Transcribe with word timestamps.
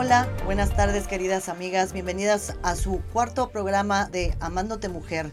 Hola, 0.00 0.32
buenas 0.44 0.76
tardes 0.76 1.08
queridas 1.08 1.48
amigas, 1.48 1.92
bienvenidas 1.92 2.54
a 2.62 2.76
su 2.76 3.02
cuarto 3.12 3.50
programa 3.50 4.08
de 4.08 4.32
Amándote 4.38 4.88
Mujer. 4.88 5.32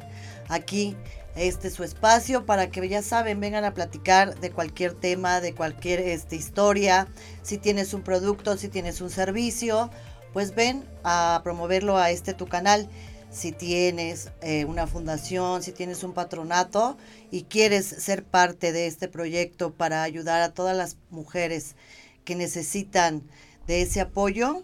Aquí 0.49 0.97
este 1.35 1.69
su 1.69 1.83
espacio 1.83 2.47
para 2.47 2.71
que 2.71 2.89
ya 2.89 3.03
saben, 3.03 3.39
vengan 3.39 3.63
a 3.63 3.75
platicar 3.75 4.39
de 4.39 4.49
cualquier 4.49 4.95
tema, 4.95 5.39
de 5.39 5.53
cualquier 5.53 5.99
este, 5.99 6.35
historia. 6.35 7.07
Si 7.43 7.59
tienes 7.59 7.93
un 7.93 8.01
producto, 8.01 8.57
si 8.57 8.67
tienes 8.67 9.01
un 9.01 9.11
servicio, 9.11 9.91
pues 10.33 10.55
ven 10.55 10.83
a 11.03 11.41
promoverlo 11.43 11.99
a 11.99 12.09
este 12.09 12.33
tu 12.33 12.47
canal. 12.47 12.89
Si 13.29 13.51
tienes 13.51 14.31
eh, 14.41 14.65
una 14.65 14.87
fundación, 14.87 15.61
si 15.61 15.73
tienes 15.73 16.03
un 16.03 16.13
patronato 16.13 16.97
y 17.29 17.43
quieres 17.43 17.85
ser 17.85 18.23
parte 18.23 18.71
de 18.71 18.87
este 18.87 19.09
proyecto 19.09 19.75
para 19.75 20.01
ayudar 20.01 20.41
a 20.41 20.55
todas 20.55 20.75
las 20.75 20.97
mujeres 21.11 21.75
que 22.23 22.33
necesitan 22.33 23.21
de 23.67 23.81
ese 23.81 24.01
apoyo, 24.01 24.63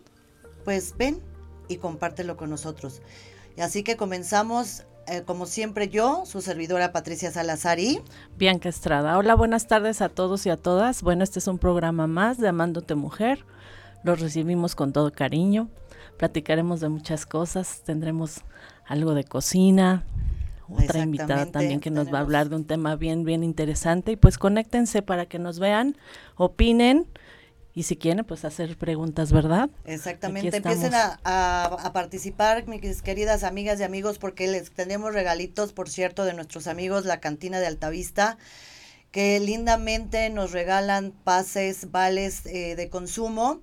pues 0.64 0.96
ven 0.98 1.20
y 1.68 1.78
compártelo 1.78 2.38
con 2.38 2.50
nosotros. 2.50 3.02
Y 3.58 3.62
así 3.62 3.84
que 3.84 3.98
comenzamos 3.98 4.84
eh, 5.08 5.24
como 5.26 5.46
siempre 5.46 5.90
yo, 5.90 6.24
su 6.26 6.42
servidora 6.42 6.92
Patricia 6.92 7.32
Salazar 7.32 7.80
y 7.80 8.02
Bianca 8.38 8.70
Estrada. 8.70 9.18
Hola, 9.18 9.36
buenas 9.36 9.68
tardes 9.68 10.02
a 10.02 10.10
todos 10.10 10.46
y 10.46 10.50
a 10.50 10.58
todas. 10.58 11.02
Bueno, 11.02 11.24
este 11.24 11.40
es 11.40 11.48
un 11.48 11.58
programa 11.58 12.08
más 12.08 12.38
de 12.38 12.48
Amándote 12.48 12.96
Mujer. 12.96 13.44
Los 14.04 14.20
recibimos 14.20 14.76
con 14.76 14.94
todo 14.94 15.12
cariño. 15.12 15.70
Platicaremos 16.18 16.80
de 16.82 16.90
muchas 16.90 17.26
cosas. 17.26 17.82
Tendremos 17.84 18.42
algo 18.86 19.16
de 19.16 19.24
cocina. 19.24 20.06
Otra 20.70 21.00
invitada 21.00 21.48
también 21.48 21.80
que 21.80 21.90
nos 21.90 22.14
va 22.14 22.20
a 22.20 22.22
hablar 22.22 22.50
de 22.50 22.56
un 22.56 22.66
tema 22.66 22.96
bien, 22.96 23.26
bien 23.26 23.44
interesante. 23.44 24.14
Y 24.14 24.16
pues 24.16 24.38
conéctense 24.38 25.02
para 25.02 25.26
que 25.26 25.40
nos 25.40 25.60
vean, 25.60 25.98
opinen 26.38 27.08
y 27.74 27.84
si 27.84 27.96
quieren, 27.96 28.26
pues 28.26 28.44
hacer 28.44 28.76
preguntas, 28.76 29.32
¿verdad? 29.32 29.70
Exactamente, 29.86 30.58
empiecen 30.58 30.92
a, 30.94 31.92
participar, 31.94 32.68
mis 32.68 33.02
queridas 33.02 33.44
amigas 33.44 33.80
y 33.80 33.84
amigos, 33.84 34.18
porque 34.18 34.48
les 34.48 34.72
tenemos 34.72 35.14
regalitos, 35.14 35.72
por 35.72 35.90
cierto, 35.90 36.26
de 36.26 36.34
nuestros 36.34 36.68
amigos, 36.68 37.06
la 37.06 37.22
cantina 37.22 37.60
de 37.60 37.68
Altavista, 37.68 38.38
que 39.12 39.40
lindamente 39.40 40.30
nos 40.30 40.52
regalan 40.52 41.14
pases, 41.24 41.92
vales 41.92 42.46
eh, 42.46 42.76
de 42.76 42.90
consumo 42.90 43.62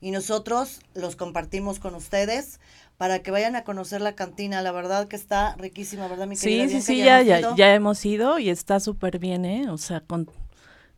y 0.00 0.12
nosotros 0.12 0.80
los 0.94 1.16
compartimos 1.16 1.80
con 1.80 1.94
ustedes 1.94 2.60
para 2.96 3.20
que 3.20 3.30
vayan 3.30 3.54
a 3.54 3.62
conocer 3.62 4.00
la 4.00 4.14
cantina. 4.14 4.60
La 4.60 4.72
verdad 4.72 5.06
que 5.06 5.14
está 5.14 5.54
riquísima, 5.56 6.08
¿verdad, 6.08 6.26
mi 6.26 6.36
querida? 6.36 6.64
Sí, 6.64 6.70
sí, 6.70 6.82
sí, 6.82 6.98
ya, 6.98 7.22
ya, 7.22 7.54
ya, 7.54 7.74
hemos 7.74 8.04
ido 8.04 8.38
y 8.40 8.50
está 8.50 8.80
súper 8.80 9.20
bien, 9.20 9.44
¿eh? 9.44 9.70
O 9.70 9.78
sea, 9.78 10.00
con, 10.00 10.28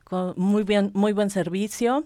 con 0.05 0.33
muy 0.37 0.65
bien, 0.65 0.91
muy 0.95 1.13
buen 1.13 1.29
servicio 1.29 2.05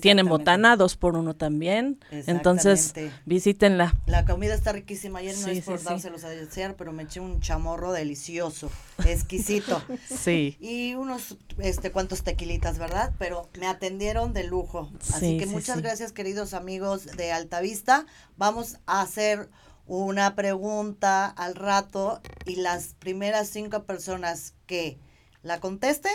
tienen 0.00 0.28
botana, 0.28 0.76
dos 0.76 0.96
por 0.96 1.16
uno 1.16 1.34
también. 1.34 1.98
Entonces, 2.10 2.94
visítenla. 3.24 3.94
La 4.06 4.24
comida 4.24 4.54
está 4.54 4.72
riquísima. 4.72 5.20
Ayer 5.20 5.36
no 5.38 5.48
es 5.48 5.64
por 5.64 5.82
dárselos 5.82 6.24
a 6.24 6.28
desear, 6.28 6.76
pero 6.76 6.92
me 6.92 7.04
eché 7.04 7.20
un 7.20 7.40
chamorro 7.40 7.92
delicioso, 7.92 8.70
exquisito. 9.04 9.82
sí. 10.08 10.56
Y 10.60 10.94
unos, 10.94 11.36
este, 11.58 11.92
cuantos 11.92 12.22
tequilitas, 12.22 12.78
¿verdad? 12.78 13.12
Pero 13.18 13.48
me 13.58 13.66
atendieron 13.66 14.32
de 14.32 14.44
lujo. 14.44 14.90
Así 15.12 15.38
que 15.38 15.46
muchas 15.46 15.82
gracias, 15.82 16.12
queridos 16.12 16.54
amigos 16.54 17.06
de 17.06 17.32
Altavista. 17.32 18.06
Vamos 18.36 18.78
a 18.86 19.02
hacer 19.02 19.48
una 19.86 20.34
pregunta 20.34 21.26
al 21.26 21.54
rato 21.54 22.20
y 22.46 22.56
las 22.56 22.94
primeras 22.98 23.48
cinco 23.48 23.84
personas 23.84 24.54
que 24.66 24.98
la 25.42 25.60
contesten, 25.60 26.14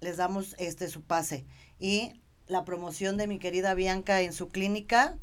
les 0.00 0.16
damos 0.16 0.54
este 0.58 0.88
su 0.88 1.02
pase. 1.02 1.44
Y 1.78 2.20
la 2.48 2.64
promoción 2.64 3.16
de 3.16 3.26
mi 3.26 3.38
querida 3.38 3.74
Bianca 3.74 4.20
en 4.20 4.32
su 4.32 4.48
clínica. 4.48 5.16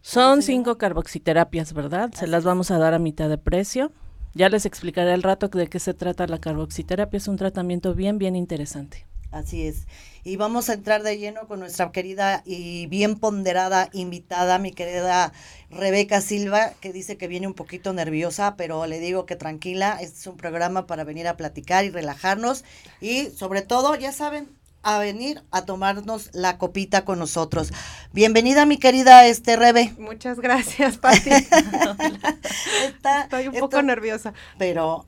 Son 0.00 0.42
cinco 0.42 0.78
carboxiterapias, 0.78 1.72
¿verdad? 1.72 2.10
Se 2.14 2.26
las 2.26 2.44
vamos 2.44 2.70
a 2.70 2.78
dar 2.78 2.94
a 2.94 2.98
mitad 2.98 3.28
de 3.28 3.38
precio. 3.38 3.92
Ya 4.34 4.48
les 4.48 4.66
explicaré 4.66 5.12
al 5.12 5.22
rato 5.22 5.48
de 5.48 5.68
qué 5.68 5.78
se 5.80 5.94
trata 5.94 6.26
la 6.26 6.38
carboxiterapia. 6.38 7.18
Es 7.18 7.28
un 7.28 7.36
tratamiento 7.36 7.94
bien, 7.94 8.18
bien 8.18 8.36
interesante. 8.36 9.06
Así 9.30 9.66
es. 9.66 9.86
Y 10.24 10.36
vamos 10.36 10.70
a 10.70 10.74
entrar 10.74 11.02
de 11.02 11.18
lleno 11.18 11.46
con 11.46 11.60
nuestra 11.60 11.92
querida 11.92 12.42
y 12.46 12.86
bien 12.86 13.16
ponderada 13.16 13.90
invitada, 13.92 14.58
mi 14.58 14.72
querida 14.72 15.32
Rebeca 15.70 16.22
Silva, 16.22 16.72
que 16.80 16.94
dice 16.94 17.18
que 17.18 17.28
viene 17.28 17.46
un 17.46 17.52
poquito 17.52 17.92
nerviosa, 17.92 18.56
pero 18.56 18.86
le 18.86 19.00
digo 19.00 19.26
que 19.26 19.36
tranquila, 19.36 19.98
este 20.00 20.20
es 20.20 20.26
un 20.26 20.38
programa 20.38 20.86
para 20.86 21.04
venir 21.04 21.28
a 21.28 21.36
platicar 21.36 21.84
y 21.84 21.90
relajarnos. 21.90 22.64
Y 23.02 23.26
sobre 23.26 23.60
todo, 23.60 23.94
ya 23.96 24.12
saben, 24.12 24.48
a 24.88 24.98
venir 24.98 25.42
a 25.50 25.66
tomarnos 25.66 26.30
la 26.32 26.56
copita 26.56 27.04
con 27.04 27.18
nosotros. 27.18 27.74
Bienvenida, 28.14 28.64
mi 28.64 28.78
querida 28.78 29.26
este 29.26 29.54
Rebe. 29.54 29.92
Muchas 29.98 30.40
gracias, 30.40 30.96
Pati. 30.96 31.28
Estoy 33.22 33.48
un 33.48 33.54
poco 33.58 33.82
nerviosa. 33.82 34.32
Pero 34.56 35.04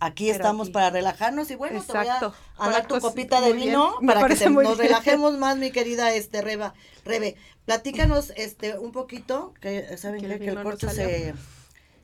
aquí 0.00 0.30
estamos 0.30 0.70
para 0.70 0.88
relajarnos 0.88 1.50
y 1.50 1.56
bueno, 1.56 1.78
Exacto. 1.78 2.30
te 2.30 2.36
voy 2.56 2.68
a, 2.68 2.70
dar 2.70 2.86
tu 2.86 2.98
copita 2.98 3.42
de 3.42 3.52
vino 3.52 3.96
para 4.06 4.26
que 4.34 4.48
nos 4.48 4.78
relajemos 4.78 5.36
más, 5.36 5.58
mi 5.58 5.70
querida 5.72 6.14
este 6.14 6.40
Reba. 6.40 6.72
Rebe, 7.04 7.36
platícanos 7.66 8.32
este 8.34 8.78
un 8.78 8.92
poquito, 8.92 9.52
que 9.60 9.94
saben 9.98 10.22
que, 10.22 10.48
el 10.48 10.62
corcho 10.62 10.88
se 10.88 11.34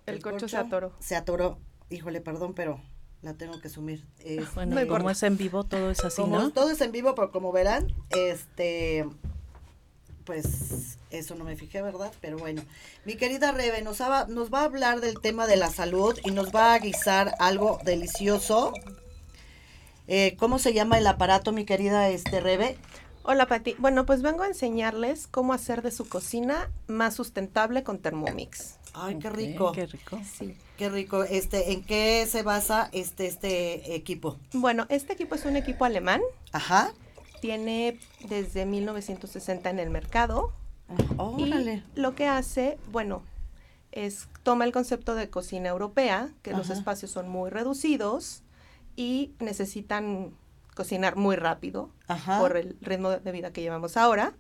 el, 0.04 0.20
corcho 0.20 0.47
se 0.47 0.58
atoró. 0.58 0.92
Se 1.00 1.16
atoró. 1.16 1.58
Híjole, 1.88 2.20
perdón, 2.20 2.52
pero 2.52 2.82
la 3.22 3.34
tengo 3.34 3.60
que 3.60 3.69
sumir. 3.69 4.05
bueno, 4.55 4.77
como 4.88 5.10
es 5.10 5.22
en 5.22 5.37
vivo, 5.37 5.65
todo 5.65 5.91
es 5.91 6.05
así, 6.05 6.21
como 6.21 6.38
¿no? 6.38 6.50
Todo 6.50 6.71
es 6.71 6.81
en 6.81 6.93
vivo, 6.93 7.15
pero 7.15 7.31
como 7.31 7.53
verán, 7.53 7.93
este, 8.10 9.06
pues 10.25 10.99
eso 11.10 11.34
no 11.34 11.44
me 11.44 11.56
fijé, 11.56 11.82
¿verdad? 11.82 12.12
Pero 12.21 12.38
bueno, 12.38 12.62
mi 13.05 13.16
querida 13.16 13.53
Rebe 13.53 13.82
nos, 13.82 14.00
va, 14.00 14.27
nos 14.27 14.53
va 14.53 14.61
a 14.61 14.65
hablar 14.65 15.00
del 15.00 15.21
tema 15.21 15.47
de 15.47 15.56
la 15.56 15.71
salud 15.71 16.19
y 16.25 16.32
nos 16.32 16.55
va 16.55 16.75
a 16.75 16.78
guisar 16.78 17.34
algo 17.38 17.78
delicioso. 17.84 18.72
Eh, 20.09 20.37
¿Cómo 20.38 20.59
se 20.59 20.72
llama 20.72 20.99
el 20.99 21.06
aparato, 21.06 21.53
mi 21.53 21.65
querida 21.65 22.09
este 22.09 22.41
Rebe? 22.41 22.77
Hola 23.22 23.47
Pati. 23.47 23.77
Bueno, 23.78 24.05
pues 24.05 24.21
vengo 24.21 24.43
a 24.43 24.49
enseñarles 24.49 25.28
cómo 25.28 25.53
hacer 25.53 25.82
de 25.82 25.93
su 25.93 26.09
cocina 26.09 26.71
más 26.88 27.15
sustentable 27.15 27.84
con 27.84 27.99
Thermomix. 27.99 28.78
Ay, 28.94 29.19
qué 29.19 29.30
rico. 29.30 29.72
Qué 29.72 29.86
rico. 29.86 30.20
Sí. 30.25 30.56
Qué 30.76 30.88
rico. 30.88 31.25
Este, 31.25 31.72
¿en 31.72 31.82
qué 31.82 32.26
se 32.28 32.42
basa 32.42 32.88
este 32.92 33.26
este 33.26 33.94
equipo? 33.94 34.38
Bueno, 34.53 34.86
este 34.88 35.14
equipo 35.14 35.34
es 35.34 35.44
un 35.44 35.56
equipo 35.56 35.84
alemán. 35.84 36.20
Ajá. 36.53 36.92
Tiene 37.41 37.98
desde 38.28 38.66
1960 38.66 39.70
en 39.70 39.78
el 39.78 39.91
mercado. 39.91 40.52
órale. 41.16 41.82
Y 41.97 42.00
lo 42.00 42.14
que 42.14 42.26
hace, 42.26 42.78
bueno, 42.91 43.22
es 43.92 44.28
toma 44.42 44.64
el 44.64 44.72
concepto 44.72 45.14
de 45.14 45.31
cocina 45.31 45.69
europea, 45.69 46.31
que 46.42 46.52
los 46.52 46.70
espacios 46.70 47.10
son 47.10 47.28
muy 47.28 47.50
reducidos 47.50 48.42
y 48.97 49.32
necesitan 49.38 50.32
cocinar 50.75 51.16
muy 51.16 51.36
rápido 51.36 51.91
por 52.38 52.56
el 52.56 52.76
ritmo 52.81 53.10
de 53.10 53.32
vida 53.32 53.52
que 53.52 53.60
llevamos 53.60 53.97
ahora. 53.97 54.34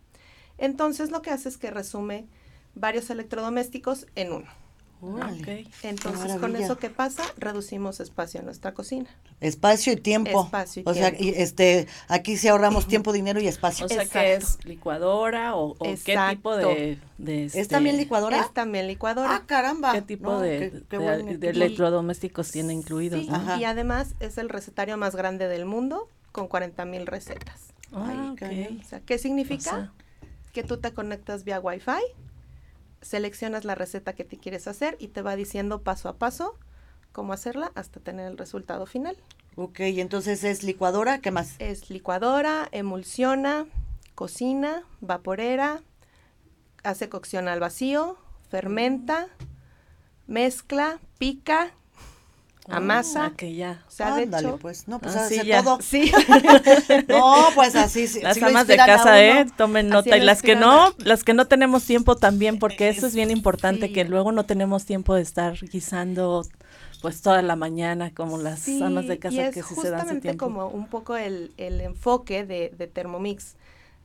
Entonces 0.58 1.10
lo 1.10 1.22
que 1.22 1.30
hace 1.30 1.48
es 1.48 1.58
que 1.58 1.70
resume 1.70 2.26
varios 2.74 3.10
electrodomésticos 3.10 4.06
en 4.14 4.32
uno. 4.32 4.62
Entonces, 5.82 6.36
con 6.36 6.54
eso 6.54 6.78
que 6.78 6.88
pasa, 6.88 7.24
reducimos 7.36 7.98
espacio 7.98 8.38
en 8.38 8.46
nuestra 8.46 8.72
cocina. 8.72 9.10
Espacio 9.40 9.94
y 9.94 9.96
tiempo. 9.96 10.44
Espacio 10.44 10.84
y 10.86 10.88
o 10.88 10.94
sea, 10.94 11.08
este, 11.08 11.88
aquí 12.06 12.36
sí 12.36 12.46
ahorramos 12.46 12.86
tiempo, 12.86 13.12
dinero 13.12 13.40
y 13.40 13.48
espacio. 13.48 13.86
O 13.86 13.88
sea, 13.88 14.06
que 14.06 14.34
es 14.34 14.64
licuadora 14.64 15.56
o, 15.56 15.76
qué 16.04 16.16
tipo 16.30 16.54
de, 16.54 16.98
¿Es 17.18 17.56
este, 17.56 17.74
también 17.74 17.96
licuadora? 17.96 18.40
Es 18.42 18.54
también 18.54 18.86
licuadora. 18.86 19.34
Ah, 19.34 19.42
caramba. 19.44 19.92
¿Qué 19.92 20.02
tipo 20.02 20.38
de, 20.38 20.84
electrodomésticos 20.88 22.52
tiene 22.52 22.72
incluidos? 22.72 23.26
y 23.58 23.64
además 23.64 24.14
es 24.20 24.38
el 24.38 24.48
recetario 24.48 24.96
más 24.96 25.16
grande 25.16 25.48
del 25.48 25.64
mundo 25.64 26.08
con 26.30 26.46
40 26.46 26.84
mil 26.84 27.08
recetas. 27.08 27.72
Ah, 27.92 28.34
¿qué 28.38 29.18
significa? 29.18 29.92
que 30.52 30.62
tú 30.62 30.76
te 30.76 30.92
conectas 30.92 31.44
vía 31.44 31.58
Wi-Fi, 31.60 32.02
seleccionas 33.02 33.64
la 33.64 33.74
receta 33.74 34.14
que 34.14 34.24
te 34.24 34.38
quieres 34.38 34.66
hacer 34.66 34.96
y 34.98 35.08
te 35.08 35.22
va 35.22 35.36
diciendo 35.36 35.82
paso 35.82 36.08
a 36.08 36.16
paso 36.16 36.58
cómo 37.12 37.32
hacerla 37.32 37.72
hasta 37.74 38.00
tener 38.00 38.26
el 38.30 38.38
resultado 38.38 38.86
final. 38.86 39.16
Ok, 39.56 39.80
entonces 39.80 40.44
es 40.44 40.62
licuadora, 40.62 41.18
¿qué 41.18 41.30
más? 41.30 41.56
Es 41.58 41.90
licuadora, 41.90 42.68
emulsiona, 42.72 43.66
cocina, 44.14 44.84
vaporera, 45.00 45.82
hace 46.82 47.08
cocción 47.10 47.48
al 47.48 47.60
vacío, 47.60 48.16
fermenta, 48.48 49.28
mezcla, 50.26 51.00
pica, 51.18 51.74
amasa. 52.68 53.26
Ah, 53.26 53.32
que 53.36 53.54
ya. 53.54 53.82
O 53.86 53.90
sea, 53.90 54.14
de 54.16 54.24
hecho, 54.24 54.58
pues, 54.58 54.88
no, 54.88 54.98
pues 54.98 55.16
así 55.16 55.52
ah, 55.52 55.62
todo. 55.62 55.78
Sí. 55.80 56.12
no, 57.08 57.46
pues 57.54 57.74
así. 57.74 58.06
Las 58.20 58.42
amas 58.42 58.66
de 58.66 58.76
casa, 58.76 59.22
¿eh? 59.22 59.46
Tomen 59.56 59.88
nota. 59.88 60.16
y 60.16 60.20
las 60.20 60.42
que 60.42 60.56
no, 60.56 60.94
las 60.98 61.24
que 61.24 61.34
no 61.34 61.46
tenemos 61.46 61.84
tiempo 61.84 62.16
también, 62.16 62.58
porque 62.58 62.88
eso 62.88 63.06
es 63.06 63.14
bien 63.14 63.30
importante, 63.30 63.92
que 63.92 64.04
luego 64.04 64.32
no 64.32 64.44
tenemos 64.44 64.84
tiempo 64.84 65.14
de 65.14 65.22
estar 65.22 65.54
guisando 65.60 66.46
pues 67.00 67.20
toda 67.20 67.42
la 67.42 67.56
mañana 67.56 68.14
como 68.14 68.38
las 68.38 68.68
amas 68.80 69.08
de 69.08 69.18
casa 69.18 69.50
que 69.50 69.62
sí 69.62 69.74
se 69.74 69.90
dan 69.90 70.08
su 70.08 70.20
tiempo. 70.20 70.44
como 70.46 70.68
un 70.68 70.86
poco 70.86 71.16
el, 71.16 71.52
el 71.56 71.80
enfoque 71.80 72.44
de, 72.44 72.72
de 72.76 72.86
Thermomix. 72.86 73.56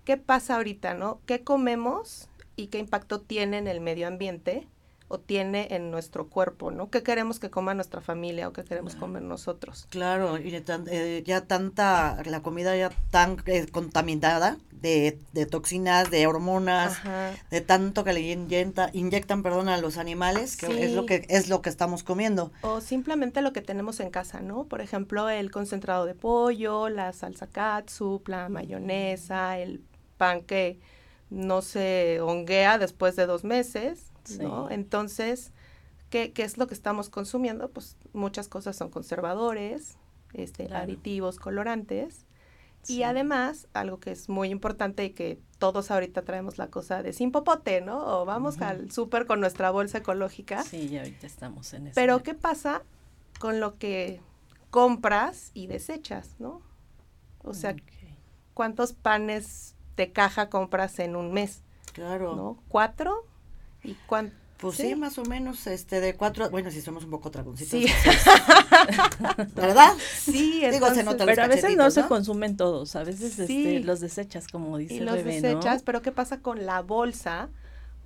¿Qué 0.04 0.18
pasa 0.18 0.56
ahorita, 0.56 0.96
no? 0.96 1.20
¿Qué 1.26 1.44
comemos? 1.44 2.28
y 2.58 2.68
qué 2.68 2.80
impacto 2.80 3.22
tiene 3.22 3.60
en 3.60 3.68
el 3.68 3.80
medio 3.80 4.08
ambiente 4.08 4.68
o 5.10 5.20
tiene 5.20 5.68
en 5.72 5.90
nuestro 5.90 6.28
cuerpo, 6.28 6.72
¿no? 6.72 6.90
¿Qué 6.90 7.02
queremos 7.04 7.40
que 7.40 7.50
coma 7.50 7.74
nuestra 7.74 8.02
familia 8.02 8.48
o 8.48 8.54
qué 8.54 8.64
queremos 8.64 8.96
comer 8.96 9.22
nosotros? 9.22 9.88
Claro, 9.90 10.38
y 10.38 10.54
eh, 10.56 11.24
ya 11.26 11.42
tanta, 11.42 12.22
la 12.26 12.42
comida 12.42 12.76
ya 12.76 12.90
tan 13.10 13.38
eh, 13.46 13.68
contaminada 13.72 14.58
de, 14.72 15.18
de, 15.34 15.46
toxinas, 15.46 16.12
de 16.12 16.28
hormonas, 16.28 17.00
de 17.50 17.62
tanto 17.62 18.04
que 18.04 18.14
le 18.14 18.22
inyecta, 18.22 18.90
inyectan, 18.94 19.44
perdón, 19.44 19.70
a 19.70 19.78
los 19.78 19.98
animales, 19.98 20.58
que 20.58 20.86
es 20.86 20.92
lo 20.92 21.06
que 21.06 21.26
es 21.30 21.48
lo 21.48 21.62
que 21.62 21.70
estamos 21.70 22.04
comiendo. 22.04 22.52
O 22.62 22.82
simplemente 22.82 23.42
lo 23.42 23.54
que 23.54 23.62
tenemos 23.62 24.00
en 24.00 24.10
casa, 24.10 24.42
¿no? 24.42 24.66
Por 24.66 24.82
ejemplo, 24.82 25.30
el 25.30 25.52
concentrado 25.52 26.06
de 26.06 26.14
pollo, 26.16 26.90
la 26.90 27.14
salsa 27.14 27.48
katsu, 27.48 28.22
la 28.28 28.50
mayonesa, 28.50 29.58
el 29.58 29.82
pan 30.18 30.42
que 30.42 30.80
no 31.30 31.62
se 31.62 32.20
honguea 32.22 32.78
después 32.78 33.16
de 33.16 33.26
dos 33.26 33.44
meses, 33.44 34.12
¿no? 34.32 34.70
Entonces, 34.70 35.52
¿qué, 36.10 36.34
¿qué, 36.34 36.44
es 36.44 36.58
lo 36.58 36.68
que 36.68 36.74
estamos 36.74 37.10
consumiendo? 37.10 37.70
Pues 37.70 37.98
muchas 38.14 38.48
cosas 38.48 38.76
son 38.76 38.90
conservadores, 38.90 39.98
este, 40.34 40.74
aditivos, 40.74 41.40
colorantes. 41.40 42.26
Y 42.88 43.04
además, 43.04 43.68
algo 43.74 44.00
que 44.00 44.12
es 44.12 44.30
muy 44.30 44.50
importante 44.50 45.04
y 45.04 45.10
que 45.10 45.40
todos 45.60 45.92
ahorita 45.92 46.22
traemos 46.22 46.58
la 46.58 46.68
cosa 46.68 47.04
de 47.04 47.12
sin 47.12 47.32
popote, 47.32 47.82
¿no? 47.82 48.22
O 48.22 48.26
vamos 48.26 48.62
al 48.62 48.92
súper 48.92 49.26
con 49.26 49.42
nuestra 49.42 49.72
bolsa 49.72 49.98
ecológica. 49.98 50.64
Sí, 50.64 50.88
ya 50.88 51.02
ahorita 51.02 51.28
estamos 51.28 51.74
en 51.74 51.88
eso. 51.88 51.96
Pero 51.96 52.24
¿qué 52.24 52.34
pasa 52.34 52.84
con 53.40 53.60
lo 53.60 53.78
que 53.78 54.22
compras 54.70 55.52
y 55.54 55.68
desechas, 55.68 56.36
¿no? 56.40 56.62
O 57.44 57.54
sea, 57.54 57.76
¿cuántos 58.54 58.94
panes 58.94 59.76
de 59.98 60.12
caja 60.12 60.50
compras 60.50 61.00
en 61.00 61.16
un 61.16 61.34
mes? 61.34 61.64
Claro. 61.94 62.36
¿No? 62.36 62.64
¿Cuatro? 62.70 63.26
¿Y 63.84 63.96
cuánto? 64.06 64.36
Pues 64.58 64.78
¿Sí? 64.78 64.96
más 64.96 65.20
o 65.20 65.24
menos, 65.24 65.68
este, 65.68 66.02
de 66.02 66.16
cuatro, 66.16 66.50
bueno, 66.50 66.72
si 66.72 66.82
somos 66.82 67.04
un 67.04 67.12
poco 67.12 67.30
tragoncitos. 67.30 67.80
Sí. 67.80 67.86
¿Verdad? 69.56 69.94
Sí, 70.20 70.64
Digo, 70.72 70.92
se 70.96 71.04
nota 71.04 71.26
Pero 71.26 71.44
a 71.44 71.48
veces 71.48 71.78
no, 71.78 71.92
se 71.92 72.08
consumen 72.08 72.58
todos, 72.58 72.96
a 72.96 73.04
veces 73.04 73.38
este, 73.38 73.82
los 73.82 74.00
desechas, 74.00 74.48
como 74.48 74.80
dice 74.80 74.96
y 74.96 75.00
los 75.02 75.24
desechas, 75.24 75.84
pero 75.84 76.02
¿qué 76.02 76.12
pasa 76.12 76.40
con 76.40 76.66
la 76.66 76.82
bolsa 76.82 77.50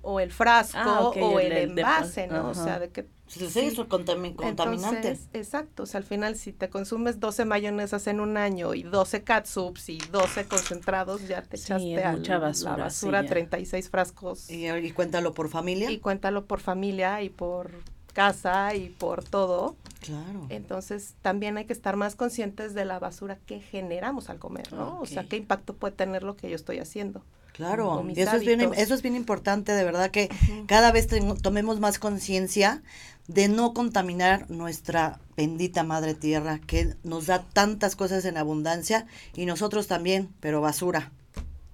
o 0.02 0.20
el 0.20 0.30
frasco 0.32 0.78
ah, 0.78 1.00
o 1.08 1.40
el, 1.40 1.52
envase, 1.52 2.26
¿no? 2.26 2.50
O 2.50 2.54
sea, 2.54 2.78
de 2.78 2.90
que 2.90 3.06
Sí, 3.26 3.46
es 3.60 3.78
contaminante. 3.88 5.18
exacto, 5.32 5.84
o 5.84 5.86
sea, 5.86 5.98
al 5.98 6.04
final 6.04 6.36
si 6.36 6.52
te 6.52 6.68
consumes 6.68 7.18
12 7.18 7.46
mayonesas 7.46 8.06
en 8.06 8.20
un 8.20 8.36
año 8.36 8.74
y 8.74 8.82
12 8.82 9.22
catsups 9.24 9.88
y 9.88 9.98
12 9.98 10.44
concentrados, 10.44 11.26
ya 11.26 11.40
te 11.40 11.56
echaste 11.56 12.04
a 12.04 12.12
mucha 12.12 12.38
basura, 12.38 12.76
la 12.76 12.84
basura, 12.84 13.24
36 13.24 13.88
frascos. 13.88 14.50
Y, 14.50 14.68
y 14.68 14.90
cuéntalo 14.92 15.32
por 15.32 15.48
familia. 15.48 15.90
Y 15.90 15.98
cuéntalo 15.98 16.44
por 16.44 16.60
familia 16.60 17.22
y 17.22 17.30
por 17.30 17.70
casa 18.12 18.74
y 18.74 18.90
por 18.90 19.24
todo. 19.24 19.76
Claro. 20.00 20.46
Entonces, 20.50 21.14
también 21.22 21.56
hay 21.56 21.64
que 21.64 21.72
estar 21.72 21.96
más 21.96 22.16
conscientes 22.16 22.74
de 22.74 22.84
la 22.84 22.98
basura 22.98 23.38
que 23.46 23.60
generamos 23.60 24.28
al 24.28 24.38
comer, 24.38 24.70
¿no? 24.74 25.00
O 25.00 25.06
sea, 25.06 25.24
qué 25.24 25.38
impacto 25.38 25.74
puede 25.74 25.94
tener 25.94 26.22
lo 26.22 26.36
que 26.36 26.50
yo 26.50 26.56
estoy 26.56 26.80
haciendo. 26.80 27.24
Claro, 27.52 28.02
eso 28.16 28.36
es, 28.36 28.44
bien, 28.44 28.60
eso 28.76 28.94
es 28.94 29.02
bien 29.02 29.14
importante, 29.14 29.72
de 29.72 29.84
verdad 29.84 30.10
que 30.10 30.30
cada 30.66 30.90
vez 30.90 31.06
tomemos 31.42 31.80
más 31.80 31.98
conciencia 31.98 32.82
de 33.28 33.48
no 33.48 33.74
contaminar 33.74 34.50
nuestra 34.50 35.20
bendita 35.36 35.82
madre 35.82 36.14
tierra 36.14 36.60
que 36.66 36.96
nos 37.04 37.26
da 37.26 37.44
tantas 37.44 37.94
cosas 37.94 38.24
en 38.24 38.36
abundancia 38.36 39.06
y 39.34 39.44
nosotros 39.44 39.86
también, 39.86 40.30
pero 40.40 40.60
basura. 40.60 41.12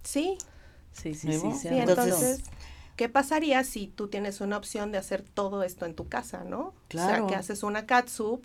Sí. 0.02 0.36
Sí, 0.92 1.14
sí, 1.14 1.30
sí. 1.32 1.68
entonces, 1.68 2.40
¿qué 2.96 3.08
pasaría 3.08 3.62
si 3.62 3.86
tú 3.86 4.08
tienes 4.08 4.40
una 4.40 4.56
opción 4.56 4.90
de 4.90 4.98
hacer 4.98 5.22
todo 5.22 5.62
esto 5.62 5.86
en 5.86 5.94
tu 5.94 6.08
casa, 6.08 6.42
no? 6.42 6.74
Claro. 6.88 7.08
O 7.08 7.16
sea, 7.16 7.26
que 7.28 7.34
haces 7.36 7.62
una 7.62 7.86
catsup, 7.86 8.44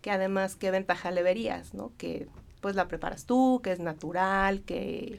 que 0.00 0.12
además, 0.12 0.54
¿qué 0.54 0.70
ventaja 0.70 1.10
le 1.10 1.24
verías, 1.24 1.74
no? 1.74 1.90
Que 1.98 2.28
pues 2.60 2.76
la 2.76 2.86
preparas 2.86 3.24
tú, 3.24 3.60
que 3.64 3.72
es 3.72 3.80
natural, 3.80 4.62
que 4.62 5.18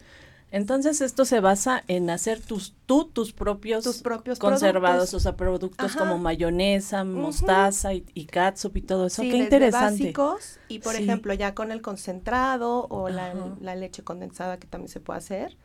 entonces 0.51 1.01
esto 1.01 1.25
se 1.25 1.39
basa 1.39 1.83
en 1.87 2.09
hacer 2.09 2.41
tus 2.41 2.73
tú 2.85 3.05
tus 3.05 3.33
propios, 3.33 3.83
tus 3.83 4.01
propios 4.01 4.39
conservados, 4.39 5.13
o 5.13 5.19
sea, 5.19 5.35
productos 5.35 5.95
como 5.95 6.17
mayonesa, 6.17 7.03
mostaza 7.03 7.93
y, 7.93 8.05
y, 8.13 8.25
catsup 8.25 8.75
y 8.77 8.81
todo 8.81 9.07
eso. 9.07 9.21
Qué 9.21 9.37
interesante. 9.37 10.03
Básicos, 10.03 10.59
y 10.67 10.79
por 10.79 10.95
ejemplo, 10.95 11.33
ya 11.33 11.53
con 11.53 11.71
el 11.71 11.81
concentrado 11.81 12.87
o 12.89 13.09
la, 13.09 13.75
leche 13.75 14.03
condensada 14.03 14.57
que 14.57 14.67
también 14.67 14.89
se 14.89 14.99
puede 14.99 15.19
hacer, 15.19 15.57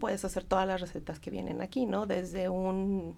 puedes 0.00 0.24
hacer 0.24 0.44
todas 0.44 0.66
las 0.66 0.80
recetas 0.80 1.18
que 1.18 1.30
vienen 1.30 1.62
aquí, 1.62 1.86
¿no? 1.86 2.06
Desde 2.06 2.48
un 2.48 3.16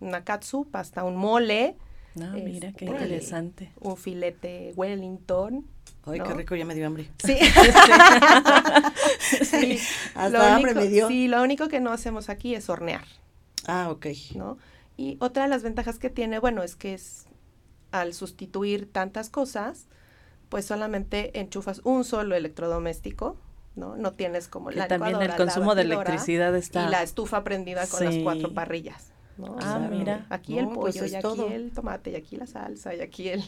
una 0.00 0.24
catsup 0.24 0.74
hasta 0.76 1.04
un 1.04 1.16
mole. 1.16 1.76
Ah, 2.20 2.32
mira, 2.34 2.72
qué 2.72 2.84
este, 2.84 2.96
interesante. 2.96 3.72
Un 3.80 3.96
filete 3.96 4.72
Wellington 4.76 5.66
Ay, 6.10 6.20
qué 6.20 6.34
rico, 6.34 6.56
ya 6.56 6.64
me 6.64 6.74
dio 6.74 6.86
hambre. 6.86 7.08
Sí. 7.24 7.38
sí. 9.44 9.78
Hasta 10.14 10.56
hambre 10.56 10.74
me 10.74 10.88
dio. 10.88 11.08
Sí, 11.08 11.28
lo 11.28 11.42
único 11.42 11.68
que 11.68 11.80
no 11.80 11.92
hacemos 11.92 12.28
aquí 12.28 12.54
es 12.54 12.68
hornear. 12.68 13.04
Ah, 13.66 13.88
ok. 13.90 14.06
¿No? 14.34 14.58
Y 14.96 15.16
otra 15.20 15.44
de 15.44 15.48
las 15.48 15.62
ventajas 15.62 15.98
que 15.98 16.10
tiene, 16.10 16.38
bueno, 16.38 16.62
es 16.62 16.74
que 16.74 16.94
es 16.94 17.26
al 17.92 18.14
sustituir 18.14 18.90
tantas 18.90 19.30
cosas, 19.30 19.86
pues 20.48 20.66
solamente 20.66 21.38
enchufas 21.38 21.80
un 21.84 22.04
solo 22.04 22.34
electrodoméstico, 22.34 23.36
¿no? 23.76 23.96
No 23.96 24.12
tienes 24.12 24.48
como 24.48 24.70
que 24.70 24.76
la 24.76 24.88
también 24.88 25.20
el 25.22 25.34
consumo 25.36 25.74
de 25.74 25.82
electricidad 25.82 26.54
está 26.56 26.86
y 26.86 26.90
la 26.90 27.02
estufa 27.02 27.44
prendida 27.44 27.86
con 27.86 28.04
las 28.04 28.16
cuatro 28.16 28.52
parrillas. 28.52 29.12
¿no? 29.36 29.56
Ah, 29.60 29.88
mira. 29.90 30.26
Aquí 30.30 30.58
el 30.58 30.68
pues 30.68 30.96
pollo 30.96 31.06
y 31.06 31.14
aquí 31.14 31.54
el 31.54 31.70
tomate 31.70 32.10
y 32.10 32.16
aquí 32.16 32.36
la 32.36 32.46
salsa 32.46 32.94
y 32.94 33.00
aquí 33.00 33.28
el 33.28 33.44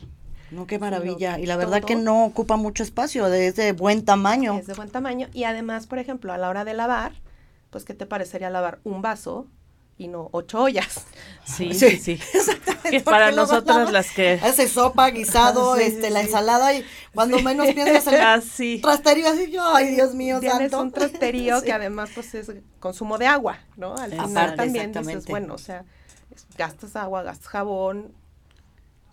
no, 0.50 0.66
qué 0.66 0.78
maravilla. 0.78 1.38
y 1.38 1.46
la 1.46 1.56
verdad 1.56 1.82
que 1.82 1.96
no 1.96 2.24
ocupa 2.24 2.56
mucho 2.56 2.82
espacio, 2.82 3.26
es 3.32 3.56
de 3.56 3.72
buen 3.72 4.04
tamaño. 4.04 4.58
Es 4.58 4.66
de 4.66 4.74
buen 4.74 4.90
tamaño. 4.90 5.28
Y 5.32 5.44
además, 5.44 5.86
por 5.86 5.98
ejemplo, 5.98 6.32
a 6.32 6.38
la 6.38 6.48
hora 6.48 6.64
de 6.64 6.74
lavar, 6.74 7.12
pues, 7.70 7.84
¿qué 7.84 7.94
te 7.94 8.06
parecería 8.06 8.50
lavar 8.50 8.80
un 8.84 9.00
vaso 9.00 9.46
y 9.96 10.08
no 10.08 10.28
ocho 10.32 10.62
ollas? 10.62 11.06
Sí, 11.44 11.74
sí, 11.74 11.96
sí. 11.96 12.12
Exactamente. 12.12 13.00
para 13.00 13.32
nosotras 13.32 13.90
las 13.90 14.12
que... 14.12 14.34
Hace 14.34 14.68
sopa, 14.68 15.10
guisado, 15.10 15.74
este, 15.76 16.10
la 16.10 16.20
ensalada 16.20 16.72
y 16.74 16.84
cuando 17.12 17.40
menos 17.40 17.66
piensas 17.74 18.06
en 18.06 18.14
ah, 18.20 18.40
trasterío, 18.80 19.26
así 19.28 19.50
yo, 19.50 19.64
ay 19.74 19.96
Dios 19.96 20.14
mío 20.14 20.38
Tienes 20.38 20.72
un 20.72 20.92
trasterío 20.92 21.60
que 21.62 21.72
además 21.72 22.10
pues 22.14 22.34
es 22.34 22.52
consumo 22.78 23.18
de 23.18 23.26
agua, 23.26 23.58
¿no? 23.76 23.96
Al 23.96 24.12
final 24.12 24.54
también 24.54 24.92
dices, 24.92 25.26
bueno, 25.26 25.54
o 25.54 25.58
sea, 25.58 25.84
gastas 26.56 26.94
agua, 26.94 27.24
gastas 27.24 27.48
jabón, 27.48 28.12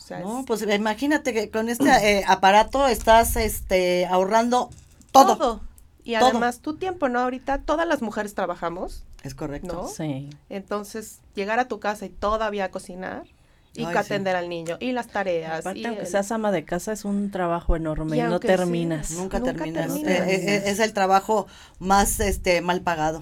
no, 0.09 0.45
pues 0.45 0.61
imagínate 0.61 1.33
que 1.33 1.49
con 1.49 1.69
este 1.69 1.89
eh, 1.89 2.23
aparato 2.27 2.87
estás 2.87 3.35
este 3.35 4.05
ahorrando 4.05 4.69
todo. 5.11 5.61
Y 6.03 6.15
además 6.15 6.59
tu 6.59 6.77
tiempo, 6.77 7.09
¿no? 7.09 7.19
Ahorita 7.19 7.59
todas 7.59 7.85
las 7.87 8.01
mujeres 8.01 8.33
trabajamos. 8.33 9.03
Es 9.23 9.35
correcto. 9.35 9.89
Sí. 9.93 10.29
Entonces, 10.49 11.19
llegar 11.35 11.59
a 11.59 11.67
tu 11.67 11.81
casa 11.81 12.05
y 12.05 12.09
todavía 12.09 12.71
cocinar 12.71 13.25
y 13.73 13.83
atender 13.83 14.35
al 14.35 14.49
niño 14.49 14.77
y 14.79 14.91
las 14.93 15.07
tareas. 15.07 15.59
Aparte, 15.59 15.85
aunque 15.85 16.05
seas 16.05 16.31
ama 16.31 16.51
de 16.51 16.63
casa, 16.63 16.93
es 16.93 17.05
un 17.05 17.29
trabajo 17.29 17.75
enorme 17.75 18.17
y, 18.17 18.21
no 18.21 18.39
terminas. 18.39 19.11
nunca, 19.11 19.41
terminas. 19.41 19.95
Eh, 19.95 20.03
eh, 20.05 20.63
es, 20.65 20.79
el 20.79 20.93
trabajo 20.93 21.47
más 21.79 22.19
este 22.19 22.61
mal 22.61 22.81
pagado 22.81 23.21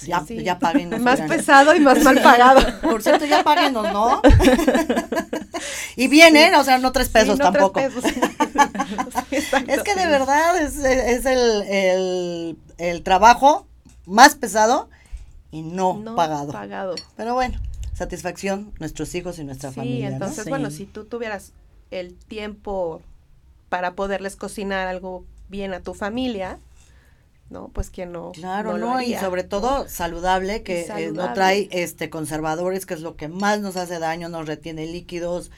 ya, 0.00 0.24
ya 0.26 0.58
Más 1.00 1.20
pesado 1.22 1.74
y 1.74 1.80
más 1.80 2.02
mal 2.02 2.20
pagado. 2.22 2.60
Por 2.82 3.02
cierto, 3.02 3.24
ya 3.24 3.44
páguenos, 3.44 3.92
¿no? 3.92 4.22
y 5.96 6.08
bien, 6.08 6.36
¿eh? 6.36 6.52
O 6.56 6.64
sea, 6.64 6.78
no 6.78 6.92
tres 6.92 7.08
pesos 7.08 7.38
tampoco. 7.38 7.80
es 7.80 7.92
que 9.82 9.94
de 9.94 10.06
verdad 10.06 10.60
es, 10.60 11.26
el, 11.26 12.56
el, 12.78 13.02
trabajo 13.02 13.66
más 14.06 14.34
pesado 14.34 14.88
y 15.50 15.62
no, 15.62 16.02
pagado. 16.16 16.52
pagado. 16.52 16.94
Pero 17.16 17.34
bueno, 17.34 17.60
satisfacción, 17.92 18.72
nuestros 18.80 19.14
hijos 19.14 19.38
y 19.38 19.44
nuestra 19.44 19.72
familia. 19.72 20.08
Sí, 20.08 20.14
entonces, 20.14 20.48
bueno, 20.48 20.70
si 20.70 20.86
tú 20.86 21.04
tuvieras 21.04 21.52
el 21.90 22.14
tiempo 22.14 23.02
para 23.68 23.94
poderles 23.94 24.36
cocinar 24.36 24.88
algo 24.88 25.24
bien 25.48 25.74
a 25.74 25.80
tu 25.80 25.94
familia, 25.94 26.58
¿no? 27.50 27.68
Pues 27.68 27.90
que 27.90 28.06
no. 28.06 28.32
Claro, 28.32 28.78
no, 28.78 29.00
y 29.00 29.14
sobre 29.14 29.44
todo 29.44 29.88
saludable, 29.88 30.62
que 30.62 30.82
eh, 30.82 31.12
no 31.12 31.32
trae 31.32 31.68
este 31.70 32.10
conservadores, 32.10 32.86
que 32.86 32.94
es 32.94 33.00
lo 33.00 33.16
que 33.16 33.28
más 33.28 33.60
nos 33.60 33.76
hace 33.76 33.98
daño, 33.98 34.28
nos 34.28 34.46
retiene 34.46 34.86
líquidos. 34.86 35.50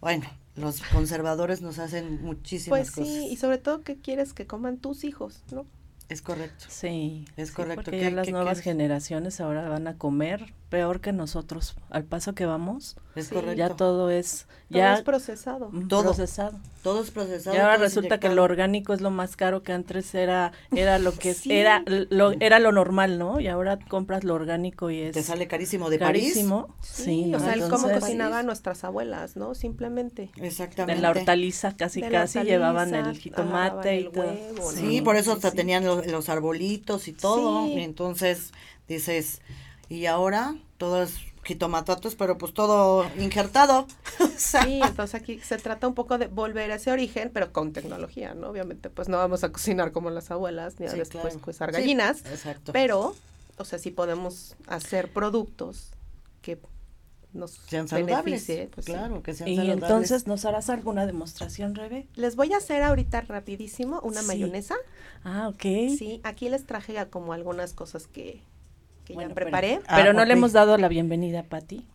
Bueno, 0.00 0.26
los 0.54 0.82
conservadores 0.82 1.62
nos 1.62 1.78
hacen 1.78 2.22
muchísimas 2.22 2.80
pues 2.80 2.90
cosas. 2.90 3.12
sí, 3.12 3.28
y 3.30 3.36
sobre 3.36 3.58
todo, 3.58 3.82
¿qué 3.82 3.96
quieres 3.96 4.32
que 4.32 4.46
coman 4.46 4.78
tus 4.78 5.04
hijos, 5.04 5.42
no? 5.50 5.66
Es 6.08 6.22
correcto. 6.22 6.66
Sí. 6.68 7.26
Es 7.36 7.52
correcto. 7.52 7.84
Porque 7.84 8.00
ya 8.00 8.10
las 8.10 8.28
nuevas 8.30 8.60
generaciones 8.60 9.40
ahora 9.40 9.68
van 9.68 9.86
a 9.86 9.98
comer 9.98 10.54
peor 10.68 11.00
que 11.00 11.12
nosotros. 11.12 11.76
Al 11.90 12.04
paso 12.04 12.34
que 12.34 12.46
vamos, 12.46 12.96
es 13.14 13.28
correcto. 13.28 13.54
ya 13.54 13.70
todo 13.70 14.10
es 14.10 14.46
ya 14.70 14.94
es 14.94 15.02
procesado. 15.02 15.70
Todo 15.88 16.02
procesado. 16.02 16.58
Todo 16.82 17.02
es 17.02 17.10
procesado. 17.10 17.56
Y 17.56 17.58
ahora 17.58 17.76
resulta 17.76 18.20
que 18.20 18.28
lo 18.28 18.42
orgánico 18.42 18.92
es 18.92 19.00
lo 19.00 19.10
más 19.10 19.36
caro 19.36 19.62
que 19.62 19.72
antes 19.72 20.14
era 20.14 20.52
era 20.74 20.98
lo 20.98 21.12
que 21.12 21.34
era 21.48 21.82
lo 21.86 22.32
era 22.40 22.58
lo 22.58 22.72
normal, 22.72 23.18
¿no? 23.18 23.40
Y 23.40 23.48
ahora 23.48 23.78
compras 23.88 24.24
lo 24.24 24.34
orgánico 24.34 24.90
y 24.90 25.00
es 25.00 25.14
te 25.14 25.22
sale 25.22 25.48
carísimo 25.48 25.88
de 25.90 25.98
carísimo. 25.98 26.68
París. 26.68 26.90
Sí, 26.90 27.32
o 27.34 27.40
sea, 27.40 27.54
el 27.54 27.68
cómo 27.68 27.90
cocinaban 27.90 28.46
nuestras 28.46 28.84
abuelas, 28.84 29.36
¿no? 29.36 29.54
Simplemente. 29.54 30.30
Exactamente. 30.36 30.96
De 30.96 31.02
la 31.02 31.10
hortaliza 31.10 31.76
casi 31.76 32.02
casi 32.02 32.40
llevaban 32.40 32.94
el 32.94 33.16
jitomate 33.16 34.00
y 34.00 34.10
todo. 34.10 34.70
Sí, 34.74 35.00
por 35.00 35.16
eso 35.16 35.32
hasta 35.32 35.50
tenían 35.52 35.84
los, 35.84 36.28
arbolitos 36.28 37.08
y 37.08 37.12
todo. 37.12 37.66
Y 37.66 37.80
entonces 37.80 38.52
dices, 38.86 39.40
y 39.88 40.06
ahora 40.06 40.56
todo 40.76 41.02
es 41.02 41.14
jitomatatos, 41.44 42.14
pero 42.14 42.36
pues 42.36 42.52
todo 42.52 43.06
injertado. 43.18 43.86
sí, 44.36 44.80
entonces 44.82 45.14
aquí 45.14 45.40
se 45.40 45.56
trata 45.56 45.88
un 45.88 45.94
poco 45.94 46.18
de 46.18 46.26
volver 46.26 46.70
a 46.70 46.74
ese 46.74 46.92
origen, 46.92 47.30
pero 47.32 47.52
con 47.52 47.72
tecnología, 47.72 48.34
¿no? 48.34 48.50
Obviamente, 48.50 48.90
pues 48.90 49.08
no 49.08 49.16
vamos 49.16 49.44
a 49.44 49.50
cocinar 49.50 49.92
como 49.92 50.10
las 50.10 50.30
abuelas, 50.30 50.78
ni 50.78 50.86
a 50.86 50.92
después 50.92 51.38
claro. 51.38 51.72
gallinas. 51.72 52.18
exacto. 52.26 52.72
Pero, 52.72 53.16
o 53.56 53.64
sea, 53.64 53.78
sí 53.78 53.90
podemos 53.90 54.56
hacer 54.66 55.10
productos 55.10 55.90
que 56.42 56.58
nos 57.32 57.52
sean 57.52 57.88
saludables. 57.88 58.46
Pues, 58.74 58.86
claro, 58.86 59.22
que 59.22 59.32
sean 59.32 59.48
y 59.48 59.70
entonces, 59.70 60.26
¿nos 60.26 60.44
harás 60.44 60.68
alguna 60.68 61.06
demostración, 61.06 61.74
Rebe? 61.74 62.08
Les 62.14 62.36
voy 62.36 62.52
a 62.52 62.58
hacer 62.58 62.82
ahorita 62.82 63.22
rapidísimo 63.22 64.00
una 64.02 64.22
mayonesa. 64.22 64.74
Ah, 65.24 65.48
ok. 65.48 65.62
Sí, 65.96 66.20
aquí 66.24 66.48
les 66.48 66.66
traje 66.66 66.94
como 67.08 67.32
algunas 67.32 67.72
cosas 67.72 68.06
que, 68.06 68.42
que 69.08 69.14
ya 69.14 69.34
preparé. 69.34 69.80
Pero, 69.88 70.10
ah, 70.10 70.12
no 70.12 70.24
le 70.24 70.34
hemos 70.34 70.52
dado 70.52 70.76
la 70.76 70.88
bienvenida 70.88 71.40
a 71.40 71.42
Pati. 71.44 71.86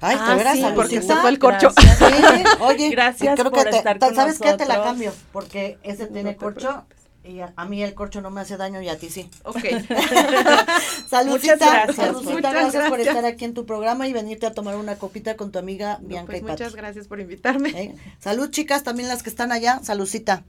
Ay, 0.00 0.16
ah, 0.18 0.26
te 0.30 0.34
verás, 0.36 0.72
porque 0.74 1.02
se 1.02 1.14
fue 1.14 1.30
el 1.30 1.38
corcho. 1.38 1.70
Sí, 1.78 2.44
oye, 2.60 2.88
gracias 2.90 3.38
creo 3.38 3.50
por 3.50 3.64
que 3.64 3.76
estar 3.76 3.98
con 3.98 4.14
¿Sabes 4.14 4.38
qué? 4.38 4.54
Te 4.54 4.66
la 4.66 4.82
cambio, 4.82 5.12
porque 5.32 5.78
ese 5.82 6.06
tiene 6.06 6.36
corcho 6.36 6.84
y 7.24 7.40
a, 7.40 7.52
mí 7.66 7.82
el 7.82 7.94
corcho 7.94 8.22
no 8.22 8.30
me 8.30 8.40
hace 8.40 8.56
daño 8.56 8.80
y 8.80 8.88
a 8.88 8.98
ti 8.98 9.10
sí. 9.10 9.28
Ok. 9.44 9.58
Saludcita, 11.08 11.56
muchas 11.56 11.96
gracias. 11.96 12.22
muchas 12.22 12.52
gracias, 12.52 12.88
por 12.88 13.00
estar 13.00 13.24
aquí 13.26 13.44
en 13.44 13.52
tu 13.52 13.66
programa 13.66 14.08
y 14.08 14.12
venirte 14.14 14.46
a 14.46 14.54
tomar 14.54 14.76
una 14.76 14.96
copita 14.96 15.36
con 15.36 15.52
tu 15.52 15.58
amiga 15.58 15.98
Bianca 16.00 16.32
pues 16.32 16.40
y 16.40 16.44
Muchas 16.44 16.74
gracias 16.74 17.06
por 17.06 17.20
invitarme. 17.20 17.70
¿Eh? 17.70 17.94
Salud, 18.18 18.50
chicas, 18.50 18.82
también 18.82 19.08
las 19.08 19.22
que 19.22 19.28
están 19.28 19.52
allá. 19.52 19.80
Saludcita. 19.82 20.44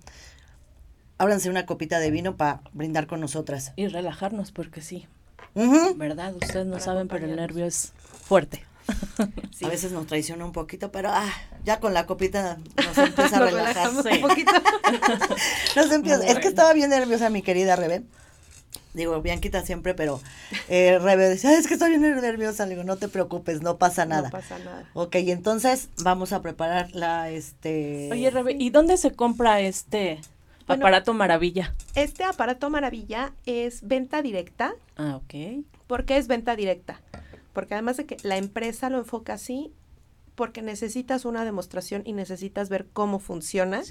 Ábranse 1.17 1.49
una 1.49 1.65
copita 1.65 1.99
de 1.99 2.11
vino 2.11 2.37
para 2.37 2.61
brindar 2.71 3.07
con 3.07 3.19
nosotras. 3.19 3.73
Y 3.75 3.87
relajarnos, 3.87 4.53
porque 4.53 4.81
sí. 4.81 5.05
¿Verdad? 5.55 6.35
Ustedes 6.35 6.65
no 6.65 6.79
saben, 6.79 7.07
pero 7.07 7.25
el 7.25 7.35
nervio 7.35 7.65
es 7.65 7.93
fuerte. 8.25 8.63
A 9.63 9.67
veces 9.67 9.91
nos 9.91 10.07
traiciona 10.07 10.45
un 10.45 10.51
poquito, 10.51 10.91
pero 10.91 11.09
ah, 11.11 11.31
ya 11.63 11.79
con 11.79 11.93
la 11.93 12.05
copita 12.05 12.57
nos 12.75 12.97
empieza 12.97 13.37
a 13.37 13.39
relajar 13.39 13.89
un 13.89 14.21
poquito. 14.21 14.51
nos 15.75 15.91
empieza, 15.91 16.25
es 16.25 16.39
que 16.39 16.47
estaba 16.47 16.73
bien 16.73 16.89
nerviosa 16.89 17.29
mi 17.29 17.41
querida 17.41 17.75
Rebe. 17.75 18.03
Digo, 18.93 19.21
Bianquita 19.21 19.63
siempre, 19.63 19.93
pero 19.93 20.19
eh, 20.67 20.97
Rebe 20.99 21.29
decía, 21.29 21.55
es 21.57 21.67
que 21.67 21.75
estoy 21.75 21.91
bien 21.91 22.01
nerviosa. 22.01 22.65
Le 22.65 22.71
digo, 22.71 22.83
no 22.83 22.97
te 22.97 23.07
preocupes, 23.07 23.61
no 23.61 23.77
pasa 23.77 24.05
nada. 24.05 24.29
No 24.29 24.31
pasa 24.31 24.57
nada. 24.57 24.89
Ok, 24.93 25.15
entonces 25.15 25.89
vamos 25.99 26.33
a 26.33 26.41
preparar 26.41 26.89
la, 26.93 27.29
este... 27.29 28.09
Oye, 28.11 28.31
Rebe, 28.31 28.55
¿y 28.57 28.71
dónde 28.71 28.97
se 28.97 29.11
compra 29.11 29.61
este 29.61 30.21
aparato 30.73 31.13
maravilla? 31.13 31.73
Este 31.95 32.23
aparato 32.23 32.69
maravilla 32.69 33.33
es 33.45 33.87
venta 33.87 34.21
directa. 34.21 34.73
Ah, 34.95 35.17
ok. 35.17 35.63
¿Por 35.87 36.05
qué 36.05 36.17
es 36.17 36.27
venta 36.27 36.55
directa? 36.55 37.01
porque 37.53 37.73
además 37.73 37.97
de 37.97 38.05
que 38.05 38.17
la 38.23 38.37
empresa 38.37 38.89
lo 38.89 38.99
enfoca 38.99 39.33
así, 39.33 39.73
porque 40.35 40.61
necesitas 40.61 41.25
una 41.25 41.43
demostración 41.43 42.03
y 42.05 42.13
necesitas 42.13 42.69
ver 42.69 42.87
cómo 42.93 43.19
funciona 43.19 43.81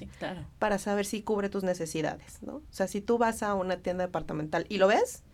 para 0.59 0.79
saber 0.79 1.05
si 1.05 1.21
cubre 1.21 1.51
tus 1.51 1.65
necesidades, 1.65 2.39
¿no? 2.41 2.57
O 2.57 2.63
sea, 2.71 2.89
si 2.89 3.03
tú 3.03 3.19
vas 3.19 3.43
a 3.43 3.53
una 3.53 3.77
tienda 3.77 4.07
departamental 4.07 4.65
y 4.71 4.79
lo 4.79 4.89
ves, 4.89 5.25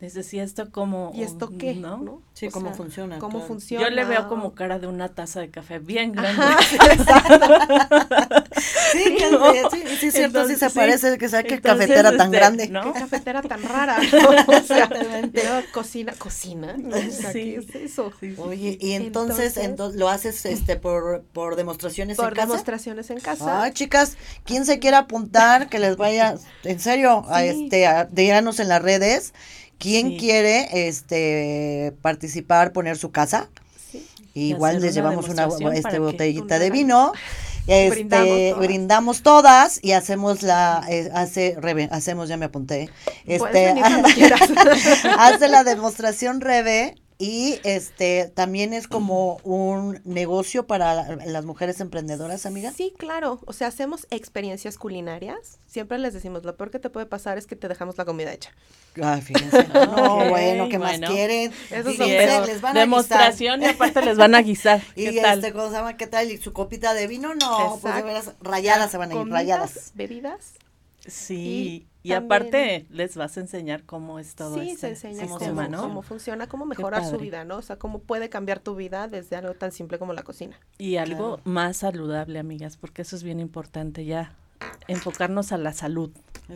es 0.00 0.14
si 0.26 0.40
esto 0.40 0.72
como... 0.72 1.12
¿Y 1.14 1.22
esto 1.22 1.48
qué? 1.56 1.76
¿no? 1.76 2.20
Sí, 2.32 2.48
cómo 2.48 2.74
funciona. 2.74 3.20
¿Cómo 3.20 3.42
funciona? 3.42 3.88
Yo 3.88 3.94
le 3.94 4.04
veo 4.04 4.28
como 4.28 4.52
cara 4.52 4.80
de 4.80 4.88
una 4.88 5.10
taza 5.10 5.38
de 5.38 5.50
café 5.50 5.78
bien 5.78 6.10
grande. 6.10 6.42
sí, 8.92 9.04
que, 9.16 9.64
sí, 9.70 9.96
sí, 10.00 10.06
es 10.06 10.14
cierto, 10.14 10.46
sí 10.46 10.56
se 10.56 10.70
parece 10.70 11.18
que 11.18 11.28
sea 11.28 11.42
que 11.42 11.60
cafetera 11.60 12.16
tan 12.16 12.26
este, 12.26 12.36
grande. 12.36 12.68
¿no? 12.68 12.92
Qué 12.92 13.00
cafetera 13.00 13.42
tan 13.42 13.62
rara. 13.62 13.98
¿no? 13.98 14.32
Exactamente. 14.56 15.42
cocina, 15.72 16.12
cocina. 16.18 16.76
sí. 17.32 17.56
es 17.56 17.74
eso? 17.74 18.12
Oye, 18.38 18.78
y 18.80 18.92
entonces, 18.92 19.56
entonces, 19.56 19.98
lo 19.98 20.08
haces 20.08 20.44
este 20.46 20.76
por, 20.76 21.22
por 21.32 21.56
demostraciones 21.56 22.18
en 22.18 22.24
casa. 22.24 22.28
Por 22.28 22.38
demostraciones 22.48 23.10
en 23.10 23.20
casa. 23.20 23.64
Ah, 23.64 23.72
chicas, 23.72 24.16
¿quién 24.44 24.66
se 24.66 24.78
quiera 24.78 24.98
apuntar? 24.98 25.68
Que 25.68 25.78
les 25.78 25.96
vaya, 25.96 26.36
en 26.64 26.80
serio, 26.80 27.24
a 27.28 27.44
este, 27.44 27.86
a, 27.86 28.04
díganos 28.04 28.60
en 28.60 28.68
las 28.68 28.82
redes 28.82 29.32
¿Quién 29.82 30.16
quiere 30.16 30.86
este 30.88 31.92
participar, 32.02 32.72
poner 32.72 32.96
su 32.96 33.10
casa? 33.10 33.48
Sí. 33.90 34.06
Igual 34.32 34.80
les 34.80 34.94
llevamos 34.94 35.28
una 35.28 35.48
este, 35.74 35.98
botellita 35.98 36.60
de 36.60 36.70
vino. 36.70 37.12
Este, 37.66 38.54
brindamos, 38.54 39.22
todas 39.22 39.78
y 39.82 39.92
hacemos 39.92 40.42
la 40.42 40.84
eh, 40.88 41.10
hace 41.14 41.56
Rebe, 41.60 41.88
hacemos 41.92 42.28
ya 42.28 42.36
me 42.36 42.46
apunté. 42.46 42.90
Este 43.26 43.74
hace 45.18 45.48
la 45.48 45.64
demostración 45.64 46.40
Rebe 46.40 46.96
y 47.22 47.60
este 47.62 48.32
también 48.34 48.72
es 48.72 48.88
como 48.88 49.36
un 49.44 50.00
negocio 50.04 50.66
para 50.66 51.14
las 51.24 51.44
mujeres 51.44 51.80
emprendedoras, 51.80 52.46
amiga. 52.46 52.72
Sí, 52.72 52.92
claro. 52.98 53.38
O 53.46 53.52
sea, 53.52 53.68
hacemos 53.68 54.08
experiencias 54.10 54.76
culinarias. 54.76 55.60
Siempre 55.68 55.98
les 55.98 56.14
decimos, 56.14 56.42
lo 56.42 56.56
peor 56.56 56.72
que 56.72 56.80
te 56.80 56.90
puede 56.90 57.06
pasar 57.06 57.38
es 57.38 57.46
que 57.46 57.54
te 57.54 57.68
dejamos 57.68 57.96
la 57.96 58.04
comida 58.06 58.32
hecha. 58.32 58.50
Ay, 59.00 59.20
fíjense. 59.22 59.68
No, 59.72 60.30
bueno, 60.30 60.68
¿qué 60.68 60.80
más 60.80 60.98
quieren? 60.98 61.52
Eso 61.70 61.90
es 61.90 62.46
les 62.48 62.60
van 62.60 62.74
Demostración 62.74 63.62
y 63.62 63.66
aparte 63.66 64.02
les 64.02 64.18
van 64.18 64.34
a 64.34 64.42
guisar. 64.42 64.82
¿Qué 64.96 65.12
y 65.12 65.22
tal? 65.22 65.38
este, 65.38 65.52
¿cómo 65.52 65.68
se 65.68 65.74
llama? 65.74 65.96
¿Qué 65.96 66.08
tal? 66.08 66.28
¿Y 66.28 66.38
su 66.38 66.52
copita 66.52 66.92
de 66.92 67.06
vino? 67.06 67.36
No, 67.36 67.78
pues 67.80 67.94
de 67.94 68.02
veras, 68.02 68.32
rayadas 68.40 68.90
se 68.90 68.98
van 68.98 69.12
a 69.12 69.14
ir, 69.14 69.28
rayadas. 69.28 69.92
bebidas. 69.94 70.54
Sí, 71.06 71.86
y, 72.02 72.12
aparte 72.12 72.86
les 72.90 73.16
vas 73.16 73.36
a 73.36 73.40
enseñar 73.40 73.84
cómo 73.84 74.18
es 74.18 74.34
todo 74.34 74.54
sí, 74.54 74.76
se 74.76 74.90
este 74.90 75.08
enseña 75.08 75.28
cómo, 75.28 75.78
cómo, 75.78 76.02
funciona, 76.02 76.48
cómo 76.48 76.66
mejorar 76.66 77.04
su 77.04 77.18
vida, 77.18 77.44
¿no? 77.44 77.58
O 77.58 77.62
sea, 77.62 77.76
cómo 77.76 78.00
puede 78.00 78.28
cambiar 78.28 78.58
tu 78.58 78.74
vida 78.74 79.08
desde 79.08 79.36
algo 79.36 79.54
tan 79.54 79.72
simple 79.72 79.98
como 79.98 80.12
la 80.12 80.22
cocina. 80.22 80.58
Y 80.78 80.96
algo 80.96 81.40
más 81.44 81.78
saludable, 81.78 82.38
amigas, 82.38 82.76
porque 82.76 83.02
eso 83.02 83.16
es 83.16 83.22
bien 83.22 83.40
importante 83.40 84.04
ya, 84.04 84.36
enfocarnos 84.88 85.52
a 85.52 85.58
la 85.58 85.72
salud, 85.72 86.10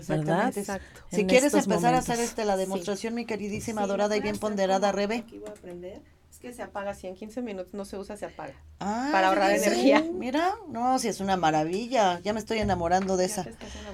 ¿verdad? 0.09 0.57
Exacto. 0.57 1.01
Si 1.11 1.27
quieres 1.27 1.55
empezar 1.55 1.95
a 1.95 1.99
hacer 1.99 2.19
este 2.21 2.45
la 2.45 2.57
demostración, 2.57 3.15
mi 3.15 3.25
queridísima, 3.25 3.87
dorada 3.87 4.17
y 4.17 4.21
bien 4.21 4.39
ponderada, 4.39 4.93
Rebe. 4.93 5.17
Aquí 5.19 5.39
voy 5.39 5.49
a 5.49 5.53
aprender 5.53 6.16
que 6.39 6.53
se 6.53 6.63
apaga, 6.63 6.95
si 6.95 7.07
en 7.07 7.15
15 7.15 7.43
minutos 7.43 7.75
no 7.75 7.85
se 7.85 7.97
usa, 7.99 8.17
se 8.17 8.27
apaga. 8.27 8.55
Ah, 8.81 9.09
para 9.13 9.29
ahorrar 9.29 9.53
energía. 9.53 10.05
Mira, 10.13 10.55
no, 10.69 10.99
si 10.99 11.09
es 11.09 11.21
una 11.21 11.37
maravilla. 11.37 12.21
Ya 12.21 12.33
me 12.33 12.41
estoy 12.41 12.59
enamorando 12.59 13.17
de 13.17 13.27
esa. 13.27 13.47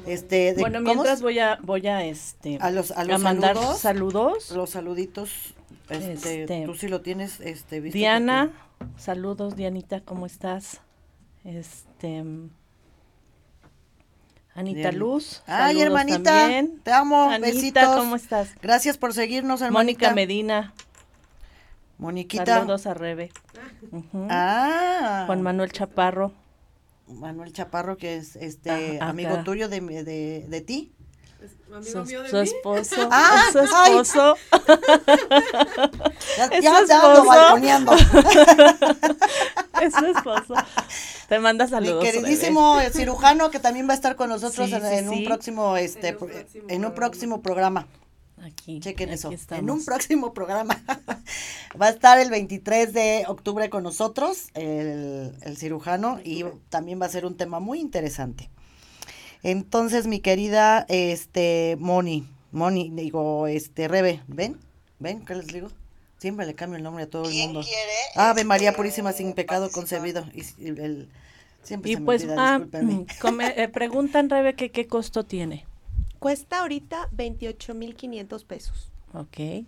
Este, 0.07 0.55
bueno, 0.59 0.81
mientras 0.81 1.23
voy 1.23 1.39
a, 1.39 1.59
voy 1.63 1.87
a, 1.87 2.05
este, 2.05 2.59
a 2.61 2.71
los, 2.71 2.91
a, 2.93 3.05
mandar 3.19 3.57
saludos. 3.77 4.51
Los 4.51 4.71
saluditos. 4.71 5.55
Este, 5.89 6.43
este, 6.43 6.65
tú 6.65 6.75
sí 6.75 6.89
lo 6.89 7.03
tienes, 7.03 7.41
este, 7.41 7.81
Diana, 7.81 8.51
saludos, 8.97 9.57
Dianita, 9.57 10.01
¿cómo 10.01 10.27
estás? 10.27 10.81
Este. 11.45 12.25
Anita 14.55 14.93
Luz. 14.93 15.43
Ay, 15.47 15.81
hermanita. 15.81 16.49
Te 16.83 16.93
amo. 16.93 17.31
Anita, 17.31 17.47
besitos. 17.47 17.97
¿cómo 17.97 18.17
estás? 18.17 18.51
Gracias 18.61 18.99
por 18.99 19.15
seguirnos, 19.15 19.63
hermanita. 19.63 20.09
Mónica 20.09 20.15
Medina. 20.15 20.75
Moniquita. 21.99 22.47
Saludos 22.47 22.87
a 22.87 22.95
Rebe. 22.95 23.31
Ah. 24.29 25.25
Juan 25.27 25.43
Manuel 25.43 25.73
Chaparro. 25.73 26.33
Manuel 27.07 27.53
Chaparro, 27.53 27.97
que 27.97 28.17
es 28.17 28.37
este 28.37 28.99
amigo 29.01 29.43
tuyo 29.45 29.69
de, 29.69 29.81
de, 29.81 30.47
de 30.49 30.61
ti. 30.61 30.93
Su, 31.83 32.07
su, 32.07 32.39
esposo. 32.39 33.09
Ah, 33.11 33.49
su 33.51 33.59
esposo. 33.61 34.37
ya, 36.37 36.61
ya 36.61 36.81
es 36.81 36.89
balconeando. 36.89 37.93
es 39.83 39.95
su 39.95 40.07
esposo. 40.07 40.55
Te 41.29 41.39
manda 41.39 41.67
saludos. 41.67 42.05
Mi 42.05 42.11
queridísimo 42.11 42.79
cirujano 42.93 43.51
que 43.51 43.59
también 43.59 43.89
va 43.89 43.93
a 43.93 43.97
estar 43.97 44.17
con 44.17 44.29
nosotros 44.29 44.71
en, 44.71 45.09
un 45.09 45.25
próximo 45.25 45.77
este 45.77 46.17
en 46.69 46.85
un 46.85 46.95
próximo 46.95 47.41
programa. 47.43 47.89
Aquí. 48.43 48.81
Chequen 48.81 49.11
eso. 49.11 49.31
En 49.51 49.71
un 49.71 49.85
próximo 49.85 50.35
programa. 50.35 50.83
Va 51.81 51.87
a 51.87 51.91
estar 51.91 52.19
el 52.19 52.29
23 52.29 52.93
de 52.93 53.25
octubre 53.29 53.71
con 53.71 53.85
nosotros, 53.85 54.49
el, 54.55 55.57
cirujano, 55.57 56.19
y 56.25 56.45
también 56.69 57.01
va 57.01 57.07
a 57.07 57.09
ser 57.09 57.25
un 57.25 57.37
tema 57.37 57.61
muy 57.61 57.81
interesante. 57.81 58.51
Entonces, 59.43 60.07
mi 60.07 60.21
querida, 60.21 60.85
este, 60.89 61.77
Moni, 61.79 62.27
Moni, 62.51 62.91
digo, 62.93 63.47
este, 63.47 63.89
Rebe, 63.89 64.23
¿ven? 64.27 64.59
¿Ven 64.99 65.25
qué 65.25 65.35
les 65.37 65.47
digo? 65.47 65.69
Siempre 66.19 66.45
le 66.45 66.55
cambio 66.55 66.77
el 66.77 66.83
nombre 66.83 67.05
a 67.05 67.11
todo 67.11 67.29
el 67.29 67.35
mundo. 67.35 67.63
Quiere 67.63 67.93
Ave 68.17 68.45
María 68.45 68.71
este, 68.71 68.77
Purísima 68.77 69.13
sin 69.13 69.33
pecado 69.33 69.71
concebido. 69.71 70.27
Y, 70.35 70.67
el, 70.67 71.09
siempre 71.63 71.93
y 71.93 71.97
pues, 71.97 72.27
ah, 72.37 72.59
mm, 72.59 73.07
eh, 73.57 73.69
preguntan, 73.69 74.29
Rebe, 74.29 74.55
que 74.55 74.71
qué 74.71 74.87
costo 74.87 75.25
tiene. 75.25 75.65
Cuesta 76.23 76.61
ahorita 76.61 77.11
28.500 77.11 78.47
pesos. 78.47 78.93
Ok. 79.12 79.67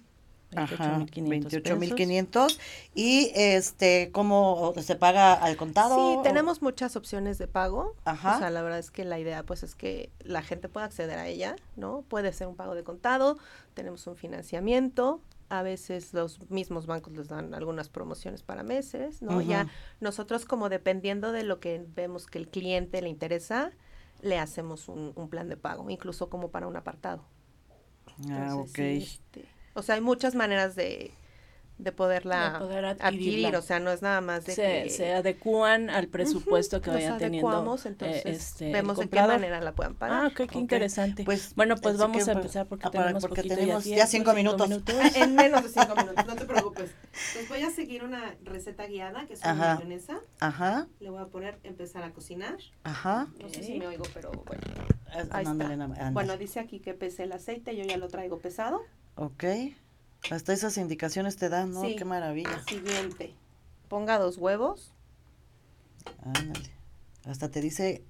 28.500 0.53 2.59
y 2.95 3.33
este 3.35 4.11
cómo 4.13 4.73
se 4.81 4.95
paga 4.95 5.33
al 5.33 5.57
contado 5.57 5.97
sí 5.97 6.19
tenemos 6.23 6.63
muchas 6.63 6.95
opciones 6.95 7.39
de 7.39 7.49
pago. 7.49 7.97
Ajá. 8.05 8.37
o 8.37 8.39
sea 8.39 8.51
la 8.51 8.63
verdad 8.63 8.79
es 8.79 8.93
que 8.93 9.05
la 9.05 9.19
idea 9.19 9.43
pues 9.43 9.65
es 9.65 9.75
que 9.75 10.13
la 10.21 10.43
gente 10.43 10.69
pueda 10.69 10.87
acceder 10.87 11.19
a 11.19 11.27
ella 11.27 11.57
no 11.75 12.05
puede 12.07 12.33
ser 12.33 12.47
un 12.47 12.55
pago 12.55 12.77
de 12.77 12.85
contado 12.85 13.37
tenemos 13.75 14.07
un 14.07 14.15
financiamiento. 14.15 15.21
A 15.49 15.63
veces 15.63 16.15
los 16.15 16.41
mismos 16.51 16.87
bancos 16.87 17.15
les 17.15 17.29
dan 17.29 17.53
algunas 17.53 17.89
promociones 17.89 18.45
para 18.45 18.63
meses 18.63 19.23
no 19.23 19.43
ya 19.43 19.67
nosotros 19.99 20.45
como 20.45 20.69
dependiendo 20.69 21.33
de 21.33 21.43
lo 21.43 21.59
que 21.59 21.85
vemos 21.97 22.27
que 22.27 22.39
el 22.39 22.49
cliente 22.49 23.03
le 23.03 23.09
interesa 23.09 23.73
le 24.25 24.39
hacemos 24.39 24.89
un, 24.89 25.29
plan 25.29 25.49
de 25.49 25.57
pago 25.57 25.89
incluso 25.91 26.31
como 26.31 26.51
para 26.51 26.67
un 26.67 26.77
apartado. 26.77 27.25
Ah 28.31 28.57
ok. 28.57 28.79
este, 28.79 29.45
o 29.75 29.83
sea, 29.83 29.97
hay 29.97 30.01
muchas 30.01 30.35
maneras 30.35 30.75
de, 30.75 31.13
de 31.77 31.91
poderla 31.91 32.57
adquirir, 33.01 33.57
o 33.57 33.63
sea, 33.63 33.81
no 33.81 33.91
es 33.91 34.01
nada 34.01 34.21
más 34.21 34.47
de 34.47 34.55
se, 34.55 34.83
que... 34.85 34.91
Se 34.91 35.13
adecúan 35.13 35.91
al 35.91 36.07
presupuesto 36.07 36.81
que 36.81 36.91
vayan 36.91 37.19
teniendo. 37.19 37.75
Eh, 37.75 37.81
entonces 37.87 38.27
este, 38.27 38.73
vemos 38.73 38.97
de 38.97 39.09
qué 39.09 39.21
manera 39.21 39.61
la 39.61 39.73
puedan 39.73 39.95
pagar. 39.95 40.27
Ah, 40.27 40.33
qué 40.35 40.59
interesante. 40.59 41.25
Pues, 41.25 41.55
bueno, 41.57 41.77
pues 41.77 41.99
vamos 41.99 42.29
a 42.29 42.33
empezar 42.33 42.67
porque, 42.67 42.87
ah, 42.87 42.91
tenemos, 42.91 43.23
porque 43.23 43.43
tenemos 43.43 43.85
ya, 43.85 44.07
cinco, 44.07 44.33
minutos. 44.35 44.71
en 45.17 45.35
menos 45.35 45.65
de 45.65 45.69
cinco 45.69 45.97
minutos, 45.97 46.27
no 46.27 46.37
te 46.37 46.45
preocupes. 46.45 46.91
Pues 47.33 47.49
voy 47.49 47.63
a 47.63 47.71
seguir 47.71 48.05
una 48.05 48.37
receta 48.45 48.87
guiada, 48.87 49.27
que 49.27 49.35
es 49.35 49.43
una 49.43 49.55
mayonesa. 49.55 50.21
Ajá. 50.39 50.87
Le 51.01 51.11
voy 51.11 51.23
a 51.23 51.27
poner 51.27 51.59
empezar 51.65 52.05
a 52.05 52.13
cocinar. 52.13 52.57
Ajá. 52.85 53.29
No 53.41 53.49
sé 53.49 53.63
si 53.65 53.79
me 53.79 53.89
oigo, 53.89 54.05
pero 54.15 54.31
bueno. 54.31 54.63
Ahí 55.31 55.45
está. 55.45 56.11
Bueno, 56.13 56.37
dice 56.37 56.61
aquí 56.61 56.79
que 56.79 56.95
pese 56.95 57.25
el 57.25 57.33
aceite, 57.33 57.77
yo 57.77 57.85
ya 57.85 57.97
lo 57.97 58.09
traigo 58.09 58.39
pesado. 58.39 58.83
Ok. 59.17 59.45
Hasta 60.31 60.53
esas 60.53 60.77
indicaciones 60.79 61.37
te 61.37 61.49
dan, 61.49 61.73
¿no? 61.73 61.83
Qué 61.83 62.05
maravilla. 62.05 62.63
Siguiente. 62.67 63.35
Ponga 63.89 64.19
dos 64.19 64.39
huevos. 64.39 64.93
Ándale. 66.23 66.71
Hasta 67.27 67.51
te 67.51 67.61
dice 67.61 68.03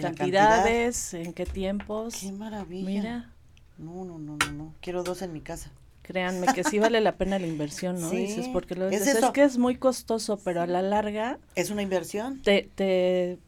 cantidades, 0.00 1.14
en 1.14 1.32
qué 1.32 1.46
tiempos. 1.46 2.16
Qué 2.20 2.32
maravilla. 2.32 2.86
Mira. 2.86 3.32
No, 3.78 4.04
no, 4.04 4.18
no, 4.18 4.36
no, 4.36 4.52
no. 4.52 4.74
Quiero 4.80 5.02
dos 5.02 5.22
en 5.22 5.32
mi 5.32 5.40
casa. 5.40 5.70
Créanme 6.02 6.48
que 6.54 6.64
sí 6.64 6.78
vale 6.78 7.00
la 7.00 7.16
pena 7.16 7.38
la 7.38 7.46
inversión, 7.46 8.00
¿no? 8.00 8.10
Sí. 8.10 8.16
Dices, 8.16 8.48
porque 8.48 8.74
lo 8.74 8.88
¿Es, 8.88 9.06
es 9.06 9.24
que 9.30 9.44
es 9.44 9.58
muy 9.58 9.76
costoso, 9.76 10.38
pero 10.44 10.62
a 10.62 10.66
la 10.66 10.82
larga. 10.82 11.38
¿Es 11.54 11.70
una 11.70 11.82
inversión? 11.82 12.42
Te, 12.42 12.68
te 12.74 13.38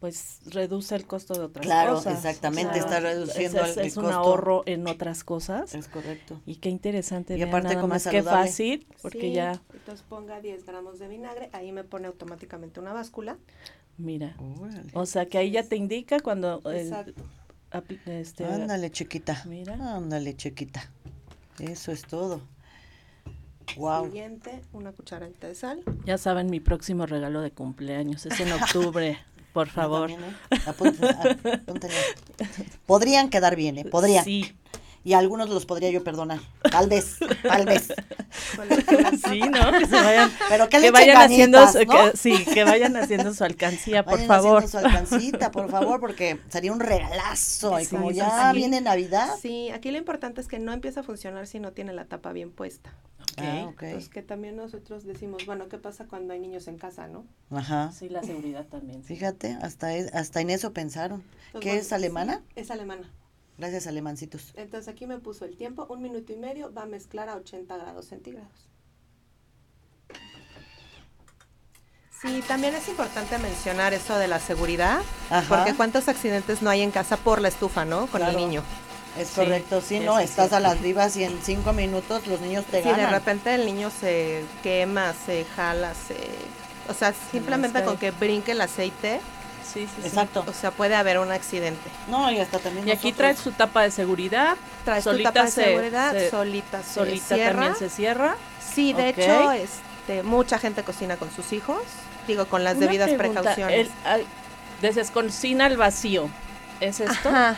pues 0.00 0.40
reduce 0.46 0.94
el 0.94 1.06
costo 1.06 1.34
de 1.34 1.40
otras 1.40 1.66
cosas. 1.66 2.02
Claro, 2.02 2.16
exactamente, 2.16 2.78
está 2.78 3.00
reduciendo 3.00 3.64
es, 3.64 3.76
es, 3.76 3.86
es 3.86 3.96
un 3.96 4.06
ahorro 4.06 4.62
en 4.66 4.86
otras 4.86 5.24
cosas. 5.24 5.74
Es 5.74 5.88
correcto. 5.88 6.40
Y 6.44 6.56
qué 6.56 6.68
interesante. 6.68 7.36
Y 7.36 7.42
aparte 7.42 7.74
nada 7.74 7.86
más 7.86 8.06
qué 8.06 8.22
fácil, 8.22 8.86
porque 9.02 9.32
ya. 9.32 9.60
Entonces 9.72 10.04
ponga 10.08 10.40
10 10.40 10.66
gramos 10.66 10.98
de 10.98 11.08
vinagre, 11.08 11.48
ahí 11.52 11.72
me 11.72 11.84
pone 11.84 12.06
automáticamente 12.08 12.80
una 12.80 12.92
báscula. 12.92 13.38
Mira. 13.98 14.36
O 14.92 15.06
sea 15.06 15.26
que 15.26 15.38
ahí 15.38 15.50
ya 15.50 15.62
te 15.62 15.76
indica 15.76 16.20
cuando. 16.20 16.60
Exacto. 16.70 17.22
este, 18.06 18.44
Ándale, 18.44 18.90
chiquita. 18.90 19.42
Mira. 19.46 19.96
Ándale, 19.96 20.36
chiquita. 20.36 20.90
Eso 21.58 21.92
es 21.92 22.02
todo. 22.02 22.42
Wow. 23.76 24.06
Siguiente, 24.06 24.62
una 24.72 24.92
cucharadita 24.92 25.48
de 25.48 25.54
sal. 25.54 25.82
Ya 26.04 26.18
saben, 26.18 26.50
mi 26.50 26.60
próximo 26.60 27.06
regalo 27.06 27.40
de 27.40 27.50
cumpleaños 27.50 28.26
es 28.26 28.38
en 28.40 28.52
octubre. 28.52 29.18
Por 29.56 29.70
favor. 29.70 30.10
¿eh? 30.10 30.18
Podrían 32.86 33.30
quedar 33.30 33.56
bien, 33.56 33.78
¿eh? 33.78 33.86
Podrían. 33.86 34.22
Sí. 34.22 34.52
Y 35.06 35.14
algunos 35.14 35.48
los 35.48 35.66
podría 35.66 35.88
yo 35.90 36.02
perdonar. 36.02 36.40
Tal 36.68 36.88
vez, 36.88 37.18
tal 37.44 37.64
vez. 37.64 37.94
Sí, 39.28 39.40
¿no? 39.40 39.78
Que 39.78 39.86
se 39.86 39.94
vayan, 39.94 40.30
Pero 40.48 40.68
que, 40.68 40.90
vayan 40.90 41.16
haciendo, 41.16 41.64
su, 41.68 41.78
sí, 42.14 42.44
que 42.44 42.64
vayan 42.64 42.96
haciendo 42.96 43.32
su 43.32 43.44
alcancía, 43.44 44.04
por 44.04 44.20
favor. 44.26 44.66
su 44.66 44.78
alcancita, 44.78 45.52
por 45.52 45.70
favor, 45.70 46.00
porque 46.00 46.40
sería 46.48 46.72
un 46.72 46.80
regalazo. 46.80 47.78
y 47.80 47.86
como 47.86 48.10
ya 48.10 48.52
viene 48.52 48.80
Navidad. 48.80 49.28
Sí, 49.40 49.70
aquí 49.70 49.92
lo 49.92 49.98
importante 49.98 50.40
es 50.40 50.48
que 50.48 50.58
no 50.58 50.72
empieza 50.72 51.00
a 51.00 51.02
funcionar 51.04 51.46
si 51.46 51.60
no 51.60 51.72
tiene 51.72 51.92
la 51.92 52.06
tapa 52.06 52.32
bien 52.32 52.50
puesta. 52.50 52.92
Ah, 53.36 53.68
okay. 53.68 53.92
Pues 53.92 54.08
que 54.08 54.22
también 54.22 54.56
nosotros 54.56 55.04
decimos, 55.04 55.46
bueno, 55.46 55.68
¿qué 55.68 55.78
pasa 55.78 56.06
cuando 56.06 56.32
hay 56.32 56.40
niños 56.40 56.66
en 56.66 56.78
casa, 56.78 57.06
no? 57.06 57.24
Ajá. 57.50 57.92
Sí, 57.92 58.08
la 58.08 58.24
seguridad 58.24 58.66
también. 58.66 59.04
Fíjate, 59.04 59.56
hasta, 59.62 59.88
hasta 60.12 60.40
en 60.40 60.50
eso 60.50 60.72
pensaron. 60.72 61.22
¿Qué 61.60 61.76
es 61.76 61.92
alemana? 61.92 62.42
es 62.56 62.72
alemana. 62.72 63.08
Gracias, 63.58 63.86
alemancitos. 63.86 64.52
Entonces 64.54 64.88
aquí 64.88 65.06
me 65.06 65.18
puso 65.18 65.44
el 65.44 65.56
tiempo, 65.56 65.86
un 65.88 66.02
minuto 66.02 66.32
y 66.32 66.36
medio, 66.36 66.72
va 66.72 66.82
a 66.82 66.86
mezclar 66.86 67.28
a 67.28 67.36
80 67.36 67.76
grados 67.76 68.06
centígrados. 68.06 68.68
Sí, 72.20 72.42
también 72.48 72.74
es 72.74 72.88
importante 72.88 73.38
mencionar 73.38 73.92
eso 73.92 74.18
de 74.18 74.26
la 74.26 74.40
seguridad, 74.40 75.00
porque 75.48 75.74
cuántos 75.74 76.08
accidentes 76.08 76.62
no 76.62 76.70
hay 76.70 76.82
en 76.82 76.90
casa 76.90 77.16
por 77.18 77.40
la 77.40 77.48
estufa, 77.48 77.84
¿no? 77.84 78.06
Con 78.06 78.22
el 78.22 78.36
niño. 78.36 78.62
Es 79.18 79.30
correcto, 79.30 79.80
sí, 79.80 80.00
no, 80.00 80.18
estás 80.18 80.52
a 80.52 80.60
las 80.60 80.80
vivas 80.82 81.16
y 81.16 81.24
en 81.24 81.38
cinco 81.42 81.72
minutos 81.72 82.26
los 82.26 82.40
niños 82.40 82.64
te 82.66 82.82
ganan. 82.82 82.96
Sí, 82.96 83.00
de 83.00 83.10
repente 83.10 83.54
el 83.54 83.64
niño 83.64 83.90
se 83.90 84.44
quema, 84.62 85.14
se 85.14 85.44
jala, 85.56 85.94
se... 85.94 86.16
O 86.90 86.94
sea, 86.94 87.14
simplemente 87.30 87.82
con 87.82 87.96
que 87.96 88.10
brinque 88.10 88.52
el 88.52 88.60
aceite, 88.60 89.20
Sí, 89.72 89.86
sí, 89.86 90.06
Exacto. 90.06 90.44
O 90.46 90.52
sea, 90.52 90.70
puede 90.70 90.94
haber 90.94 91.18
un 91.18 91.30
accidente. 91.32 91.90
No, 92.08 92.30
y 92.30 92.38
hasta 92.38 92.58
también. 92.58 92.86
Y 92.88 92.90
aquí 92.90 93.12
trae 93.12 93.36
su 93.36 93.52
tapa 93.52 93.82
de 93.82 93.90
seguridad. 93.90 94.56
Trae 94.84 95.02
su 95.02 95.22
tapa 95.22 95.44
de 95.44 95.50
seguridad, 95.50 96.14
solita 96.30 96.82
se 96.82 96.94
solita 96.94 97.34
cierra. 97.34 97.52
también 97.52 97.76
se 97.76 97.90
cierra. 97.90 98.36
Sí, 98.60 98.92
de 98.92 99.08
hecho, 99.10 99.52
este, 99.52 100.22
mucha 100.22 100.58
gente 100.58 100.82
cocina 100.82 101.16
con 101.16 101.30
sus 101.30 101.52
hijos, 101.52 101.82
digo, 102.26 102.46
con 102.46 102.64
las 102.64 102.78
debidas 102.78 103.10
precauciones. 103.12 103.88
El, 104.82 105.10
cocina 105.12 105.66
al 105.66 105.76
vacío. 105.76 106.28
¿Es 106.80 107.00
esto? 107.00 107.28
Ajá 107.28 107.56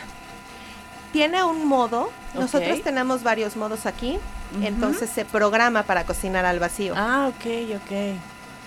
tiene 1.11 1.43
un 1.43 1.65
modo. 1.67 2.11
Nosotros 2.33 2.81
tenemos 2.83 3.23
varios 3.23 3.55
modos 3.55 3.85
aquí. 3.85 4.19
Entonces 4.61 5.09
se 5.09 5.25
programa 5.25 5.83
para 5.83 6.05
cocinar 6.05 6.45
al 6.45 6.59
vacío. 6.59 6.93
Ah, 6.97 7.29
ok, 7.29 7.75
ok. 7.75 7.91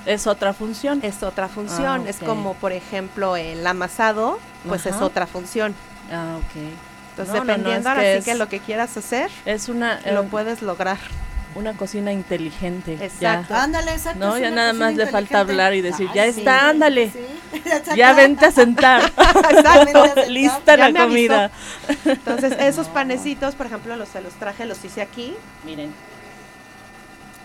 Es 0.06 0.26
otra 0.26 0.52
función. 0.52 1.00
Es 1.02 1.22
otra 1.22 1.48
función. 1.48 2.04
Ah, 2.06 2.10
es 2.10 2.18
como, 2.18 2.54
por 2.54 2.72
ejemplo, 2.72 3.36
el 3.36 3.66
amasado, 3.66 4.38
pues 4.66 4.86
es 4.86 4.96
otra 4.96 5.26
función. 5.26 5.74
Ah, 6.10 6.36
ok. 6.38 6.62
Entonces, 7.10 7.34
dependiendo 7.34 7.88
ahora 7.88 8.18
sí 8.18 8.24
que 8.24 8.34
lo 8.34 8.48
que 8.48 8.60
quieras 8.60 8.96
hacer, 8.96 9.30
es 9.44 9.68
una, 9.68 10.00
lo 10.12 10.24
puedes 10.24 10.62
lograr 10.62 10.98
una 11.54 11.74
cocina 11.74 12.12
inteligente. 12.12 12.96
Exacto. 13.00 13.54
Ándale, 13.54 13.92
exacto. 13.92 14.18
No, 14.18 14.38
ya 14.38 14.50
nada 14.50 14.72
más 14.72 14.94
le 14.94 15.06
falta 15.06 15.40
hablar 15.40 15.74
y 15.74 15.82
decir, 15.82 16.08
ya 16.14 16.26
está, 16.26 16.68
ándale. 16.68 17.12
Ya 17.94 18.14
vente 18.14 18.46
a 18.46 18.50
sentar. 18.50 19.02
Lista 20.28 20.76
la 20.78 20.92
comida. 20.92 21.50
Entonces, 22.06 22.54
esos 22.58 22.88
panecitos, 22.88 23.54
por 23.54 23.66
ejemplo, 23.66 23.94
los 23.96 24.08
se 24.08 24.22
los 24.22 24.32
traje, 24.34 24.64
los 24.64 24.82
hice 24.84 25.02
aquí. 25.02 25.34
Miren. 25.64 25.92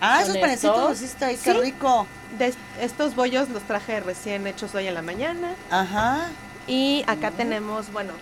Ah, 0.00 0.22
esos 0.22 0.36
panecitos 0.36 0.90
los 0.90 1.00
hiciste 1.00 1.24
ahí, 1.24 1.36
qué 1.36 1.52
rico. 1.54 2.06
De 2.38 2.54
estos 2.80 3.14
bollos 3.14 3.48
los 3.48 3.62
traje 3.62 4.00
recién 4.00 4.46
hechos 4.46 4.74
hoy 4.74 4.86
en 4.86 4.94
la 4.94 5.02
mañana. 5.02 5.54
Ajá. 5.70 6.28
Y 6.66 7.04
acá 7.06 7.30
tenemos, 7.30 7.92
bueno, 7.92 8.12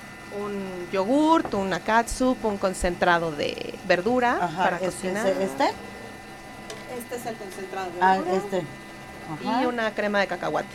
un 0.40 0.88
yogurt, 0.92 1.52
una 1.54 1.80
catsup, 1.80 2.44
un 2.44 2.58
concentrado 2.58 3.32
de 3.32 3.78
verdura 3.86 4.38
para 4.56 4.76
¿este 4.76 4.86
cocinar. 4.86 5.26
¿Este? 5.26 5.64
Este 6.96 7.16
es 7.16 7.26
el 7.26 7.34
concentrado 7.36 7.90
de 7.90 7.98
ah, 8.00 8.14
verdura. 8.14 8.32
Ah, 8.32 8.36
este. 8.36 9.62
Y 9.62 9.66
una 9.66 9.92
crema 9.92 10.20
de 10.20 10.26
cacahuate. 10.28 10.68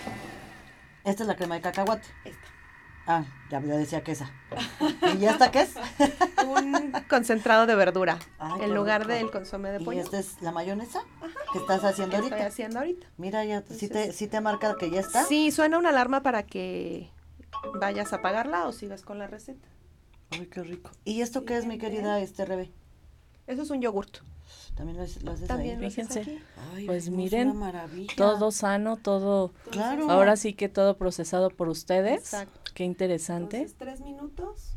Esta 1.04 1.24
es 1.24 1.28
la 1.28 1.36
crema 1.36 1.56
de 1.56 1.62
cacahuate. 1.62 2.08
Esta. 2.26 2.51
Ah, 3.08 3.26
ya 3.50 3.60
yo 3.62 3.78
decía 3.78 4.04
que 4.04 4.12
esa. 4.12 4.32
¿Y 5.20 5.26
esta 5.26 5.52
qué 5.52 5.62
es? 5.62 5.74
un 6.46 6.94
concentrado 7.10 7.66
de 7.66 7.76
verdura 7.76 8.20
en 8.60 8.74
lugar 8.74 9.08
del 9.08 9.32
consomé 9.32 9.72
de 9.72 9.80
pollo. 9.80 9.98
¿Y 9.98 10.02
esta 10.02 10.20
es 10.20 10.42
la 10.42 10.52
mayonesa 10.52 11.00
Ajá. 11.20 11.34
que 11.52 11.60
estás 11.60 11.84
haciendo 11.84 12.18
ahorita? 12.18 12.36
Estoy 12.36 12.48
haciendo 12.48 12.80
ahorita. 12.80 13.08
Mira, 13.18 13.44
ya, 13.46 13.64
¿sí, 13.70 13.88
te, 13.88 14.14
¿sí 14.14 14.28
te 14.28 14.40
marca 14.42 14.76
que 14.78 14.90
ya 14.90 15.00
está? 15.00 15.24
Sí, 15.26 15.52
suena 15.52 15.78
una 15.78 15.90
alarma 15.90 16.22
para 16.22 16.44
que 16.44 17.10
vayas 17.80 18.14
a 18.14 18.22
pagarla 18.22 18.68
o 18.68 18.72
sigas 18.72 19.02
con 19.02 19.20
la 19.20 19.28
receta. 19.28 19.68
Ay, 20.32 20.48
qué 20.48 20.64
rico. 20.64 20.92
¿Y 21.04 21.22
esto 21.22 21.44
qué 21.44 21.58
es, 21.58 21.66
mi 21.66 21.78
querida 21.78 22.20
este 22.20 22.46
Rebe? 22.46 22.72
Eso 23.48 23.64
es 23.64 23.70
un 23.70 23.82
yogurt. 23.82 24.20
También 24.76 24.98
lo, 24.98 25.04
haces 25.04 25.48
También 25.48 25.80
Fíjense. 25.80 26.42
pues 26.86 27.10
miren, 27.10 27.54
todo 28.16 28.52
sano, 28.52 28.98
todo. 28.98 29.54
Claro. 29.70 30.10
Ahora 30.10 30.38
sí 30.38 30.54
que 30.54 30.70
todo 30.70 30.98
procesado 30.98 31.50
por 31.50 31.68
ustedes. 31.68 32.20
Exacto. 32.20 32.61
Qué 32.82 32.86
interesante. 32.86 33.58
Entonces, 33.58 33.78
tres 33.78 34.02
minutos. 34.02 34.74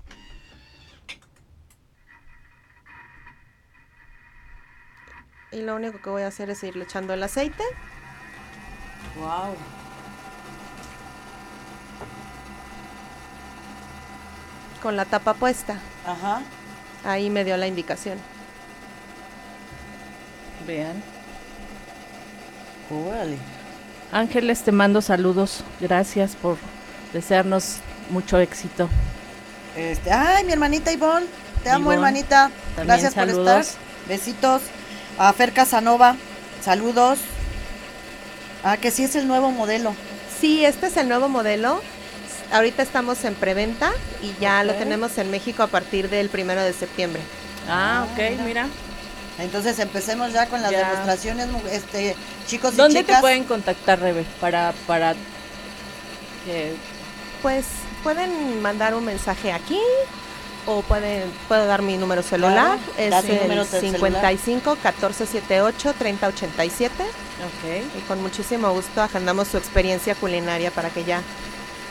Y 5.53 5.63
lo 5.63 5.75
único 5.75 6.03
que 6.03 6.11
voy 6.11 6.21
a 6.21 6.27
hacer 6.27 6.51
es 6.51 6.63
irle 6.65 6.85
echando 6.85 7.15
el 7.15 7.23
aceite. 7.23 7.63
Wow. 9.17 9.55
Con 14.83 14.97
la 14.97 15.07
tapa 15.07 15.33
puesta. 15.33 15.81
Ajá. 16.07 16.43
Ahí 17.07 17.31
me 17.31 17.43
dio 17.43 17.57
la 17.57 17.69
indicación. 17.69 18.19
Vean. 20.67 21.03
Órale. 22.91 23.39
Ángeles, 24.13 24.63
te 24.63 24.73
mando 24.73 25.01
saludos. 25.01 25.65
Gracias 25.81 26.37
por 26.37 26.59
desearnos 27.15 27.81
mucho 28.11 28.39
éxito. 28.39 28.89
Este, 29.77 30.13
ay, 30.13 30.45
mi 30.45 30.53
hermanita 30.53 30.93
Ivonne. 30.93 31.27
Te 31.63 31.71
amo, 31.71 31.93
hermanita. 31.93 32.51
Gracias 32.77 33.15
por 33.15 33.29
estar. 33.29 33.65
Besitos. 34.09 34.63
A 35.19 35.33
Fer 35.33 35.53
Casanova. 35.53 36.17
Saludos. 36.63 37.19
Ah, 38.63 38.77
que 38.77 38.91
sí 38.91 39.05
es 39.05 39.17
el 39.17 39.27
nuevo 39.27 39.51
modelo. 39.51 39.95
Sí, 40.41 40.65
este 40.65 40.87
es 40.87 40.97
el 40.97 41.09
nuevo 41.09 41.29
modelo. 41.29 41.81
Ahorita 42.53 42.83
estamos 42.83 43.25
en 43.25 43.35
preventa 43.35 43.91
y 44.23 44.35
ya 44.41 44.63
lo 44.65 44.75
tenemos 44.75 45.17
en 45.19 45.31
México 45.31 45.63
a 45.63 45.67
partir 45.67 46.09
del 46.11 46.29
primero 46.29 46.63
de 46.63 46.73
septiembre. 46.73 47.23
Ah, 47.69 48.07
ok, 48.13 48.41
mira. 48.45 48.67
Entonces 49.39 49.79
empecemos 49.81 50.33
ya 50.33 50.47
con 50.47 50.63
las 50.63 50.71
demostraciones, 50.71 51.49
este, 51.73 52.15
chicos 52.47 52.75
y 52.75 52.77
¿Dónde 52.77 53.03
te 53.03 53.17
pueden 53.17 53.45
contactar, 53.45 54.01
Rebe? 54.01 54.25
Para, 54.41 54.73
para 54.87 55.15
Pues 57.43 57.65
pueden 58.05 58.61
mandar 58.63 58.95
un 58.95 59.05
mensaje 59.05 59.51
aquí 59.51 59.81
o 60.67 60.83
pueden, 60.83 61.25
puedo 61.49 61.67
dar 61.67 61.83
mi 61.83 61.97
número 61.97 62.23
celular. 62.23 62.79
es 62.97 63.13
el 63.13 63.65
55 63.65 64.71
1478 64.71 65.95
3087. 65.99 67.03
Ok. 67.03 67.99
Y 67.99 68.01
con 68.03 68.23
muchísimo 68.23 68.71
gusto 68.73 69.03
agendamos 69.03 69.49
su 69.49 69.57
experiencia 69.57 70.15
culinaria 70.15 70.71
para 70.71 70.91
que 70.91 71.05
ya 71.05 71.23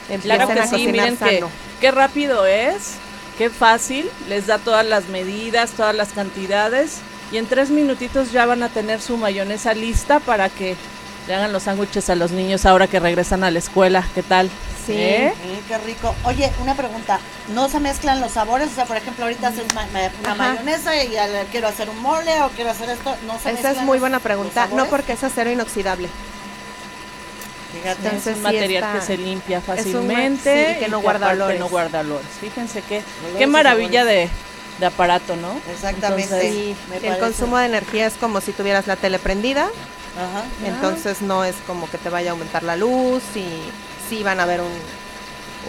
empiecen 0.10 0.46
claro 0.46 0.62
que 0.62 0.68
sí, 0.68 0.88
miren 0.88 1.18
qué 1.82 1.92
rápido 1.92 2.46
es, 2.46 2.94
qué 3.38 3.50
fácil, 3.50 4.10
les 4.30 4.48
da 4.48 4.60
todas 4.60 4.86
las 4.86 5.10
medidas, 5.10 5.72
todas 5.72 5.96
las 5.96 6.10
cantidades 6.10 7.00
y 7.32 7.38
en 7.38 7.48
tres 7.48 7.72
minutitos 7.72 8.32
ya 8.32 8.46
van 8.46 8.64
a 8.64 8.70
tener 8.70 9.02
su 9.02 9.18
mayonesa 9.18 9.74
lista 9.74 10.20
para 10.20 10.50
que 10.50 10.76
le 11.28 11.36
hagan 11.36 11.54
los 11.54 11.64
sándwiches 11.64 12.10
a 12.10 12.16
los 12.16 12.32
niños 12.32 12.66
ahora 12.66 12.88
que 12.88 13.00
regresan 13.00 13.44
a 13.44 13.52
la 13.52 13.60
escuela. 13.60 14.06
¿Qué 14.14 14.24
tal? 14.24 14.50
Sí, 14.86 14.94
¿Eh? 14.96 15.34
qué 15.68 15.78
rico. 15.80 16.14
Oye, 16.26 16.52
una 16.62 16.76
pregunta, 16.76 17.20
¿no 17.50 17.70
se 17.70 17.80
mezclan 17.80 18.20
los 18.20 18.34
sabores? 18.34 18.70
O 18.70 18.76
sea, 18.76 18.86
por 18.86 18.98
ejemplo, 18.98 19.26
ahorita 19.26 19.48
haces 19.48 19.64
una 19.72 20.36
mayonesa 20.36 21.02
y 21.04 21.16
quiero 21.52 21.68
hacer 21.68 21.90
un 21.90 22.02
mole 22.02 22.42
o 22.42 22.50
quiero 22.50 22.72
hacer 22.72 22.90
esto, 22.90 23.16
¿no 23.26 23.40
se 23.40 23.52
Esa 23.52 23.72
es 23.72 23.82
muy 23.82 24.00
buena 24.00 24.20
pregunta, 24.20 24.68
no 24.74 24.86
porque 24.88 25.14
es 25.14 25.24
acero 25.24 25.52
inoxidable. 25.52 26.10
Fíjate, 27.74 28.16
es 28.16 28.38
un 28.38 28.42
material 28.44 28.94
que 28.94 29.06
se 29.06 29.18
limpia 29.18 29.60
fácilmente 29.60 30.78
y 30.78 30.84
que 30.84 30.90
no 30.90 31.02
guarda 31.02 31.30
olores. 31.30 31.60
no 31.60 31.70
guarda 31.70 32.02
olores. 32.02 32.28
Fíjense 32.40 32.84
qué, 32.88 33.02
qué 33.38 33.48
maravilla 33.48 34.06
de, 34.06 34.30
de 34.80 34.86
aparato, 34.86 35.36
¿no? 35.36 35.60
Exactamente. 35.72 36.76
el 37.02 37.18
consumo 37.18 37.58
de 37.58 37.66
energía 37.66 38.06
es 38.06 38.14
como 38.14 38.42
si 38.42 38.52
tuvieras 38.52 38.86
la 38.86 38.96
tele 38.96 39.18
prendida. 39.18 39.70
Ajá. 40.16 40.44
Entonces 40.64 41.24
no 41.24 41.44
es 41.44 41.56
como 41.66 41.90
que 41.90 41.98
te 41.98 42.10
vaya 42.10 42.30
a 42.30 42.34
aumentar 42.34 42.62
la 42.62 42.76
luz 42.76 43.24
y 43.36 43.48
sí 44.10 44.24
van 44.24 44.40
a 44.40 44.46
ver 44.46 44.62
un, 44.62 44.72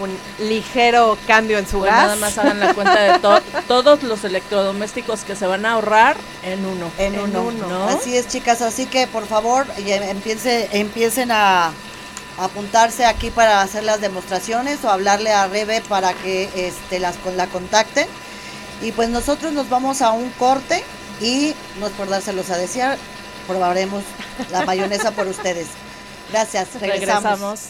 un 0.01 0.19
ligero 0.47 1.17
cambio 1.27 1.59
en 1.59 1.67
su 1.67 1.79
pues 1.79 1.91
gas. 1.91 2.03
Nada 2.03 2.17
más 2.17 2.39
hagan 2.39 2.61
la 2.61 2.75
cuenta 2.75 3.01
de 3.01 3.19
todos 3.69 4.03
los 4.03 4.25
electrodomésticos 4.25 5.21
que 5.21 5.37
se 5.37 5.47
van 5.47 5.67
a 5.67 5.73
ahorrar 5.73 6.17
en 6.43 6.65
uno. 6.65 6.91
En, 6.99 7.19
uno, 7.19 7.53
¿no? 7.53 7.89
Así 7.89 8.17
es, 8.17 8.29
chicas. 8.29 8.63
Así 8.63 8.87
que 8.87 9.07
por 9.07 9.27
favor 9.27 9.67
empiece, 9.77 10.69
empiecen 10.73 11.31
a 11.31 11.73
apuntarse 12.39 13.05
aquí 13.05 13.31
para 13.31 13.63
hacer 13.63 13.85
las 13.85 14.01
demostraciones 14.01 14.85
o 14.85 14.91
hablarle 14.91 15.33
a 15.33 15.47
Rebe 15.47 15.81
para 15.83 16.13
que 16.13 16.51
este, 16.55 16.99
las, 16.99 17.17
la 17.37 17.47
contacten. 17.47 18.09
Y 18.83 18.93
pues 18.93 19.09
nosotros 19.09 19.53
nos 19.53 19.69
vamos 19.69 20.03
a 20.03 20.11
un 20.11 20.31
corte 20.31 20.83
y 21.21 21.55
no 21.79 21.87
es 21.87 21.93
por 21.93 22.09
dárselos 22.09 22.51
a 22.51 22.59
desear, 22.59 22.99
probaremos 23.47 24.03
la 24.51 24.65
mayonesa 24.67 25.13
por 25.13 25.29
ustedes. 25.29 25.69
Gracias, 26.31 26.69
regresamos. 26.81 27.61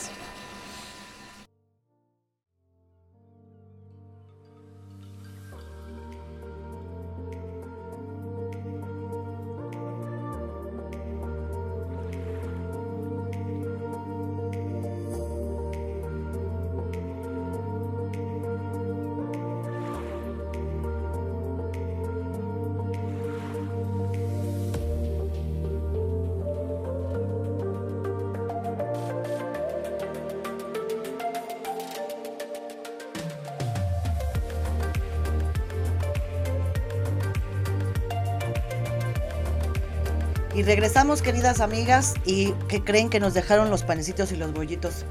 Regresamos, 40.65 41.23
queridas 41.23 41.61
amigas, 41.61 42.15
y 42.25 42.53
que 42.69 42.83
creen 42.83 43.11
que 43.11 43.21
nos 43.21 43.35
dejaron 43.35 43.71
los 43.71 43.83
panecitos 43.83 44.33
y 44.33 44.37
los 44.37 44.53
bollitos. 44.53 45.05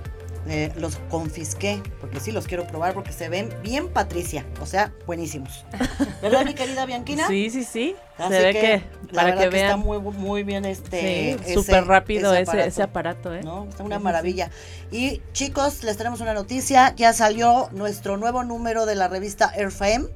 Eh, 0.45 0.73
los 0.75 0.97
confisqué, 1.09 1.81
porque 2.01 2.19
sí 2.19 2.33
los 2.33 2.47
quiero 2.47 2.67
probar, 2.67 2.93
porque 2.93 3.13
se 3.13 3.29
ven 3.29 3.47
bien 3.61 3.87
Patricia, 3.87 4.45
o 4.59 4.65
sea, 4.65 4.91
buenísimos. 5.05 5.63
¿Verdad, 6.21 6.43
mi 6.43 6.53
querida 6.53 6.85
Bianquina? 6.85 7.29
Sí, 7.29 7.49
sí, 7.49 7.63
sí. 7.63 7.95
se 8.17 8.29
ve 8.29 8.51
que, 8.51 8.83
para 9.13 9.37
que, 9.37 9.47
vean. 9.47 9.65
está 9.67 9.77
muy, 9.77 9.99
muy 9.99 10.43
bien 10.43 10.65
este. 10.65 11.37
súper 11.53 11.85
rápido 11.85 12.33
ese, 12.33 12.83
aparato, 12.83 13.33
¿eh? 13.33 13.41
¿no? 13.41 13.69
Está 13.69 13.83
una 13.83 13.99
maravilla. 13.99 14.49
Y 14.91 15.21
chicos, 15.31 15.81
les 15.81 15.95
tenemos 15.95 16.19
una 16.19 16.33
noticia. 16.33 16.93
Ya 16.97 17.13
salió 17.13 17.69
nuestro 17.71 18.17
nuevo 18.17 18.43
número 18.43 18.85
de 18.85 18.95
la 18.95 19.07
revista 19.07 19.49
Airfame. 19.55 20.07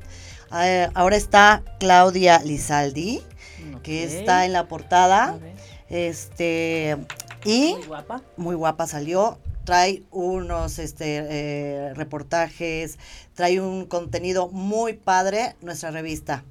Eh, 0.61 0.89
ahora 0.93 1.15
está 1.15 1.63
Claudia 1.79 2.39
Lizaldi 2.39 3.23
que 3.81 4.03
está 4.03 4.45
en 4.45 4.53
la 4.53 4.67
portada. 4.67 5.37
Este, 5.89 6.97
y 7.45 7.73
muy 7.75 7.85
guapa. 7.85 8.21
Muy 8.35 8.55
guapa 8.55 8.87
salió. 8.87 9.39
Trae 9.63 10.03
unos 10.11 10.79
este, 10.79 11.17
eh, 11.17 11.93
reportajes, 11.93 12.97
trae 13.33 13.59
un 13.59 13.85
contenido 13.85 14.47
muy 14.47 14.93
padre 14.93 15.55
nuestra 15.61 15.91
revista. 15.91 16.45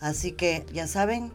Así 0.00 0.32
que 0.32 0.64
ya 0.72 0.86
saben, 0.86 1.30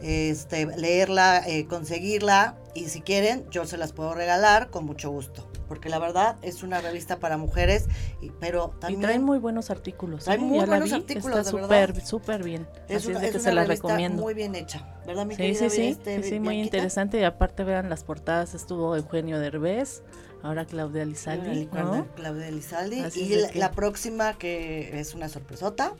este, 0.00 0.66
leerla, 0.76 1.42
eh, 1.46 1.66
conseguirla 1.66 2.56
y 2.74 2.88
si 2.88 3.00
quieren 3.02 3.48
yo 3.50 3.66
se 3.66 3.76
las 3.76 3.92
puedo 3.92 4.14
regalar 4.14 4.70
con 4.70 4.84
mucho 4.84 5.10
gusto 5.10 5.48
porque 5.68 5.88
la 5.88 5.98
verdad 5.98 6.36
es 6.42 6.62
una 6.62 6.80
revista 6.80 7.18
para 7.18 7.36
mujeres, 7.36 7.86
y, 8.20 8.30
pero 8.40 8.74
también... 8.80 9.00
Y 9.00 9.04
traen 9.04 9.24
muy 9.24 9.38
buenos 9.38 9.70
artículos. 9.70 10.24
Traen 10.24 10.40
¿eh? 10.40 10.44
muy 10.44 10.64
buenos 10.64 10.92
artículos, 10.92 11.38
Está 11.38 11.50
súper, 11.50 12.00
súper 12.04 12.42
bien. 12.42 12.66
Es 12.88 13.02
Así 13.02 13.12
es 13.12 13.20
de 13.20 13.30
que 13.30 13.38
se 13.38 13.52
la 13.52 13.64
recomiendo. 13.64 14.22
muy 14.22 14.34
bien 14.34 14.54
hecha, 14.54 14.86
¿verdad, 15.06 15.26
mi 15.26 15.36
sí, 15.36 15.54
Sí, 15.54 15.70
sí, 15.70 15.82
este, 15.88 16.22
sí, 16.22 16.40
muy 16.40 16.60
interesante. 16.60 17.20
Y 17.20 17.24
aparte 17.24 17.64
vean 17.64 17.88
las 17.88 18.04
portadas, 18.04 18.54
estuvo 18.54 18.96
Eugenio 18.96 19.38
Derbez, 19.38 20.02
ahora 20.42 20.66
Claudia 20.66 21.04
Lizaldi, 21.04 21.66
Claudia 21.66 22.50
Lizaldi. 22.50 23.02
y 23.14 23.58
la, 23.58 23.70
próxima 23.70 24.34
que 24.34 25.00
es 25.00 25.14
una 25.14 25.28
sorpresota, 25.28 25.94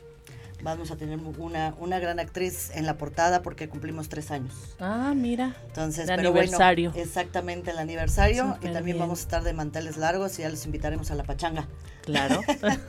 vamos 0.65 0.89
a 0.89 0.97
tener 0.97 1.19
una, 1.37 1.75
una 1.79 1.99
gran 1.99 2.19
actriz 2.19 2.71
en 2.73 2.87
la 2.87 2.97
portada 2.97 3.43
porque 3.43 3.69
cumplimos 3.69 4.09
tres 4.09 4.31
años. 4.31 4.53
Ah, 4.79 5.13
mira. 5.15 5.55
Entonces, 5.67 6.09
el 6.09 6.19
aniversario. 6.19 6.91
exactamente 6.95 7.69
el 7.71 7.77
aniversario. 7.77 8.57
y 8.61 8.69
también 8.69 8.97
vamos 8.97 9.19
a 9.19 9.21
estar 9.21 9.43
de 9.43 9.53
manteles 9.53 9.95
largos 9.95 10.37
y 10.39 10.41
ya 10.41 10.49
los 10.49 10.65
invitaremos 10.65 11.11
a 11.11 11.15
la 11.15 11.23
pachanga. 11.23 11.67
Claro. 12.01 12.41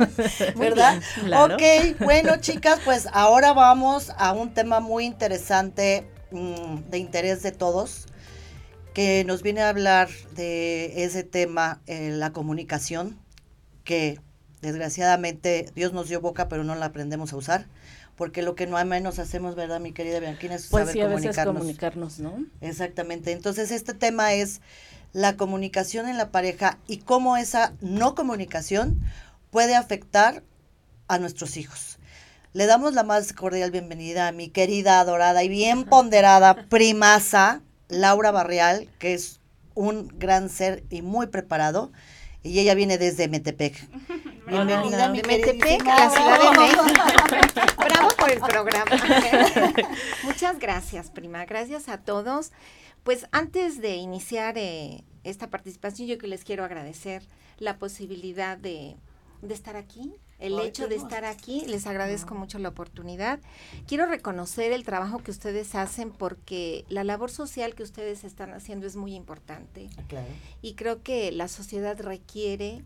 ¿Verdad? 0.56 1.02
Ok, 1.44 2.00
bueno, 2.00 2.38
chicas, 2.40 2.80
pues 2.84 3.08
ahora 3.12 3.52
vamos 3.52 4.10
a 4.16 4.32
un 4.32 4.54
tema 4.54 4.80
muy 4.80 5.04
interesante 5.04 6.08
mm, 6.30 6.88
de 6.88 6.98
interés 6.98 7.42
de 7.42 7.52
todos 7.52 8.06
que 8.94 9.24
nos 9.24 9.42
viene 9.42 9.60
a 9.60 9.68
hablar 9.68 10.08
de 10.34 11.04
ese 11.04 11.22
tema, 11.24 11.82
eh, 11.86 12.08
la 12.10 12.32
comunicación, 12.32 13.18
que 13.84 14.18
Desgraciadamente, 14.62 15.70
Dios 15.74 15.92
nos 15.92 16.08
dio 16.08 16.20
boca, 16.20 16.48
pero 16.48 16.64
no 16.64 16.74
la 16.74 16.86
aprendemos 16.86 17.32
a 17.32 17.36
usar, 17.36 17.66
porque 18.16 18.42
lo 18.42 18.54
que 18.54 18.66
no 18.66 18.76
hay 18.76 18.86
menos 18.86 19.18
hacemos, 19.18 19.54
¿verdad, 19.54 19.80
mi 19.80 19.92
querida 19.92 20.18
Bianquina? 20.18 20.54
Es 20.54 20.68
pues 20.68 20.86
saber 20.86 21.10
comunicarnos. 21.10 21.56
comunicarnos, 21.56 22.18
¿no? 22.18 22.44
Exactamente. 22.60 23.32
Entonces, 23.32 23.70
este 23.70 23.94
tema 23.94 24.32
es 24.32 24.60
la 25.12 25.36
comunicación 25.36 26.08
en 26.08 26.16
la 26.16 26.30
pareja 26.30 26.78
y 26.86 26.98
cómo 26.98 27.36
esa 27.36 27.74
no 27.80 28.14
comunicación 28.14 29.00
puede 29.50 29.74
afectar 29.74 30.42
a 31.08 31.18
nuestros 31.18 31.56
hijos. 31.56 31.98
Le 32.52 32.66
damos 32.66 32.94
la 32.94 33.02
más 33.02 33.32
cordial 33.32 33.70
bienvenida 33.70 34.28
a 34.28 34.32
mi 34.32 34.48
querida, 34.48 35.00
adorada 35.00 35.42
y 35.44 35.48
bien 35.48 35.84
ponderada 35.84 36.66
primasa, 36.68 37.60
Laura 37.88 38.30
Barrial, 38.30 38.88
que 38.98 39.14
es 39.14 39.40
un 39.74 40.08
gran 40.18 40.48
ser 40.48 40.82
y 40.90 41.02
muy 41.02 41.26
preparado. 41.26 41.92
Y 42.46 42.60
ella 42.60 42.74
viene 42.74 42.96
desde 42.96 43.28
Metepec. 43.28 43.74
Bienvenida, 44.46 45.08
mi 45.08 45.20
Metepec, 45.22 45.84
la 45.84 46.10
Ciudad 46.10 46.40
de 46.40 46.58
México. 46.58 46.84
Bravo 47.78 48.08
por 48.16 48.30
el 48.30 48.38
programa. 48.38 48.90
Muchas 50.22 50.58
gracias, 50.60 51.10
prima. 51.10 51.44
Gracias 51.44 51.88
a 51.88 51.98
todos. 51.98 52.52
Pues 53.02 53.26
antes 53.32 53.80
de 53.80 53.96
iniciar 53.96 54.56
eh, 54.58 55.02
esta 55.24 55.50
participación, 55.50 56.06
yo 56.06 56.18
que 56.18 56.28
les 56.28 56.44
quiero 56.44 56.64
agradecer 56.64 57.24
la 57.58 57.78
posibilidad 57.78 58.56
de, 58.56 58.96
de 59.42 59.54
estar 59.54 59.74
aquí, 59.76 60.14
el 60.38 60.58
hecho 60.60 60.88
de 60.88 60.96
estar 60.96 61.24
aquí. 61.24 61.64
Les 61.66 61.86
agradezco 61.86 62.34
mucho 62.34 62.58
la 62.58 62.68
oportunidad. 62.68 63.40
Quiero 63.86 64.06
reconocer 64.06 64.72
el 64.72 64.84
trabajo 64.84 65.18
que 65.18 65.30
ustedes 65.30 65.74
hacen 65.74 66.10
porque 66.10 66.84
la 66.88 67.04
labor 67.04 67.30
social 67.30 67.74
que 67.74 67.82
ustedes 67.82 68.24
están 68.24 68.52
haciendo 68.52 68.86
es 68.86 68.96
muy 68.96 69.14
importante. 69.14 69.88
Ah, 69.96 70.02
claro. 70.08 70.26
Y 70.62 70.74
creo 70.74 71.02
que 71.02 71.32
la 71.32 71.48
sociedad 71.48 71.98
requiere, 72.00 72.84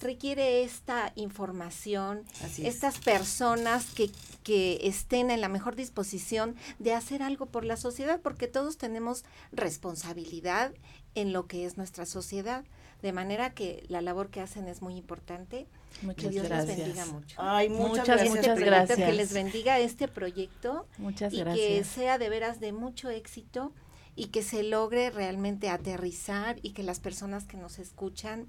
requiere 0.00 0.62
esta 0.62 1.12
información, 1.16 2.24
estas 2.58 2.98
personas 2.98 3.86
que, 3.86 4.10
que 4.42 4.80
estén 4.82 5.30
en 5.30 5.40
la 5.40 5.48
mejor 5.48 5.76
disposición 5.76 6.56
de 6.78 6.94
hacer 6.94 7.22
algo 7.22 7.46
por 7.46 7.64
la 7.64 7.76
sociedad, 7.76 8.20
porque 8.20 8.48
todos 8.48 8.78
tenemos 8.78 9.24
responsabilidad 9.52 10.72
en 11.14 11.32
lo 11.32 11.46
que 11.46 11.64
es 11.64 11.76
nuestra 11.76 12.06
sociedad. 12.06 12.64
De 13.06 13.12
manera 13.12 13.54
que 13.54 13.84
la 13.86 14.00
labor 14.00 14.30
que 14.30 14.40
hacen 14.40 14.66
es 14.66 14.82
muy 14.82 14.96
importante. 14.96 15.68
Muchas 16.02 16.32
Dios 16.32 16.48
gracias. 16.48 16.76
les 16.76 16.86
bendiga 16.86 17.06
mucho. 17.06 17.36
Ay, 17.38 17.68
muchas, 17.68 18.08
muchas, 18.08 18.28
muchas 18.30 18.58
gracias. 18.58 18.98
Que 18.98 19.12
les 19.12 19.32
bendiga 19.32 19.78
este 19.78 20.08
proyecto. 20.08 20.88
Muchas 20.98 21.32
y 21.32 21.44
que 21.44 21.84
sea 21.84 22.18
de 22.18 22.28
veras 22.28 22.58
de 22.58 22.72
mucho 22.72 23.08
éxito 23.08 23.72
y 24.16 24.26
que 24.30 24.42
se 24.42 24.64
logre 24.64 25.10
realmente 25.10 25.68
aterrizar 25.68 26.56
y 26.62 26.72
que 26.72 26.82
las 26.82 26.98
personas 26.98 27.44
que 27.44 27.56
nos 27.56 27.78
escuchan 27.78 28.48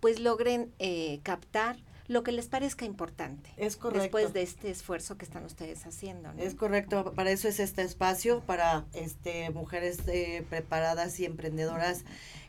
pues 0.00 0.20
logren 0.20 0.72
eh, 0.78 1.20
captar 1.22 1.76
lo 2.06 2.22
que 2.22 2.32
les 2.32 2.48
parezca 2.48 2.86
importante. 2.86 3.50
Es 3.58 3.76
correcto. 3.76 4.04
Después 4.04 4.32
de 4.32 4.40
este 4.40 4.70
esfuerzo 4.70 5.18
que 5.18 5.26
están 5.26 5.44
ustedes 5.44 5.84
haciendo. 5.84 6.32
Es 6.38 6.54
correcto, 6.54 7.12
para 7.14 7.30
eso 7.30 7.46
es 7.46 7.60
este 7.60 7.82
espacio, 7.82 8.40
para 8.40 8.86
este 8.94 9.50
mujeres 9.50 9.98
eh, 10.06 10.46
preparadas 10.48 11.20
y 11.20 11.26
emprendedoras 11.26 12.04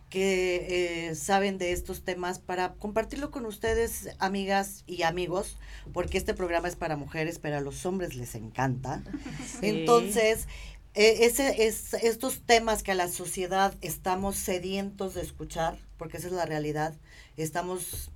que 0.09 1.09
eh, 1.09 1.15
saben 1.15 1.57
de 1.57 1.71
estos 1.71 2.03
temas 2.03 2.39
para 2.39 2.73
compartirlo 2.73 3.29
con 3.29 3.45
ustedes, 3.45 4.09
amigas 4.17 4.83
y 4.87 5.03
amigos, 5.03 5.57
porque 5.93 6.17
este 6.17 6.33
programa 6.33 6.67
es 6.67 6.75
para 6.75 6.95
mujeres, 6.95 7.39
pero 7.39 7.57
a 7.57 7.61
los 7.61 7.85
hombres 7.85 8.15
les 8.15 8.35
encanta. 8.35 9.03
Entonces, 9.61 10.47
e, 10.95 11.25
ese, 11.25 11.67
es, 11.67 11.93
estos 11.93 12.41
temas 12.41 12.81
que 12.81 12.91
a 12.91 12.95
la 12.95 13.07
sociedad 13.07 13.75
estamos 13.81 14.35
sedientos 14.35 15.13
de 15.13 15.21
escuchar, 15.21 15.77
porque 15.97 16.17
esa 16.17 16.27
es 16.27 16.33
la 16.33 16.45
realidad, 16.45 16.95
estamos 17.37 18.11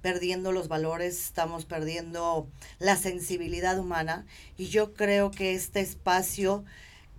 perdiendo 0.00 0.50
los 0.52 0.68
valores, 0.68 1.26
estamos 1.26 1.66
perdiendo 1.66 2.48
la 2.78 2.96
sensibilidad 2.96 3.78
humana 3.78 4.26
y 4.56 4.66
yo 4.66 4.94
creo 4.94 5.30
que 5.30 5.54
este 5.54 5.80
espacio 5.80 6.64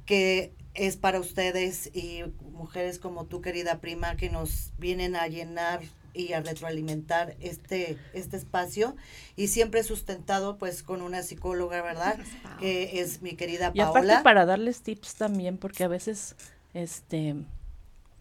que 0.05 0.53
es 0.75 0.97
para 0.97 1.19
ustedes 1.19 1.89
y 1.93 2.23
mujeres 2.51 2.99
como 2.99 3.25
tú, 3.25 3.41
querida 3.41 3.79
prima, 3.79 4.15
que 4.15 4.29
nos 4.29 4.73
vienen 4.77 5.15
a 5.15 5.27
llenar 5.27 5.81
y 6.13 6.33
a 6.33 6.41
retroalimentar 6.41 7.35
este, 7.41 7.97
este 8.13 8.38
espacio 8.38 8.95
y 9.35 9.47
siempre 9.47 9.83
sustentado 9.83 10.57
pues 10.57 10.81
con 10.81 11.01
una 11.01 11.21
psicóloga, 11.23 11.81
¿verdad? 11.81 12.17
Que 12.59 13.01
es 13.01 13.21
mi 13.21 13.35
querida 13.35 13.73
Paola. 13.73 13.77
Y 13.77 13.81
aparte 13.81 14.23
para 14.23 14.45
darles 14.45 14.81
tips 14.81 15.15
también, 15.15 15.57
porque 15.57 15.83
a 15.83 15.89
veces, 15.89 16.35
este, 16.73 17.35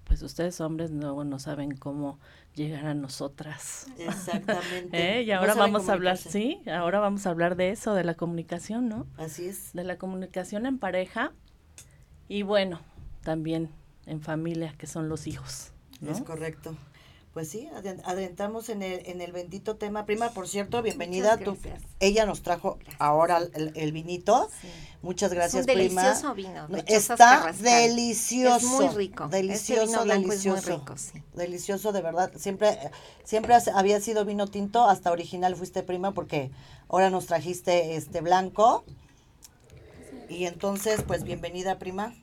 pues 0.05 0.23
ustedes 0.23 0.61
hombres 0.61 0.91
no, 0.91 1.23
no 1.23 1.39
saben 1.39 1.77
cómo 1.77 2.19
llegar 2.55 2.87
a 2.87 2.95
nosotras. 2.95 3.87
Exactamente. 3.99 4.91
¿Eh? 5.19 5.23
Y 5.23 5.31
ahora 5.31 5.55
vamos 5.55 5.89
a 5.89 5.93
hablar, 5.93 6.19
sí, 6.19 6.61
ahora 6.67 6.99
vamos 6.99 7.27
a 7.27 7.31
hablar 7.31 7.57
de 7.57 7.71
eso, 7.71 7.95
de 7.95 8.05
la 8.05 8.15
comunicación, 8.15 8.89
¿no? 8.89 9.07
Así 9.17 9.47
es. 9.47 9.73
De 9.73 9.85
la 9.85 9.99
comunicación 9.99 10.67
en 10.67 10.79
pareja 10.79 11.33
y 12.29 12.43
bueno, 12.43 12.81
también 13.23 13.71
en 14.07 14.21
familia, 14.21 14.75
que 14.79 14.87
son 14.87 15.09
los 15.09 15.27
hijos. 15.27 15.73
Es 16.07 16.21
correcto. 16.21 16.77
Pues 17.35 17.49
sí, 17.49 17.69
adentramos 18.05 18.69
en 18.69 18.85
el, 18.85 19.07
en 19.07 19.21
el 19.21 19.33
bendito 19.33 19.75
tema. 19.75 20.07
Prima, 20.07 20.31
por 20.31 20.47
cierto, 20.47 20.83
bienvenida. 20.83 21.37
Tú, 21.37 21.59
ella 21.99 22.27
nos 22.27 22.43
trajo 22.43 22.79
ahora 23.01 23.41
el, 23.75 23.91
vinito. 23.91 24.49
Muchas 25.03 25.35
gracias, 25.35 25.67
es 25.67 25.69
un 25.69 25.79
delicioso 25.79 26.33
vino. 26.33 26.69
Está 26.87 27.51
delicioso. 27.61 28.57
Es 28.57 28.65
muy 28.65 28.89
rico. 28.95 29.27
Delicioso, 29.27 30.05
delicioso. 30.05 30.79
rico, 30.79 30.95
Delicioso, 31.35 31.91
de 31.91 32.03
verdad. 32.03 32.31
Siempre, 32.37 32.79
siempre 33.25 33.57
había 33.75 34.01
sido 34.01 34.25
vino 34.25 34.47
tinto, 34.47 34.89
hasta 34.89 35.11
original 35.11 35.57
fuiste 35.57 35.83
prima, 35.83 36.15
porque 36.15 36.53
ahora 36.89 37.11
nos 37.11 37.27
trajiste 37.27 37.97
este 37.97 38.21
blanco. 38.21 38.85
Y 40.29 40.47
entonces, 40.47 41.03
pues 41.03 41.25
bienvenida, 41.25 41.79
prima. 41.79 42.15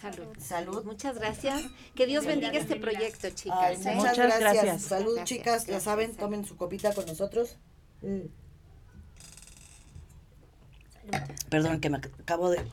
Salud. 0.00 0.26
Salud. 0.38 0.84
Muchas 0.84 1.18
gracias. 1.18 1.62
Que 1.94 2.06
Dios 2.06 2.24
bendiga 2.24 2.58
este 2.58 2.76
proyecto, 2.76 3.28
chicas. 3.30 3.84
¿eh? 3.84 3.94
Muchas, 3.94 4.16
gracias. 4.16 4.82
Salud, 4.82 5.18
chicas. 5.24 5.66
ya 5.66 5.80
saben, 5.80 6.14
tomen 6.16 6.44
su 6.44 6.56
copita 6.56 6.94
con 6.94 7.06
nosotros. 7.06 7.56
Mm. 8.02 8.28
Perdón, 11.50 11.80
que 11.80 11.90
me 11.90 11.98
acabo 11.98 12.50
de 12.50 12.64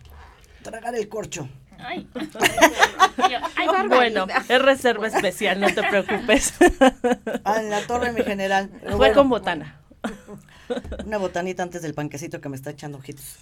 tragar 0.63 0.95
el 0.95 1.09
corcho. 1.09 1.49
Ay. 1.79 2.07
bueno, 3.89 4.27
es 4.47 4.61
reserva 4.61 5.07
especial, 5.07 5.59
no 5.59 5.67
te 5.73 5.83
preocupes. 5.83 6.53
Ah, 7.43 7.61
en 7.61 7.69
la 7.69 7.81
torre, 7.87 8.11
mi 8.11 8.23
general. 8.23 8.69
Fue 8.97 9.13
con 9.13 9.29
botana. 9.29 9.76
Una 11.05 11.17
botanita 11.17 11.63
antes 11.63 11.81
del 11.81 11.93
panquecito 11.93 12.41
que 12.41 12.49
me 12.49 12.55
está 12.55 12.71
echando 12.71 12.97
ojitos. 12.97 13.35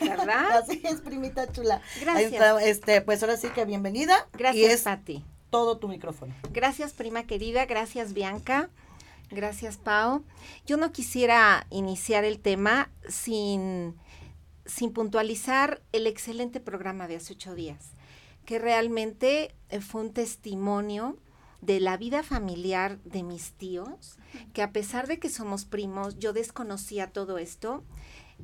¿Verdad? 0.00 0.58
Así 0.62 0.80
es, 0.84 1.00
primita 1.00 1.50
chula. 1.52 1.80
Gracias. 2.00 2.62
este, 2.62 3.00
pues 3.00 3.22
ahora 3.22 3.36
sí 3.36 3.48
que 3.48 3.64
bienvenida. 3.64 4.28
Gracias, 4.32 4.82
Pati. 4.82 5.24
Todo 5.50 5.78
tu 5.78 5.88
micrófono. 5.88 6.34
Gracias, 6.52 6.92
prima 6.92 7.24
querida. 7.24 7.66
Gracias, 7.66 8.12
Bianca. 8.12 8.70
Gracias, 9.30 9.76
Pau. 9.76 10.24
Yo 10.66 10.76
no 10.76 10.92
quisiera 10.92 11.66
iniciar 11.70 12.24
el 12.24 12.40
tema 12.40 12.90
sin, 13.08 13.94
sin 14.66 14.92
puntualizar 14.92 15.82
el 15.92 16.06
excelente 16.06 16.60
programa 16.60 17.06
de 17.06 17.16
hace 17.16 17.34
ocho 17.34 17.54
días, 17.54 17.92
que 18.44 18.58
realmente 18.58 19.54
eh, 19.68 19.80
fue 19.80 20.02
un 20.02 20.12
testimonio 20.12 21.16
de 21.60 21.80
la 21.80 21.96
vida 21.96 22.22
familiar 22.22 22.98
de 23.04 23.22
mis 23.22 23.52
tíos, 23.52 24.18
que 24.52 24.62
a 24.62 24.72
pesar 24.72 25.06
de 25.06 25.18
que 25.18 25.28
somos 25.28 25.64
primos, 25.64 26.18
yo 26.18 26.32
desconocía 26.32 27.12
todo 27.12 27.38
esto, 27.38 27.84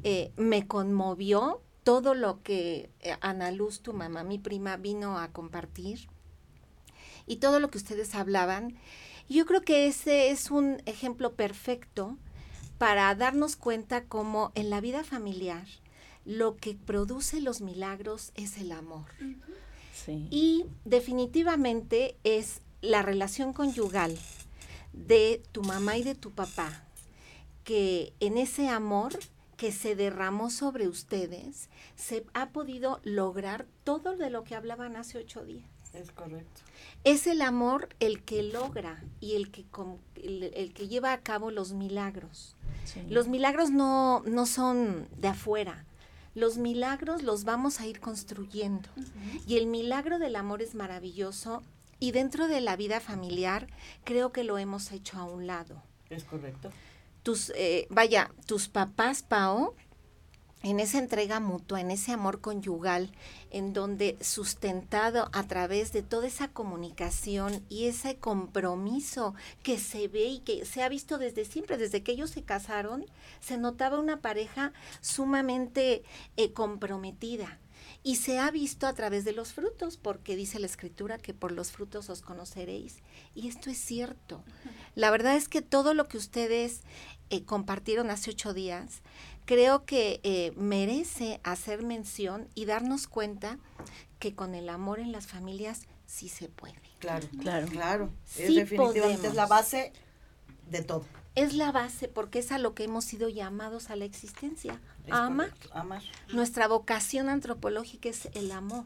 eh, 0.02 0.32
me 0.36 0.66
conmovió 0.66 1.62
todo 1.82 2.14
lo 2.14 2.42
que 2.42 2.90
eh, 3.00 3.16
Ana 3.20 3.50
Luz, 3.50 3.80
tu 3.80 3.92
mamá, 3.92 4.24
mi 4.24 4.38
prima, 4.38 4.76
vino 4.76 5.18
a 5.18 5.28
compartir 5.28 6.08
y 7.26 7.36
todo 7.36 7.60
lo 7.60 7.70
que 7.70 7.78
ustedes 7.78 8.14
hablaban. 8.14 8.76
Yo 9.28 9.46
creo 9.46 9.62
que 9.62 9.86
ese 9.86 10.30
es 10.30 10.50
un 10.50 10.82
ejemplo 10.86 11.34
perfecto 11.34 12.16
para 12.78 13.14
darnos 13.14 13.56
cuenta 13.56 14.04
cómo 14.04 14.52
en 14.54 14.70
la 14.70 14.80
vida 14.80 15.04
familiar 15.04 15.66
lo 16.24 16.56
que 16.56 16.74
produce 16.74 17.40
los 17.40 17.60
milagros 17.60 18.32
es 18.34 18.58
el 18.58 18.72
amor. 18.72 19.06
Y 20.30 20.66
definitivamente 20.84 22.16
es 22.22 22.60
la 22.80 23.02
relación 23.02 23.52
conyugal 23.52 24.18
de 24.92 25.42
tu 25.52 25.62
mamá 25.62 25.96
y 25.96 26.02
de 26.02 26.14
tu 26.14 26.30
papá, 26.32 26.84
que 27.64 28.12
en 28.20 28.38
ese 28.38 28.68
amor 28.68 29.18
que 29.56 29.72
se 29.72 29.96
derramó 29.96 30.50
sobre 30.50 30.86
ustedes, 30.88 31.68
se 31.96 32.26
ha 32.34 32.50
podido 32.50 33.00
lograr 33.04 33.66
todo 33.84 34.16
de 34.16 34.30
lo 34.30 34.44
que 34.44 34.54
hablaban 34.54 34.96
hace 34.96 35.18
ocho 35.18 35.44
días. 35.44 35.64
Es 35.94 36.12
correcto. 36.12 36.60
Es 37.04 37.26
el 37.26 37.40
amor 37.40 37.88
el 38.00 38.22
que 38.22 38.42
logra 38.42 39.02
y 39.18 39.36
el 39.36 39.50
que, 39.50 39.64
el, 40.22 40.74
que 40.74 40.88
lleva 40.88 41.12
a 41.12 41.22
cabo 41.22 41.50
los 41.50 41.72
milagros. 41.72 42.54
Los 43.08 43.28
milagros 43.28 43.70
no, 43.70 44.22
no 44.26 44.46
son 44.46 45.08
de 45.16 45.28
afuera, 45.28 45.84
los 46.34 46.58
milagros 46.58 47.22
los 47.22 47.44
vamos 47.44 47.80
a 47.80 47.86
ir 47.86 47.98
construyendo. 47.98 48.88
Y 49.46 49.56
el 49.56 49.66
milagro 49.66 50.18
del 50.18 50.36
amor 50.36 50.60
es 50.60 50.74
maravilloso 50.74 51.62
y 51.98 52.12
dentro 52.12 52.48
de 52.48 52.60
la 52.60 52.76
vida 52.76 53.00
familiar, 53.00 53.68
creo 54.04 54.32
que 54.32 54.44
lo 54.44 54.58
hemos 54.58 54.92
hecho 54.92 55.18
a 55.18 55.24
un 55.24 55.46
lado. 55.46 55.82
Es 56.10 56.24
correcto. 56.24 56.70
Tus, 57.22 57.50
eh, 57.56 57.86
vaya, 57.90 58.30
tus 58.46 58.68
papás, 58.68 59.22
Pao, 59.22 59.74
en 60.62 60.80
esa 60.80 60.98
entrega 60.98 61.38
mutua, 61.38 61.80
en 61.80 61.90
ese 61.90 62.12
amor 62.12 62.40
conyugal, 62.40 63.12
en 63.50 63.72
donde 63.72 64.16
sustentado 64.20 65.28
a 65.32 65.44
través 65.44 65.92
de 65.92 66.02
toda 66.02 66.26
esa 66.26 66.48
comunicación 66.48 67.64
y 67.68 67.86
ese 67.86 68.16
compromiso 68.16 69.34
que 69.62 69.78
se 69.78 70.08
ve 70.08 70.24
y 70.24 70.38
que 70.40 70.64
se 70.64 70.82
ha 70.82 70.88
visto 70.88 71.18
desde 71.18 71.44
siempre, 71.44 71.76
desde 71.76 72.02
que 72.02 72.12
ellos 72.12 72.30
se 72.30 72.42
casaron, 72.42 73.06
se 73.40 73.58
notaba 73.58 74.00
una 74.00 74.20
pareja 74.20 74.72
sumamente 75.00 76.02
eh, 76.36 76.52
comprometida. 76.52 77.60
Y 78.06 78.14
se 78.14 78.38
ha 78.38 78.52
visto 78.52 78.86
a 78.86 78.92
través 78.92 79.24
de 79.24 79.32
los 79.32 79.52
frutos, 79.52 79.96
porque 79.96 80.36
dice 80.36 80.60
la 80.60 80.66
escritura 80.66 81.18
que 81.18 81.34
por 81.34 81.50
los 81.50 81.72
frutos 81.72 82.08
os 82.08 82.22
conoceréis. 82.22 82.98
Y 83.34 83.48
esto 83.48 83.68
es 83.68 83.78
cierto. 83.78 84.44
La 84.94 85.10
verdad 85.10 85.34
es 85.34 85.48
que 85.48 85.60
todo 85.60 85.92
lo 85.92 86.06
que 86.06 86.16
ustedes 86.16 86.82
eh, 87.30 87.42
compartieron 87.42 88.10
hace 88.10 88.30
ocho 88.30 88.54
días 88.54 89.02
creo 89.44 89.84
que 89.86 90.20
eh, 90.22 90.52
merece 90.56 91.40
hacer 91.42 91.82
mención 91.82 92.46
y 92.54 92.66
darnos 92.66 93.08
cuenta 93.08 93.58
que 94.20 94.36
con 94.36 94.54
el 94.54 94.68
amor 94.68 95.00
en 95.00 95.10
las 95.10 95.26
familias 95.26 95.88
sí 96.06 96.28
se 96.28 96.48
puede. 96.48 96.80
Claro, 97.00 97.26
claro, 97.40 97.66
claro. 97.66 98.10
es 98.38 98.54
definitivamente 98.54 99.26
es 99.26 99.34
la 99.34 99.46
base 99.46 99.92
de 100.70 100.82
todo. 100.82 101.04
Es 101.34 101.54
la 101.54 101.72
base 101.72 102.06
porque 102.06 102.38
es 102.38 102.52
a 102.52 102.58
lo 102.58 102.72
que 102.72 102.84
hemos 102.84 103.04
sido 103.04 103.28
llamados 103.28 103.90
a 103.90 103.96
la 103.96 104.04
existencia, 104.04 104.80
a 105.10 105.26
amar. 105.26 105.52
amar. 105.72 106.02
Nuestra 106.32 106.68
vocación 106.68 107.28
antropológica 107.28 108.08
es 108.08 108.28
el 108.34 108.52
amor. 108.52 108.84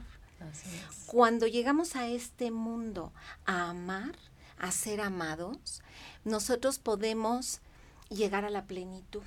Cuando 1.06 1.46
llegamos 1.46 1.96
a 1.96 2.06
este 2.06 2.50
mundo 2.50 3.12
a 3.44 3.70
amar, 3.70 4.16
a 4.59 4.70
ser 4.70 5.00
amados, 5.00 5.83
nosotros 6.24 6.78
podemos 6.78 7.61
llegar 8.09 8.44
a 8.44 8.50
la 8.50 8.64
plenitud. 8.64 9.22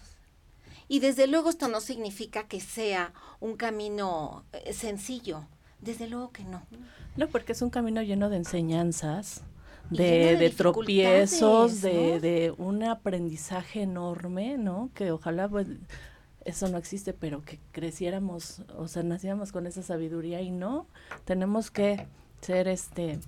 Y 0.88 1.00
desde 1.00 1.28
luego 1.28 1.50
esto 1.50 1.68
no 1.68 1.82
significa 1.82 2.48
que 2.48 2.60
sea 2.60 3.14
un 3.40 3.56
camino 3.56 4.44
eh, 4.52 4.74
sencillo, 4.74 5.46
desde 5.80 6.08
luego 6.08 6.32
que 6.32 6.44
no. 6.44 6.64
No, 7.16 7.28
porque 7.28 7.54
es 7.54 7.62
un 7.62 7.70
camino 7.70 8.02
lleno 8.02 8.30
de 8.30 8.38
enseñanzas, 8.38 9.44
de, 9.90 10.36
de, 10.38 10.50
tropiezos, 10.50 11.82
de, 11.82 12.20
de, 12.20 12.54
un 12.58 12.84
aprendizaje 12.84 13.84
enorme, 13.84 14.58
¿no? 14.58 14.90
Que 14.94 15.12
ojalá 15.12 15.48
pues 15.48 15.68
eso 16.46 16.68
no 16.70 16.78
existe, 16.78 17.14
pero 17.14 17.44
que 17.44 17.60
creciéramos, 17.72 18.64
o 18.78 18.88
sea, 18.88 19.04
naciéramos 19.04 19.52
con 19.52 19.68
esa 19.68 19.84
sabiduría 19.84 20.42
y 20.42 20.52
no, 20.52 20.88
tenemos 21.26 21.72
que 21.72 22.06
ser 22.42 22.68
este 22.68 23.20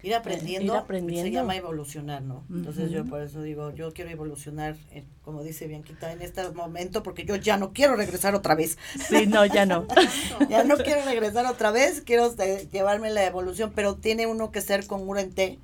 Ir 0.00 0.14
aprendiendo, 0.14 0.74
ir 0.74 0.78
aprendiendo. 0.78 1.24
se 1.24 1.32
llama 1.32 1.56
evolucionar, 1.56 2.22
¿no? 2.22 2.44
Entonces 2.50 2.92
yo 2.92 3.04
por 3.04 3.20
eso 3.20 3.42
digo, 3.42 3.74
yo 3.74 3.92
quiero 3.92 4.10
evolucionar, 4.10 4.76
eh, 4.92 5.04
como 5.24 5.42
dice 5.42 5.66
Bianquita, 5.66 6.12
en 6.12 6.22
este 6.22 6.48
momento, 6.50 7.02
porque 7.02 7.24
yo 7.24 7.34
ya 7.34 7.56
no 7.56 7.72
quiero 7.72 7.96
regresar 7.96 8.36
otra 8.36 8.54
vez. 8.54 8.78
Sí, 9.08 9.26
no, 9.26 9.44
ya 9.44 9.66
no. 9.66 9.88
ya 10.48 10.62
no 10.62 10.76
quiero 10.76 11.04
regresar 11.04 11.46
otra 11.46 11.72
vez, 11.72 12.00
quiero 12.02 12.26
este, 12.26 12.68
llevarme 12.70 13.10
la 13.10 13.24
evolución, 13.24 13.72
pero 13.74 13.96
tiene 13.96 14.28
uno 14.28 14.52
que 14.52 14.60
ser 14.60 14.86
congruente 14.86 15.58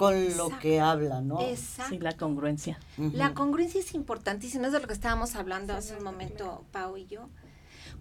con 0.00 0.34
lo 0.38 0.58
que 0.60 0.80
habla, 0.80 1.20
¿no? 1.20 1.42
Exacto. 1.42 1.90
Sí, 1.90 1.98
la 1.98 2.16
congruencia. 2.16 2.80
La 2.96 3.34
congruencia 3.34 3.80
es 3.80 3.92
importantísima, 3.92 4.68
es 4.68 4.72
de 4.72 4.80
lo 4.80 4.86
que 4.86 4.94
estábamos 4.94 5.34
hablando 5.34 5.74
hace 5.74 5.94
un 5.94 6.02
momento, 6.02 6.64
Pau 6.72 6.96
y 6.96 7.04
yo. 7.04 7.28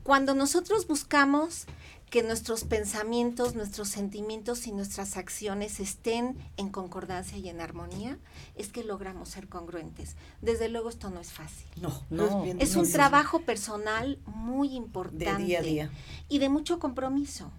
Cuando 0.04 0.34
nosotros 0.34 0.88
buscamos 0.88 1.66
que 2.10 2.24
nuestros 2.24 2.64
pensamientos, 2.64 3.54
nuestros 3.54 3.90
sentimientos 3.90 4.66
y 4.66 4.72
nuestras 4.72 5.18
acciones 5.18 5.82
estén 5.82 6.38
en 6.56 6.70
concordancia 6.70 7.38
y 7.38 7.50
en 7.50 7.60
armonía, 7.60 8.18
es 8.56 8.70
que 8.70 8.86
logramos 8.86 9.28
ser 9.28 9.50
congruentes. 9.50 10.16
Desde 10.42 10.70
luego 10.70 10.88
esto 10.88 11.10
no 11.10 11.20
es 11.20 11.34
fácil. 11.34 11.68
No, 11.82 12.06
no, 12.10 12.46
es, 12.46 12.56
es 12.60 12.76
un 12.78 12.90
trabajo 12.90 13.42
personal 13.42 14.20
muy 14.26 14.74
importante. 14.74 15.26
De 15.26 15.44
día 15.44 15.60
a 15.60 15.64
día. 15.64 15.92
Y 16.30 16.40
de 16.40 16.48
mucho 16.48 16.80
compromiso. 16.80 17.52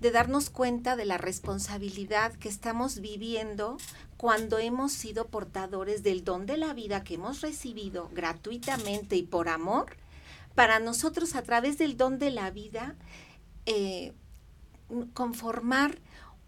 De 0.00 0.10
darnos 0.10 0.50
cuenta 0.50 0.94
de 0.96 1.06
la 1.06 1.18
responsabilidad 1.18 2.34
que 2.34 2.48
estamos 2.48 3.00
viviendo 3.00 3.78
cuando 4.16 4.58
hemos 4.58 4.92
sido 4.92 5.28
portadores 5.28 6.02
del 6.02 6.24
don 6.24 6.46
de 6.46 6.56
la 6.56 6.74
vida 6.74 7.02
que 7.02 7.14
hemos 7.14 7.40
recibido 7.40 8.10
gratuitamente 8.12 9.16
y 9.16 9.22
por 9.22 9.48
amor, 9.48 9.96
para 10.54 10.80
nosotros 10.80 11.34
a 11.34 11.42
través 11.42 11.78
del 11.78 11.96
don 11.96 12.18
de 12.18 12.30
la 12.30 12.50
vida 12.50 12.96
eh, 13.66 14.14
conformar 15.12 15.98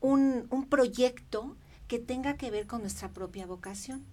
un, 0.00 0.46
un, 0.50 0.66
proyecto 0.68 1.56
que 1.88 1.98
tenga 1.98 2.36
que 2.36 2.50
ver 2.50 2.66
con 2.66 2.80
nuestra 2.80 3.10
propia 3.10 3.46
vocación. 3.46 4.04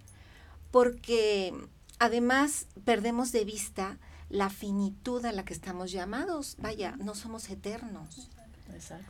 Porque 0.70 1.54
además 1.98 2.66
perdemos 2.84 3.32
de 3.32 3.44
vista 3.44 3.98
la 4.28 4.50
finitud 4.50 5.24
a 5.24 5.32
la 5.32 5.44
que 5.44 5.54
estamos 5.54 5.92
llamados. 5.92 6.56
Vaya, 6.58 6.96
no 6.96 7.14
somos 7.14 7.48
eternos. 7.48 8.30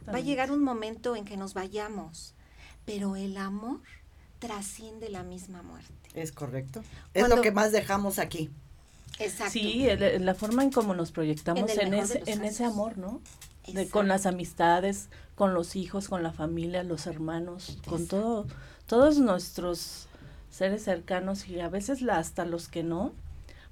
Va 0.08 0.18
a 0.18 0.20
llegar 0.20 0.50
un 0.50 0.62
momento 0.62 1.16
en 1.16 1.24
que 1.24 1.36
nos 1.36 1.54
vayamos, 1.54 2.34
pero 2.84 3.16
el 3.16 3.36
amor 3.36 3.80
trasciende 4.38 5.08
la 5.08 5.22
misma 5.22 5.62
muerte. 5.62 5.92
Es 6.14 6.32
correcto. 6.32 6.82
es 7.14 7.28
lo 7.28 7.40
que 7.40 7.50
más 7.50 7.72
dejamos 7.72 8.18
aquí. 8.18 8.50
Exacto. 9.18 9.52
Sí, 9.52 9.86
la 10.18 10.34
forma 10.34 10.62
en 10.62 10.70
cómo 10.70 10.94
nos 10.94 11.10
proyectamos 11.10 11.70
en, 11.78 11.94
ese, 11.94 12.22
en 12.26 12.44
ese 12.44 12.64
amor, 12.64 12.98
¿no? 12.98 13.20
con 13.90 14.08
las 14.08 14.26
amistades, 14.26 15.08
con 15.34 15.54
los 15.54 15.76
hijos, 15.76 16.08
con 16.08 16.22
la 16.22 16.32
familia, 16.32 16.82
los 16.82 17.06
hermanos, 17.06 17.78
con 17.86 18.06
todo, 18.06 18.46
todos 18.86 19.18
nuestros 19.18 20.08
seres 20.50 20.84
cercanos 20.84 21.48
y 21.48 21.60
a 21.60 21.68
veces 21.68 22.02
hasta 22.08 22.44
los 22.44 22.68
que 22.68 22.82
no, 22.82 23.12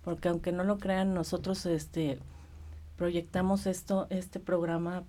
porque 0.02 0.28
aunque 0.28 0.52
no 0.52 0.64
lo 0.64 0.78
crean, 0.78 1.14
nosotros 1.14 1.64
este 1.66 2.18
proyectamos 2.96 3.66
esto, 3.66 4.06
este 4.10 4.40
programa 4.40 5.04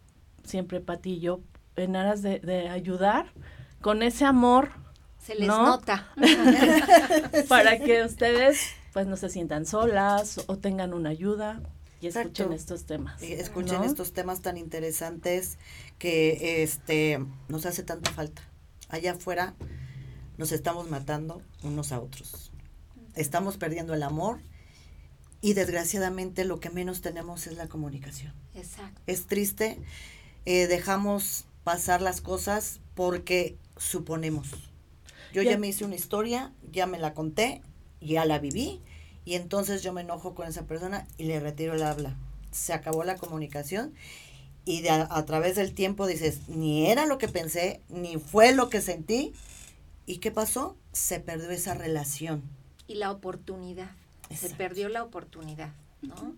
siempre 0.46 0.82
Patillo, 0.82 1.42
en 1.76 1.96
aras 1.96 2.22
de, 2.22 2.70
ayudar 2.70 3.28
con 3.82 4.02
ese 4.02 4.26
amor. 4.26 4.72
Se 5.20 5.36
les 5.36 5.48
nota. 5.48 6.08
Para 7.50 7.80
que 7.80 8.04
ustedes 8.04 8.60
pues 8.94 9.08
no 9.08 9.18
se 9.18 9.30
sientan 9.30 9.66
solas 9.66 10.46
o 10.48 10.58
tengan 10.58 10.94
una 10.94 11.10
ayuda, 11.10 11.62
y 12.02 12.08
escuchen 12.08 12.54
estos 12.54 12.86
temas. 12.86 13.22
escuchen 13.22 13.84
estos 13.84 14.14
temas 14.14 14.42
tan 14.42 14.58
interesantes 14.58 15.58
que 15.98 16.64
este 16.64 17.20
nos 17.48 17.66
hace 17.66 17.84
tanta 17.84 18.12
falta. 18.12 18.42
Allá 18.90 19.14
afuera 19.14 19.56
nos 20.38 20.52
estamos 20.52 20.90
matando 20.90 21.42
unos 21.64 21.92
a 21.92 22.00
otros. 22.00 22.52
Estamos 23.16 23.58
perdiendo 23.58 23.94
el 23.94 24.04
amor 24.04 24.40
y 25.42 25.54
desgraciadamente 25.54 26.44
lo 26.44 26.60
que 26.60 26.70
menos 26.70 27.02
tenemos 27.02 27.48
es 27.48 27.58
la 27.58 27.68
comunicación. 27.68 28.34
Exacto. 28.54 29.02
Es 29.08 29.26
triste, 29.26 29.80
eh, 30.46 30.68
dejamos 30.68 31.46
pasar 31.64 32.02
las 32.02 32.22
cosas 32.22 32.80
porque 32.94 33.58
suponemos. 33.78 34.50
Yo 35.34 35.42
ya 35.42 35.58
me 35.58 35.68
hice 35.68 35.84
una 35.84 35.96
historia, 35.96 36.54
ya 36.72 36.86
me 36.88 36.98
la 36.98 37.14
conté, 37.14 37.62
ya 38.00 38.24
la 38.26 38.40
viví 38.40 38.82
y 39.26 39.34
entonces 39.36 39.84
yo 39.84 39.92
me 39.92 40.02
enojo 40.02 40.34
con 40.34 40.48
esa 40.48 40.66
persona 40.66 41.08
y 41.18 41.26
le 41.26 41.40
retiro 41.40 41.74
el 41.74 41.84
habla. 41.84 42.16
Se 42.52 42.72
acabó 42.72 43.04
la 43.04 43.18
comunicación 43.18 43.94
y 44.64 44.82
de 44.82 44.90
a, 44.90 45.26
través 45.26 45.56
del 45.56 45.74
tiempo 45.74 46.08
dices, 46.08 46.48
ni 46.48 46.88
era 46.88 47.06
lo 47.06 47.18
que 47.18 47.28
pensé, 47.28 47.82
ni 47.90 48.18
fue 48.18 48.54
lo 48.54 48.70
que 48.70 48.82
sentí. 48.82 49.34
¿Y 50.06 50.18
qué 50.18 50.32
pasó? 50.32 50.78
Se 50.92 51.20
perdió 51.20 51.50
esa 51.50 51.74
relación. 51.74 52.44
Y 52.88 52.96
la 52.96 53.12
oportunidad. 53.12 53.92
Se 54.34 54.50
perdió 54.52 54.90
la 54.90 55.04
oportunidad, 55.04 55.74
¿no? 56.02 56.36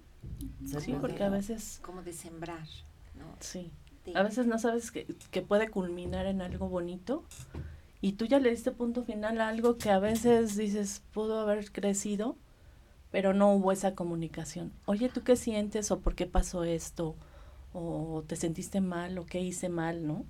Sí, 0.79 0.95
porque 0.99 1.23
a 1.23 1.29
veces... 1.29 1.79
Como 1.81 2.01
de 2.03 2.13
sembrar, 2.13 2.67
¿no? 3.15 3.35
Sí. 3.39 3.71
A 4.13 4.23
veces 4.23 4.47
no 4.47 4.57
sabes 4.59 4.91
que, 4.91 5.05
que 5.31 5.41
puede 5.41 5.69
culminar 5.69 6.25
en 6.25 6.41
algo 6.41 6.69
bonito 6.69 7.23
y 8.01 8.13
tú 8.13 8.25
ya 8.25 8.39
le 8.39 8.49
diste 8.49 8.71
punto 8.71 9.03
final 9.03 9.41
a 9.41 9.49
algo 9.49 9.77
que 9.77 9.89
a 9.89 9.99
veces 9.99 10.55
dices 10.55 11.03
pudo 11.13 11.39
haber 11.39 11.71
crecido 11.71 12.37
pero 13.11 13.33
no 13.33 13.53
hubo 13.53 13.71
esa 13.71 13.95
comunicación. 13.95 14.73
Oye, 14.85 15.09
¿tú 15.09 15.23
qué 15.23 15.35
sientes 15.35 15.91
o 15.91 15.99
por 15.99 16.15
qué 16.15 16.25
pasó 16.25 16.63
esto? 16.63 17.15
¿O 17.73 18.23
te 18.27 18.35
sentiste 18.35 18.81
mal 18.81 19.17
o 19.17 19.25
qué 19.25 19.39
hice 19.41 19.69
mal, 19.69 20.05
no? 20.05 20.25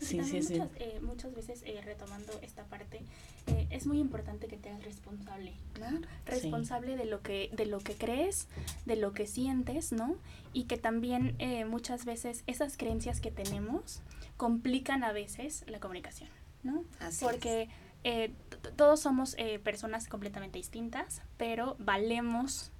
Sí. 0.00 0.16
Muchas, 0.16 0.50
eh, 0.50 0.98
muchas 1.02 1.34
veces, 1.34 1.62
eh, 1.66 1.80
retomando 1.84 2.32
esta 2.42 2.64
parte, 2.64 3.02
eh, 3.46 3.66
es 3.70 3.86
muy 3.86 3.98
importante 3.98 4.46
que 4.46 4.56
te 4.56 4.70
hagas 4.70 4.84
responsable, 4.84 5.52
¿no? 5.78 6.00
Responsable 6.26 6.96
de 6.96 7.04
lo 7.04 7.20
que 7.20 7.50
de 7.52 7.66
lo 7.66 7.80
que 7.80 7.94
crees, 7.94 8.48
de 8.86 8.96
lo 8.96 9.12
que 9.12 9.26
sientes, 9.26 9.92
¿no? 9.92 10.16
Y 10.52 10.64
que 10.64 10.78
también 10.78 11.36
muchas 11.68 12.04
veces 12.04 12.44
esas 12.46 12.76
creencias 12.76 13.20
que 13.20 13.30
tenemos 13.30 14.00
complican 14.36 15.04
a 15.04 15.12
veces 15.12 15.64
la 15.68 15.80
comunicación, 15.80 16.30
¿no? 16.62 16.84
Así 16.98 17.24
Porque 17.24 17.68
eh, 18.02 18.32
todos 18.76 19.00
somos 19.00 19.34
eh, 19.38 19.58
personas 19.58 20.08
completamente 20.08 20.58
distintas, 20.58 21.22
pero 21.36 21.76
valemos 21.78 22.72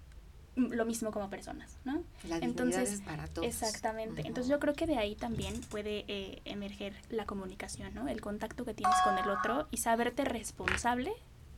lo 0.56 0.84
mismo 0.84 1.10
como 1.10 1.30
personas, 1.30 1.78
¿no? 1.84 2.02
La 2.28 2.38
Entonces, 2.38 2.92
es 2.92 3.00
para 3.00 3.26
todos. 3.28 3.46
Exactamente. 3.46 4.22
Entonces 4.26 4.50
yo 4.50 4.58
creo 4.58 4.74
que 4.74 4.86
de 4.86 4.98
ahí 4.98 5.14
también 5.14 5.60
puede 5.70 6.04
eh, 6.08 6.42
emerger 6.44 6.94
la 7.08 7.24
comunicación, 7.24 7.94
¿no? 7.94 8.08
El 8.08 8.20
contacto 8.20 8.64
que 8.64 8.74
tienes 8.74 8.96
con 9.04 9.16
el 9.16 9.28
otro 9.28 9.68
y 9.70 9.78
saberte 9.78 10.24
responsable 10.24 11.12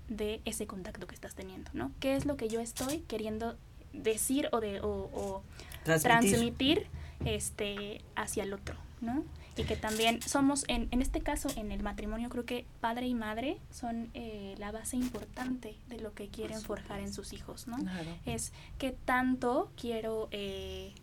de 0.09 0.41
ese 0.45 0.67
contacto 0.67 1.07
que 1.07 1.15
estás 1.15 1.35
teniendo, 1.35 1.71
¿no? 1.73 1.91
¿Qué 2.01 2.17
es 2.17 2.27
lo 2.27 2.37
que 2.37 2.49
yo 2.49 2.61
estoy 2.61 3.01
queriendo 3.01 3.57
decir 3.93 4.49
o 4.53 4.61
de 4.61 4.81
o, 4.83 5.43
transmitir. 5.85 6.87
este 7.25 8.01
hacia 8.17 8.43
el 8.43 8.53
otro, 8.53 8.77
¿no? 9.01 9.25
Y 9.57 9.65
que 9.65 9.77
también 9.77 10.23
somos, 10.23 10.65
en, 10.69 10.89
en 10.93 11.03
este 11.03 11.21
caso, 11.21 11.49
en 11.57 11.73
el 11.73 11.83
matrimonio, 11.83 12.31
creo 12.31 12.45
que 12.45 12.65
padre 12.81 13.07
y 13.07 13.15
madre 13.15 13.59
son 13.71 14.11
eh, 14.15 14.55
la 14.59 14.73
base 14.73 14.97
importante 14.97 15.77
de 15.89 15.99
lo 15.99 16.15
que 16.15 16.29
quieren 16.29 16.61
forjar 16.61 17.01
en 17.01 17.13
sus 17.13 17.33
hijos, 17.33 17.67
¿no? 17.67 17.77
Es 18.25 18.53
que 18.79 18.93
tanto 18.93 19.71
quiero 19.77 20.29
eh, 20.31 20.95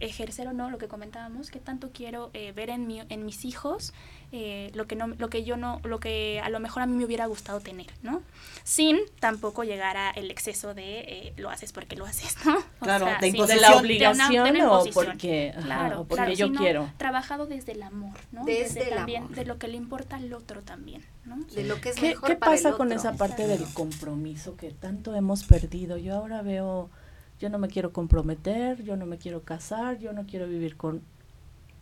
ejercer 0.00 0.48
o 0.48 0.52
no 0.52 0.70
lo 0.70 0.78
que 0.78 0.88
comentábamos, 0.88 1.50
que 1.50 1.58
tanto 1.58 1.90
quiero 1.92 2.30
eh, 2.34 2.52
ver 2.52 2.70
en, 2.70 2.86
mi, 2.86 3.00
en 3.08 3.24
mis 3.24 3.44
hijos 3.44 3.92
eh, 4.32 4.72
lo 4.74 4.88
que 4.88 4.96
no 4.96 5.06
lo 5.06 5.30
que 5.30 5.44
yo 5.44 5.56
no 5.56 5.80
lo 5.84 6.00
que 6.00 6.40
a 6.42 6.50
lo 6.50 6.58
mejor 6.58 6.82
a 6.82 6.86
mí 6.86 6.94
me 6.94 7.04
hubiera 7.04 7.26
gustado 7.26 7.60
tener 7.60 7.86
no 8.02 8.22
sin 8.64 8.98
tampoco 9.20 9.62
llegar 9.62 9.96
a 9.96 10.10
el 10.10 10.32
exceso 10.32 10.74
de 10.74 10.98
eh, 10.98 11.34
lo 11.36 11.48
haces 11.48 11.72
porque 11.72 11.94
lo 11.94 12.06
haces 12.06 12.34
no 12.44 12.58
claro 12.80 13.06
de, 13.20 13.56
la 13.56 13.76
obligación 13.76 14.60
o 14.62 14.84
porque 14.92 15.54
claro, 15.62 16.06
porque 16.08 16.34
yo 16.34 16.52
quiero. 16.52 16.90
trabajado 16.98 17.46
desde 17.46 17.72
el 17.72 17.84
amor 17.84 18.18
no 18.32 18.44
desde, 18.44 18.86
también 18.86 19.32
de 19.32 19.44
lo 19.44 19.58
que 19.58 19.68
le 19.68 19.76
importa 19.76 20.16
al 20.16 20.32
otro 20.32 20.62
también 20.62 21.04
no 21.24 21.36
de 21.54 21.62
lo 21.62 21.80
que 21.80 21.90
es 21.90 21.94
¿Qué, 21.96 22.08
mejor 22.08 22.30
¿qué 22.30 22.36
pasa 22.36 22.72
con 22.72 22.90
esa 22.90 23.12
parte 23.12 23.46
del 23.46 23.64
compromiso 23.74 24.56
que 24.56 24.72
tanto 24.72 25.14
hemos 25.14 25.44
perdido 25.44 25.98
yo 25.98 26.16
ahora 26.16 26.42
veo 26.42 26.90
yo 27.38 27.48
no 27.48 27.58
me 27.58 27.68
quiero 27.68 27.92
comprometer 27.92 28.82
yo 28.82 28.96
no 28.96 29.06
me 29.06 29.18
quiero 29.18 29.42
casar 29.42 29.98
yo 29.98 30.12
no 30.12 30.26
quiero 30.26 30.46
vivir 30.48 30.76
con 30.76 31.02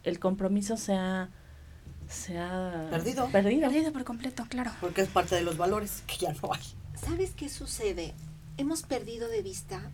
el 0.03 0.19
compromiso 0.19 0.77
sea 0.77 1.31
se 2.09 2.39
ha 2.39 2.89
perdido. 2.91 3.29
perdido. 3.29 3.69
Perdido 3.69 3.93
por 3.93 4.05
completo, 4.05 4.45
claro. 4.49 4.71
Porque 4.81 5.03
es 5.03 5.09
parte 5.09 5.35
de 5.35 5.43
los 5.43 5.57
valores 5.57 6.03
que 6.07 6.17
ya 6.19 6.33
no 6.35 6.53
hay. 6.53 6.63
¿Sabes 6.95 7.33
qué 7.35 7.49
sucede? 7.49 8.15
Hemos 8.57 8.83
perdido 8.83 9.29
de 9.29 9.43
vista 9.43 9.91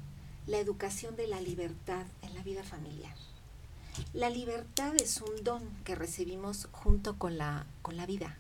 la 0.47 0.59
educación 0.59 1.17
de 1.17 1.27
la 1.27 1.41
libertad 1.41 2.05
en 2.23 2.35
la 2.35 2.43
vida 2.43 2.63
familiar. 2.63 3.15
La 4.13 4.31
libertad 4.31 4.95
es 4.97 5.21
un 5.21 5.45
don 5.45 5.63
que 5.85 5.95
recibimos 5.95 6.69
junto 6.73 7.17
con 7.19 7.39
la, 7.39 7.67
con 7.83 7.97
la 7.97 8.07
vida. 8.07 8.37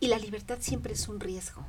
Y 0.00 0.08
la 0.08 0.18
libertad 0.18 0.58
siempre 0.60 0.94
es 0.94 1.08
un 1.08 1.20
riesgo. 1.20 1.64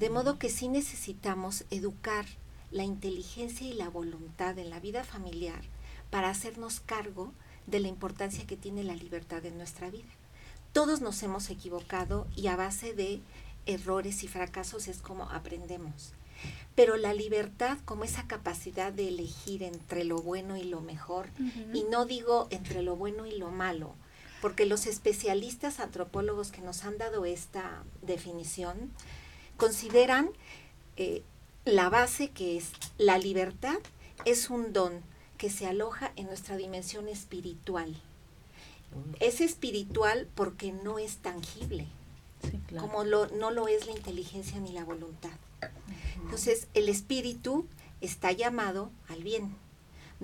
De 0.00 0.10
modo 0.10 0.38
que 0.38 0.50
sí 0.50 0.68
necesitamos 0.68 1.64
educar 1.70 2.26
la 2.74 2.82
inteligencia 2.82 3.68
y 3.68 3.72
la 3.72 3.88
voluntad 3.88 4.58
en 4.58 4.68
la 4.68 4.80
vida 4.80 5.04
familiar 5.04 5.62
para 6.10 6.28
hacernos 6.28 6.80
cargo 6.80 7.32
de 7.68 7.78
la 7.78 7.86
importancia 7.86 8.48
que 8.48 8.56
tiene 8.56 8.82
la 8.82 8.96
libertad 8.96 9.46
en 9.46 9.56
nuestra 9.56 9.90
vida. 9.90 10.10
Todos 10.72 11.00
nos 11.00 11.22
hemos 11.22 11.50
equivocado 11.50 12.26
y 12.34 12.48
a 12.48 12.56
base 12.56 12.92
de 12.92 13.20
errores 13.66 14.24
y 14.24 14.28
fracasos 14.28 14.88
es 14.88 15.02
como 15.02 15.30
aprendemos. 15.30 16.14
Pero 16.74 16.96
la 16.96 17.14
libertad 17.14 17.78
como 17.84 18.02
esa 18.02 18.26
capacidad 18.26 18.92
de 18.92 19.06
elegir 19.06 19.62
entre 19.62 20.02
lo 20.02 20.20
bueno 20.20 20.56
y 20.56 20.64
lo 20.64 20.80
mejor, 20.80 21.28
y 21.72 21.84
no 21.84 22.06
digo 22.06 22.48
entre 22.50 22.82
lo 22.82 22.96
bueno 22.96 23.24
y 23.24 23.38
lo 23.38 23.52
malo, 23.52 23.94
porque 24.42 24.66
los 24.66 24.86
especialistas 24.86 25.78
antropólogos 25.78 26.50
que 26.50 26.60
nos 26.60 26.84
han 26.84 26.98
dado 26.98 27.24
esta 27.24 27.84
definición 28.02 28.90
consideran 29.56 30.30
eh, 30.96 31.22
la 31.64 31.88
base 31.88 32.30
que 32.30 32.56
es 32.56 32.72
la 32.98 33.18
libertad 33.18 33.78
es 34.24 34.50
un 34.50 34.72
don 34.72 35.02
que 35.38 35.50
se 35.50 35.66
aloja 35.66 36.12
en 36.16 36.26
nuestra 36.26 36.56
dimensión 36.56 37.08
espiritual. 37.08 37.94
Es 39.18 39.40
espiritual 39.40 40.28
porque 40.34 40.72
no 40.72 40.98
es 40.98 41.16
tangible, 41.16 41.86
como 42.78 43.02
lo, 43.02 43.26
no 43.28 43.50
lo 43.50 43.66
es 43.66 43.86
la 43.86 43.92
inteligencia 43.92 44.60
ni 44.60 44.72
la 44.72 44.84
voluntad. 44.84 45.32
Entonces, 46.22 46.68
el 46.74 46.88
espíritu 46.88 47.66
está 48.00 48.30
llamado 48.30 48.90
al 49.08 49.24
bien. 49.24 49.56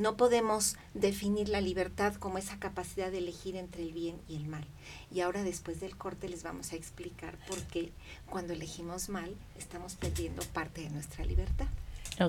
No 0.01 0.16
podemos 0.16 0.76
definir 0.94 1.51
la 1.51 1.61
libertad 1.61 2.14
como 2.14 2.38
esa 2.38 2.59
capacidad 2.59 3.11
de 3.11 3.18
elegir 3.18 3.55
entre 3.55 3.82
el 3.82 3.92
bien 3.92 4.16
y 4.28 4.36
el 4.36 4.46
mal. 4.46 4.64
Y 5.12 5.20
ahora 5.20 5.42
después 5.42 5.78
del 5.78 5.94
corte 5.94 6.26
les 6.26 6.42
vamos 6.42 6.72
a 6.72 6.76
explicar 6.76 7.36
por 7.46 7.59
qué 7.64 7.92
cuando 8.24 8.55
elegimos 8.55 9.11
mal 9.11 9.36
estamos 9.59 9.96
perdiendo 9.96 10.42
parte 10.55 10.80
de 10.80 10.88
nuestra 10.88 11.26
libertad. 11.26 11.66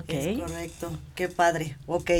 Es 0.06 0.38
correcto, 0.38 0.98
qué 1.14 1.28
padre. 1.28 1.78
Ok, 1.86 2.10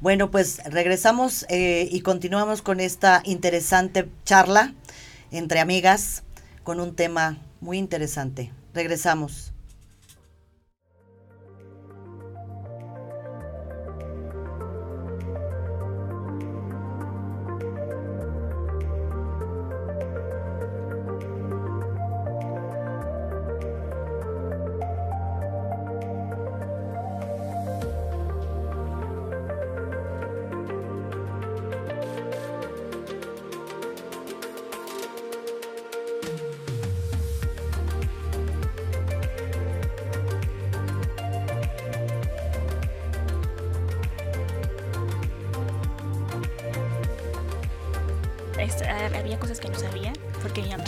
bueno, 0.00 0.30
pues 0.30 0.62
regresamos 0.64 1.44
eh, 1.48 1.88
y 1.90 2.02
continuamos 2.02 2.62
con 2.62 2.78
esta 2.78 3.20
interesante 3.24 4.08
charla 4.24 4.74
entre 5.32 5.58
amigas 5.58 6.22
con 6.62 6.78
un 6.78 6.94
tema 6.94 7.38
muy 7.60 7.78
interesante. 7.78 8.52
Regresamos. 8.74 9.49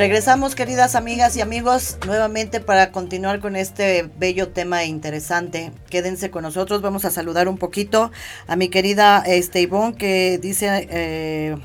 Regresamos, 0.02 0.56
queridas 0.56 0.96
amigas 0.96 1.36
y 1.36 1.42
amigos, 1.42 1.96
nuevamente 2.06 2.58
para 2.58 2.90
continuar 2.90 3.38
con 3.38 3.54
este 3.54 4.10
bello 4.18 4.48
tema 4.48 4.84
interesante. 4.84 5.70
Quédense 5.90 6.28
con 6.28 6.42
nosotros, 6.42 6.82
vamos 6.82 7.04
a 7.04 7.12
saludar 7.12 7.46
un 7.46 7.56
poquito 7.56 8.10
a 8.48 8.56
mi 8.56 8.68
querida 8.68 9.22
este, 9.24 9.60
Ivonne 9.60 9.94
que 9.94 10.40
dice... 10.42 10.88
Eh, 10.90 11.56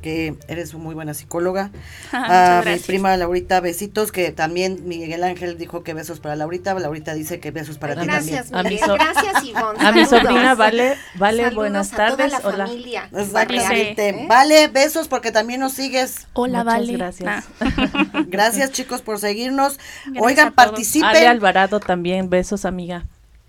que 0.00 0.34
eres 0.48 0.74
muy 0.74 0.94
buena 0.94 1.14
psicóloga. 1.14 1.70
a 2.12 2.62
mi 2.64 2.78
prima 2.78 3.16
Laurita, 3.16 3.60
besitos, 3.60 4.12
que 4.12 4.32
también 4.32 4.86
Miguel 4.86 5.24
Ángel 5.24 5.58
dijo 5.58 5.82
que 5.82 5.94
besos 5.94 6.20
para 6.20 6.36
Laurita. 6.36 6.74
Laurita 6.74 7.14
dice 7.14 7.40
que 7.40 7.50
besos 7.50 7.78
para 7.78 7.94
ti 7.94 8.06
también. 8.06 8.44
Gracias, 8.48 8.50
gracias 8.50 9.44
Ivonne. 9.44 9.78
A 9.86 9.92
mi 9.92 10.04
sobrina 10.06 10.54
Vale, 10.54 10.96
Vale, 11.14 11.50
buenas 11.50 11.90
tardes. 11.90 12.34
A 12.34 12.40
toda 12.40 12.56
la 12.56 12.66
familia. 12.66 13.08
Exactamente. 13.14 14.08
¿Eh? 14.08 14.26
Vale, 14.28 14.68
besos 14.68 15.08
porque 15.08 15.32
también 15.32 15.60
nos 15.60 15.72
sigues. 15.72 16.26
Hola, 16.32 16.62
Vale. 16.62 16.92
Gracias. 16.92 17.44
Ah. 17.60 18.24
gracias, 18.26 18.72
chicos, 18.72 19.02
por 19.02 19.18
seguirnos. 19.18 19.78
Oigan, 20.18 20.52
participen. 20.52 21.08
Ale 21.08 21.26
Alvarado 21.26 21.80
también, 21.80 22.30
besos, 22.30 22.64
amiga. 22.64 23.06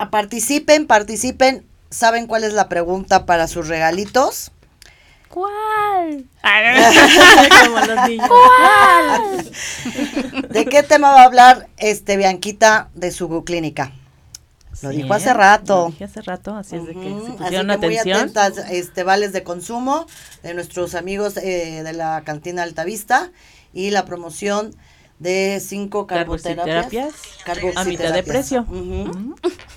participen, 0.10 0.88
participen. 0.88 1.66
¿Saben 1.89 2.26
cuál 2.26 2.45
es 2.45 2.54
la 2.54 2.70
pregunta 2.70 3.26
para 3.26 3.47
sus 3.47 3.68
regalitos? 3.68 4.52
¿Cuál? 5.32 6.25
¿Cuál? 8.27 9.51
¿De 10.49 10.65
qué 10.65 10.84
tema 10.84 11.11
va 11.11 11.21
a 11.21 11.25
hablar 11.25 11.69
este 11.77 12.17
Bianquita 12.17 12.89
de 12.93 13.11
su 13.11 13.43
clínica? 13.45 13.93
Lo 14.82 14.89
dijo 14.89 15.13
hace 15.13 15.34
rato. 15.34 15.86
Lo 15.86 15.91
dije 15.91 16.03
hace 16.03 16.21
rato, 16.21 16.55
así 16.55 16.75
es 16.75 16.86
de 16.86 16.93
que 16.93 16.99
se 17.25 17.32
pusieron 17.34 17.71
así 17.71 17.86
Muy 17.86 17.97
atentas, 17.97 18.57
este, 18.69 19.03
vales 19.03 19.32
de 19.32 19.43
consumo 19.43 20.05
de 20.43 20.53
nuestros 20.53 20.95
amigos 20.95 21.38
eh, 21.38 21.82
de 21.84 21.93
la 21.93 22.23
cantina 22.25 22.63
Altavista 22.63 23.32
y 23.73 23.91
la 23.91 24.05
promoción 24.05 24.75
de 25.22 25.61
cinco 25.63 26.07
carboterapias. 26.07 27.13
a 27.76 27.84
mitad 27.84 28.11
de 28.11 28.24
precio. 28.24 28.65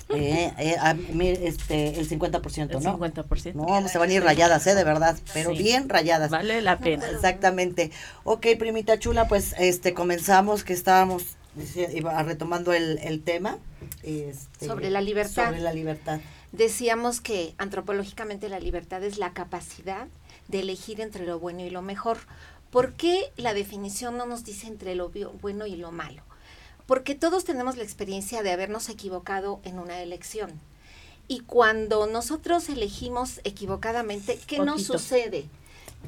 eh, 0.09 0.51
eh, 0.57 1.39
este, 1.43 1.99
el 1.99 2.09
50%, 2.09 2.75
el 2.75 2.83
¿no? 2.83 2.97
50%. 2.99 3.53
No, 3.53 3.87
se 3.87 3.97
van 3.99 4.09
a 4.09 4.13
ir 4.13 4.23
rayadas, 4.23 4.65
¿eh? 4.65 4.73
De 4.73 4.83
verdad, 4.83 5.15
pero 5.33 5.51
bien 5.51 5.87
rayadas. 5.87 6.31
Vale 6.31 6.61
la 6.63 6.79
pena. 6.79 7.07
Exactamente. 7.11 7.91
Ok, 8.23 8.47
primita 8.57 8.97
chula, 8.97 9.27
pues 9.27 9.53
este 9.59 9.93
comenzamos 9.93 10.63
que 10.63 10.73
estábamos 10.73 11.23
retomando 12.25 12.73
el, 12.73 12.97
el 13.03 13.21
tema. 13.21 13.59
Este, 14.01 14.65
sobre 14.65 14.89
la 14.89 15.01
libertad. 15.01 15.45
Sobre 15.45 15.61
la 15.61 15.73
libertad. 15.73 16.21
Decíamos 16.53 17.21
que 17.21 17.53
antropológicamente 17.59 18.49
la 18.49 18.59
libertad 18.59 19.03
es 19.03 19.19
la 19.19 19.33
capacidad 19.33 20.07
de 20.47 20.61
elegir 20.61 21.01
entre 21.01 21.25
lo 21.25 21.37
bueno 21.39 21.61
y 21.61 21.69
lo 21.69 21.83
mejor. 21.83 22.17
¿Por 22.75 22.91
qué 22.91 23.31
la 23.37 23.53
definición 23.53 24.17
no 24.17 24.25
nos 24.25 24.43
dice 24.43 24.67
entre 24.67 24.95
lo 24.95 25.09
bueno 25.41 25.65
y 25.65 25.77
lo 25.77 25.93
malo? 25.93 26.21
Porque 26.85 27.15
todos 27.15 27.45
tenemos 27.45 27.77
la 27.77 27.83
experiencia 27.83 28.43
de 28.43 28.51
habernos 28.51 28.89
equivocado 28.89 29.61
en 29.63 29.79
una 29.79 30.01
elección. 30.01 30.59
Y 31.29 31.39
cuando 31.39 32.05
nosotros 32.05 32.67
elegimos 32.67 33.39
equivocadamente, 33.45 34.37
¿qué 34.45 34.59
nos 34.59 34.83
sucede? 34.83 35.45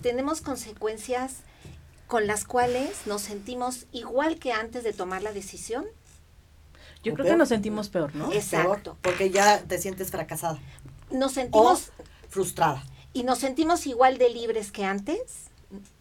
Tenemos 0.01 0.41
consecuencias 0.41 1.35
con 2.05 2.27
las 2.27 2.43
cuales 2.43 3.07
nos 3.07 3.21
sentimos 3.21 3.85
igual 3.93 4.37
que 4.37 4.51
antes 4.51 4.83
de 4.83 4.91
tomar 4.91 5.23
la 5.23 5.31
decisión. 5.31 5.85
Yo 7.01 7.13
creo 7.13 7.27
que 7.27 7.37
nos 7.37 7.47
sentimos 7.47 7.87
peor, 7.87 8.13
¿no? 8.13 8.33
Exacto. 8.33 8.97
porque 9.03 9.29
ya 9.29 9.61
te 9.61 9.79
sientes 9.79 10.11
fracasada. 10.11 10.59
nos 11.11 11.31
sentimos... 11.31 11.93
frustrada. 12.27 12.83
¿Y 13.13 13.23
nos 13.23 13.39
sentimos 13.39 13.87
igual 13.87 14.17
de 14.17 14.31
libres 14.31 14.73
que 14.73 14.83
antes? 14.83 15.46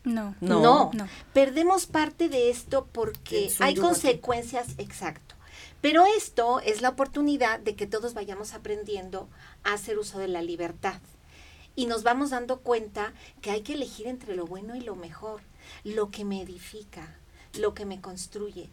No. 0.05 0.35
No. 0.41 0.91
no. 0.93 1.09
Perdemos 1.33 1.87
parte 1.87 2.29
de 2.29 2.51
esto 2.51 2.87
porque 2.93 3.51
hay 3.61 3.75
consecuencias, 3.75 4.69
exacto. 4.79 5.35
Pero 5.81 6.05
esto 6.07 6.61
es 6.61 6.81
la 6.81 6.91
oportunidad 6.91 7.61
de 7.61 7.77
que 7.77 7.87
todos 7.87 8.14
vayamos 8.14 8.55
aprendiendo 8.55 9.29
a 9.62 9.75
hacer 9.75 9.99
uso 9.99 10.19
de 10.19 10.29
la 10.29 10.43
libertad. 10.43 11.01
Y 11.75 11.87
nos 11.87 12.03
vamos 12.03 12.31
dando 12.31 12.61
cuenta 12.61 13.12
que 13.43 13.51
hay 13.51 13.61
que 13.61 13.75
elegir 13.75 14.07
entre 14.07 14.35
lo 14.35 14.47
bueno 14.47 14.75
y 14.77 14.81
lo 14.81 14.97
mejor, 14.97 15.43
lo 15.85 16.11
que 16.11 16.25
me 16.25 16.41
edifica, 16.41 17.14
lo 17.59 17.75
que 17.75 17.85
me 17.85 18.01
construye. 18.01 18.71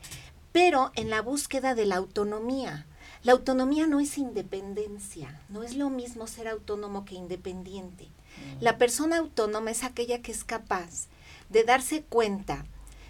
Pero 0.53 0.91
en 0.95 1.09
la 1.09 1.21
búsqueda 1.21 1.75
de 1.75 1.85
la 1.85 1.97
autonomía. 1.97 2.85
La 3.23 3.31
autonomía 3.31 3.87
no 3.87 3.99
es 3.99 4.17
independencia, 4.17 5.39
no 5.47 5.63
es 5.63 5.77
lo 5.77 5.89
mismo 5.89 6.27
ser 6.27 6.47
autónomo 6.47 7.05
que 7.05 7.15
independiente. 7.15 8.09
La 8.59 8.77
persona 8.77 9.17
autónoma 9.17 9.71
es 9.71 9.83
aquella 9.83 10.21
que 10.21 10.31
es 10.31 10.43
capaz 10.43 11.07
de 11.49 11.63
darse 11.63 12.03
cuenta 12.03 12.65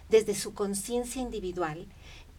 desde 0.09 0.35
su 0.35 0.53
conciencia 0.53 1.21
individual 1.21 1.87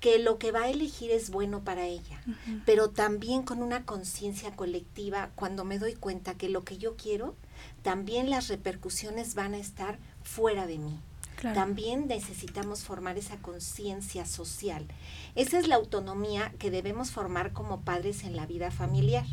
que 0.01 0.19
lo 0.19 0.39
que 0.39 0.53
va 0.53 0.65
a 0.65 0.69
elegir 0.69 1.11
es 1.11 1.31
bueno 1.31 1.65
para 1.65 1.87
ella, 1.87 2.23
pero 2.67 2.91
también 2.91 3.43
con 3.43 3.63
una 3.63 3.87
conciencia 3.87 4.55
colectiva 4.55 5.31
cuando 5.35 5.65
me 5.65 5.79
doy 5.79 5.95
cuenta 5.95 6.35
que 6.35 6.51
lo 6.51 6.63
que 6.63 6.77
yo 6.77 6.95
quiero, 6.97 7.35
también 7.83 8.29
las 8.29 8.49
repercusiones 8.49 9.35
van 9.35 9.55
a 9.55 9.59
estar 9.59 9.99
fuera 10.23 10.67
de 10.67 10.79
mí. 10.79 11.01
También 11.55 12.07
necesitamos 12.07 12.85
formar 12.85 13.19
esa 13.19 13.39
conciencia 13.39 14.25
social. 14.25 14.87
Esa 15.35 15.59
es 15.59 15.69
la 15.69 15.77
autonomía 15.77 16.53
que 16.59 16.71
debemos 16.71 17.11
formar 17.11 17.53
como 17.53 17.81
padres 17.81 18.25
en 18.25 18.37
la 18.37 18.47
vida 18.47 18.71
familiar. 18.71 19.25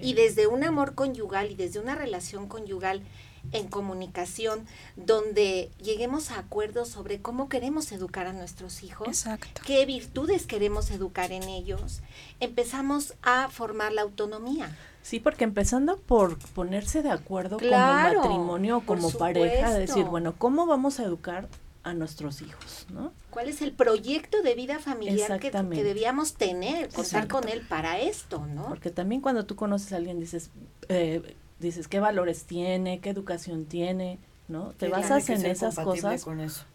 Y 0.00 0.14
desde 0.14 0.46
un 0.46 0.64
amor 0.64 0.94
conyugal 0.94 1.50
y 1.50 1.54
desde 1.54 1.80
una 1.80 1.94
relación 1.94 2.48
conyugal 2.48 3.02
en 3.50 3.66
comunicación, 3.68 4.66
donde 4.96 5.70
lleguemos 5.82 6.30
a 6.30 6.38
acuerdos 6.38 6.88
sobre 6.88 7.20
cómo 7.20 7.48
queremos 7.48 7.90
educar 7.92 8.26
a 8.26 8.32
nuestros 8.32 8.82
hijos, 8.82 9.24
qué 9.66 9.84
virtudes 9.84 10.46
queremos 10.46 10.90
educar 10.90 11.32
en 11.32 11.42
ellos, 11.44 12.00
empezamos 12.40 13.14
a 13.22 13.48
formar 13.48 13.92
la 13.92 14.02
autonomía. 14.02 14.76
Sí, 15.02 15.18
porque 15.18 15.44
empezando 15.44 15.96
por 15.96 16.38
ponerse 16.38 17.02
de 17.02 17.10
acuerdo 17.10 17.58
como 17.58 17.70
matrimonio, 17.70 18.82
como 18.86 19.10
pareja, 19.10 19.74
decir, 19.74 20.04
bueno, 20.04 20.34
¿cómo 20.38 20.66
vamos 20.66 21.00
a 21.00 21.04
educar 21.04 21.48
a 21.82 21.94
nuestros 21.94 22.40
hijos, 22.42 22.86
¿no? 22.90 23.12
¿Cuál 23.32 23.48
es 23.48 23.62
el 23.62 23.72
proyecto 23.72 24.42
de 24.42 24.54
vida 24.54 24.78
familiar 24.78 25.40
que, 25.40 25.50
debíamos 25.50 26.34
tener, 26.34 26.90
contar 26.90 27.28
con 27.28 27.48
él 27.48 27.62
para 27.66 27.98
esto, 27.98 28.46
¿no? 28.46 28.68
Porque 28.68 28.90
también 28.90 29.22
cuando 29.22 29.46
tú 29.46 29.56
conoces 29.56 29.94
a 29.94 29.96
alguien 29.96 30.20
dices, 30.20 30.50
eh, 30.90 31.34
dices 31.58 31.88
qué 31.88 31.98
valores 31.98 32.44
tiene, 32.44 33.00
qué 33.00 33.08
educación 33.08 33.64
tiene, 33.64 34.18
¿no? 34.48 34.72
Te 34.72 34.88
basas 34.88 35.30
en 35.30 35.46
esas 35.46 35.76
cosas 35.76 36.26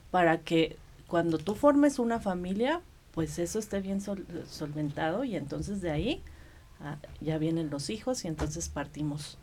para 0.09 0.39
que 0.39 0.77
cuando 1.05 1.37
tú 1.37 1.53
formes 1.53 1.99
una 1.99 2.19
familia, 2.19 2.81
pues 3.11 3.37
eso 3.37 3.59
esté 3.59 3.79
bien 3.79 4.01
solventado 4.01 5.23
y 5.25 5.35
entonces 5.35 5.79
de 5.81 5.91
ahí 5.91 6.23
ah, 6.81 6.97
ya 7.21 7.37
vienen 7.37 7.69
los 7.69 7.91
hijos 7.91 8.25
y 8.25 8.29
entonces 8.29 8.67
partimos 8.67 9.37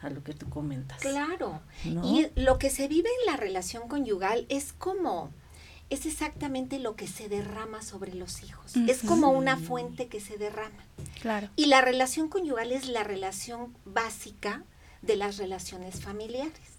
a 0.00 0.10
lo 0.10 0.22
que 0.22 0.32
tú 0.32 0.48
comentas. 0.48 1.00
Claro. 1.00 1.60
Y 1.84 2.28
lo 2.36 2.58
que 2.58 2.70
se 2.70 2.88
vive 2.88 3.08
en 3.20 3.32
la 3.32 3.36
relación 3.36 3.88
conyugal 3.88 4.46
es 4.48 4.72
como, 4.72 5.32
es 5.90 6.06
exactamente 6.06 6.78
lo 6.78 6.96
que 6.96 7.06
se 7.06 7.28
derrama 7.28 7.82
sobre 7.82 8.14
los 8.14 8.42
hijos. 8.42 8.76
Es 8.88 9.02
como 9.02 9.30
una 9.30 9.56
fuente 9.56 10.08
que 10.08 10.20
se 10.20 10.36
derrama. 10.36 10.84
Claro. 11.20 11.48
Y 11.56 11.66
la 11.66 11.80
relación 11.80 12.28
conyugal 12.28 12.72
es 12.72 12.88
la 12.88 13.04
relación 13.04 13.74
básica 13.84 14.64
de 15.02 15.16
las 15.16 15.38
relaciones 15.38 16.00
familiares. 16.02 16.78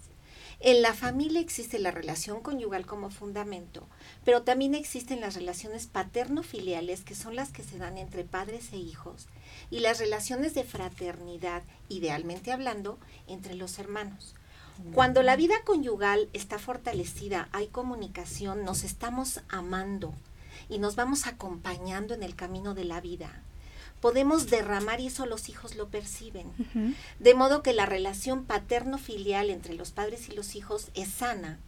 En 0.61 0.81
la 0.81 0.93
familia 0.93 1.39
existe 1.39 1.79
la 1.79 1.89
relación 1.89 2.41
conyugal 2.41 2.85
como 2.85 3.09
fundamento, 3.09 3.87
pero 4.25 4.41
también 4.41 4.75
existen 4.75 5.21
las 5.21 5.35
relaciones 5.35 5.87
paterno-filiales, 5.87 7.05
que 7.05 7.15
son 7.15 7.37
las 7.37 7.51
que 7.51 7.63
se 7.63 7.77
dan 7.77 7.97
entre 7.97 8.25
padres 8.25 8.73
e 8.73 8.77
hijos, 8.77 9.27
y 9.71 9.79
las 9.79 9.99
relaciones 9.99 10.53
de 10.53 10.65
fraternidad, 10.65 11.63
idealmente 11.87 12.51
hablando, 12.51 12.99
entre 13.25 13.55
los 13.55 13.79
hermanos. 13.79 14.35
Cuando 14.93 15.23
la 15.23 15.35
vida 15.35 15.55
conyugal 15.65 16.29
está 16.33 16.57
fortalecida, 16.57 17.49
hay 17.51 17.67
comunicación, 17.67 18.63
nos 18.63 18.83
estamos 18.83 19.41
amando 19.49 20.13
y 20.69 20.79
nos 20.79 20.95
vamos 20.95 21.27
acompañando 21.27 22.13
en 22.13 22.23
el 22.23 22.35
camino 22.35 22.73
de 22.73 22.85
la 22.85 23.01
vida. 23.01 23.43
Podemos 24.01 24.49
derramar 24.49 25.01
y 25.01 25.07
eso 25.07 25.25
los 25.25 25.49
hijos 25.49 25.75
lo 25.75 25.89
perciben. 25.89 26.47
De 27.19 27.33
modo 27.33 27.61
que 27.61 27.73
la 27.73 27.85
relación 27.85 28.45
paterno-filial 28.45 29.49
entre 29.49 29.73
los 29.73 29.91
padres 29.91 30.29
y 30.29 30.33
los 30.33 30.55
hijos 30.55 30.89
es 30.93 31.09
sana 31.09 31.59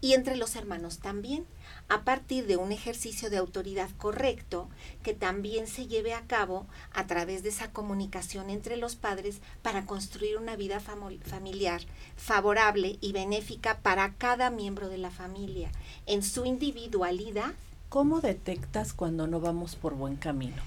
y 0.00 0.14
entre 0.14 0.36
los 0.36 0.56
hermanos 0.56 0.98
también, 0.98 1.46
a 1.88 2.02
partir 2.02 2.46
de 2.46 2.56
un 2.56 2.72
ejercicio 2.72 3.30
de 3.30 3.36
autoridad 3.36 3.88
correcto 3.98 4.68
que 5.02 5.14
también 5.14 5.66
se 5.66 5.86
lleve 5.86 6.14
a 6.14 6.22
cabo 6.22 6.66
a 6.92 7.06
través 7.06 7.42
de 7.42 7.50
esa 7.50 7.70
comunicación 7.70 8.50
entre 8.50 8.76
los 8.76 8.96
padres 8.96 9.40
para 9.62 9.86
construir 9.86 10.36
una 10.36 10.56
vida 10.56 10.80
familiar 10.80 11.82
favorable 12.16 12.98
y 13.00 13.12
benéfica 13.12 13.78
para 13.78 14.14
cada 14.14 14.50
miembro 14.50 14.88
de 14.88 14.98
la 14.98 15.10
familia 15.10 15.70
en 16.06 16.22
su 16.22 16.44
individualidad. 16.44 17.52
¿Cómo 17.88 18.20
detectas 18.20 18.92
cuando 18.92 19.26
no 19.26 19.40
vamos 19.40 19.76
por 19.76 19.94
buen 19.94 20.16
camino? 20.16 20.62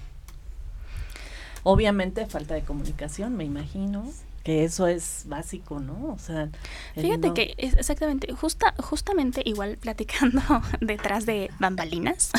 Obviamente 1.62 2.24
falta 2.24 2.54
de 2.54 2.62
comunicación, 2.62 3.36
me 3.36 3.44
imagino 3.44 4.10
que 4.42 4.64
eso 4.64 4.86
es 4.86 5.24
básico, 5.26 5.80
¿no? 5.80 6.12
O 6.12 6.18
sea, 6.18 6.48
fíjate 6.94 7.32
que 7.34 7.54
es 7.58 7.74
exactamente, 7.74 8.32
justa, 8.32 8.74
justamente 8.78 9.42
igual 9.44 9.76
platicando 9.78 10.40
detrás 10.80 11.26
de 11.26 11.50
bambalinas, 11.58 12.30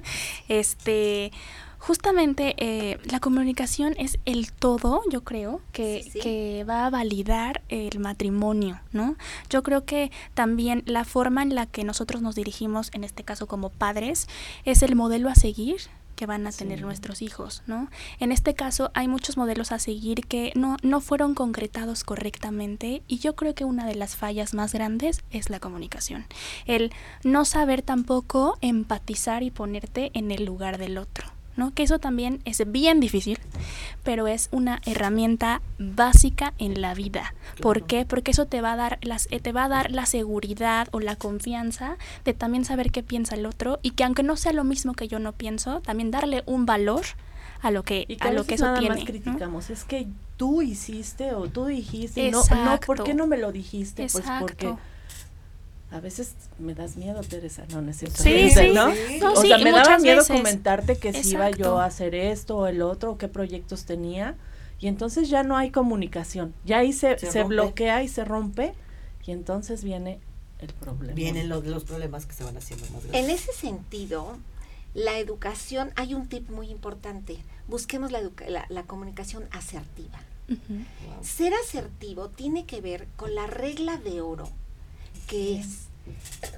este, 0.48 1.32
justamente 1.78 2.54
eh, 2.58 2.98
la 3.04 3.20
comunicación 3.20 3.94
es 3.98 4.18
el 4.24 4.52
todo, 4.52 5.02
yo 5.10 5.22
creo, 5.22 5.60
que, 5.72 6.10
que 6.22 6.64
va 6.68 6.86
a 6.86 6.90
validar 6.90 7.62
el 7.68 7.98
matrimonio, 7.98 8.80
¿no? 8.92 9.16
Yo 9.50 9.62
creo 9.62 9.84
que 9.84 10.10
también 10.34 10.82
la 10.86 11.04
forma 11.04 11.42
en 11.42 11.54
la 11.54 11.66
que 11.66 11.84
nosotros 11.84 12.22
nos 12.22 12.34
dirigimos, 12.34 12.90
en 12.94 13.04
este 13.04 13.22
caso 13.22 13.46
como 13.46 13.70
padres, 13.70 14.28
es 14.64 14.82
el 14.82 14.96
modelo 14.96 15.28
a 15.28 15.34
seguir 15.34 15.80
que 16.20 16.26
van 16.26 16.46
a 16.46 16.52
tener 16.52 16.82
nuestros 16.82 17.22
hijos, 17.22 17.62
¿no? 17.66 17.88
En 18.18 18.30
este 18.30 18.52
caso 18.52 18.90
hay 18.92 19.08
muchos 19.08 19.38
modelos 19.38 19.72
a 19.72 19.78
seguir 19.78 20.26
que 20.26 20.52
no, 20.54 20.76
no 20.82 21.00
fueron 21.00 21.34
concretados 21.34 22.04
correctamente 22.04 23.02
y 23.08 23.20
yo 23.20 23.34
creo 23.34 23.54
que 23.54 23.64
una 23.64 23.86
de 23.86 23.94
las 23.94 24.16
fallas 24.16 24.52
más 24.52 24.74
grandes 24.74 25.22
es 25.30 25.48
la 25.48 25.60
comunicación. 25.60 26.26
El 26.66 26.92
no 27.24 27.46
saber 27.46 27.80
tampoco 27.80 28.58
empatizar 28.60 29.42
y 29.42 29.50
ponerte 29.50 30.10
en 30.12 30.30
el 30.30 30.44
lugar 30.44 30.76
del 30.76 30.98
otro. 30.98 31.39
Que 31.74 31.82
eso 31.82 31.98
también 31.98 32.40
es 32.44 32.62
bien 32.70 33.00
difícil, 33.00 33.38
pero 34.02 34.26
es 34.26 34.48
una 34.50 34.80
herramienta 34.86 35.60
básica 35.78 36.54
en 36.58 36.80
la 36.80 36.94
vida. 36.94 37.34
¿Por 37.60 37.86
qué? 37.86 38.06
Porque 38.06 38.30
eso 38.30 38.46
te 38.46 38.60
va 38.60 38.72
a 38.72 38.76
dar 38.76 38.98
las 39.02 39.28
eh, 39.30 39.40
te 39.40 39.52
va 39.52 39.64
a 39.64 39.68
dar 39.68 39.90
la 39.90 40.06
seguridad 40.06 40.88
o 40.92 41.00
la 41.00 41.16
confianza 41.16 41.96
de 42.24 42.34
también 42.34 42.64
saber 42.64 42.90
qué 42.90 43.02
piensa 43.02 43.34
el 43.34 43.46
otro 43.46 43.78
y 43.82 43.90
que 43.90 44.04
aunque 44.04 44.22
no 44.22 44.36
sea 44.36 44.52
lo 44.52 44.64
mismo 44.64 44.94
que 44.94 45.08
yo 45.08 45.18
no 45.18 45.32
pienso, 45.32 45.80
también 45.80 46.10
darle 46.10 46.42
un 46.46 46.64
valor 46.66 47.04
a 47.62 47.70
lo 47.70 47.82
que 47.82 48.16
a 48.20 48.30
lo 48.30 48.44
que 48.44 48.54
eso 48.54 48.64
nada 48.64 48.78
tiene. 48.78 48.96
Más 48.96 49.04
criticamos, 49.04 49.70
es 49.70 49.84
que 49.84 50.06
tú 50.36 50.62
hiciste 50.62 51.34
o 51.34 51.48
tú 51.48 51.66
dijiste, 51.66 52.30
no, 52.30 52.42
no, 52.42 52.80
¿por 52.80 53.04
qué 53.04 53.14
no 53.14 53.26
me 53.26 53.36
lo 53.36 53.52
dijiste? 53.52 54.06
Pues 54.10 54.24
porque 54.40 54.74
a 55.90 55.98
veces 55.98 56.34
me 56.58 56.74
das 56.74 56.96
miedo, 56.96 57.20
Teresa, 57.22 57.64
no 57.70 57.82
necesito. 57.82 58.22
Sí, 58.22 58.50
sí, 58.50 58.70
¿no? 58.72 58.92
o 59.32 59.42
sea, 59.42 59.58
me 59.58 59.72
daba 59.72 59.98
miedo 59.98 60.24
comentarte 60.24 60.98
que 60.98 61.12
si 61.12 61.32
iba 61.32 61.50
yo 61.50 61.80
a 61.80 61.86
hacer 61.86 62.14
esto 62.14 62.58
o 62.58 62.66
el 62.66 62.80
otro, 62.82 63.12
o 63.12 63.18
qué 63.18 63.26
proyectos 63.26 63.84
tenía, 63.86 64.36
y 64.78 64.86
entonces 64.86 65.28
ya 65.28 65.42
no 65.42 65.56
hay 65.56 65.70
comunicación, 65.70 66.54
ya 66.64 66.78
ahí 66.78 66.92
se, 66.92 67.18
se, 67.18 67.42
bloquea 67.42 68.04
y 68.04 68.08
se 68.08 68.24
rompe, 68.24 68.72
y 69.26 69.32
entonces 69.32 69.82
viene 69.82 70.20
el 70.60 70.72
problema. 70.74 71.14
Vienen 71.14 71.48
los, 71.48 71.66
los 71.66 71.84
problemas 71.84 72.24
que 72.24 72.34
se 72.34 72.44
van 72.44 72.56
haciendo 72.56 72.86
más 72.92 73.02
grandes. 73.02 73.24
En 73.24 73.30
ese 73.30 73.52
sentido, 73.52 74.38
la 74.94 75.18
educación, 75.18 75.90
hay 75.96 76.14
un 76.14 76.28
tip 76.28 76.50
muy 76.50 76.70
importante, 76.70 77.36
busquemos 77.66 78.12
la, 78.12 78.20
la, 78.68 78.82
comunicación 78.84 79.44
asertiva. 79.50 80.20
Ser 81.22 81.52
asertivo 81.54 82.28
tiene 82.28 82.64
que 82.64 82.80
ver 82.80 83.06
con 83.16 83.34
la 83.36 83.46
regla 83.46 83.98
de 83.98 84.20
oro 84.20 84.48
que 85.30 85.60
es 85.60 85.86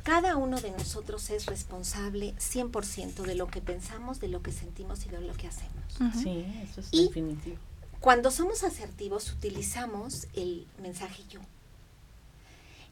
cada 0.02 0.36
uno 0.36 0.60
de 0.60 0.70
nosotros 0.70 1.28
es 1.28 1.44
responsable 1.46 2.34
100% 2.38 3.22
de 3.22 3.34
lo 3.34 3.46
que 3.48 3.60
pensamos, 3.60 4.18
de 4.18 4.28
lo 4.28 4.42
que 4.42 4.50
sentimos 4.50 5.04
y 5.04 5.10
de 5.10 5.20
lo 5.20 5.34
que 5.34 5.46
hacemos. 5.46 5.84
Sí, 6.20 6.46
eso 6.62 6.80
es 6.80 6.90
definitivo. 6.90 7.58
Cuando 8.00 8.30
somos 8.30 8.64
asertivos 8.64 9.30
utilizamos 9.30 10.26
el 10.34 10.66
mensaje 10.80 11.22
yo. 11.28 11.40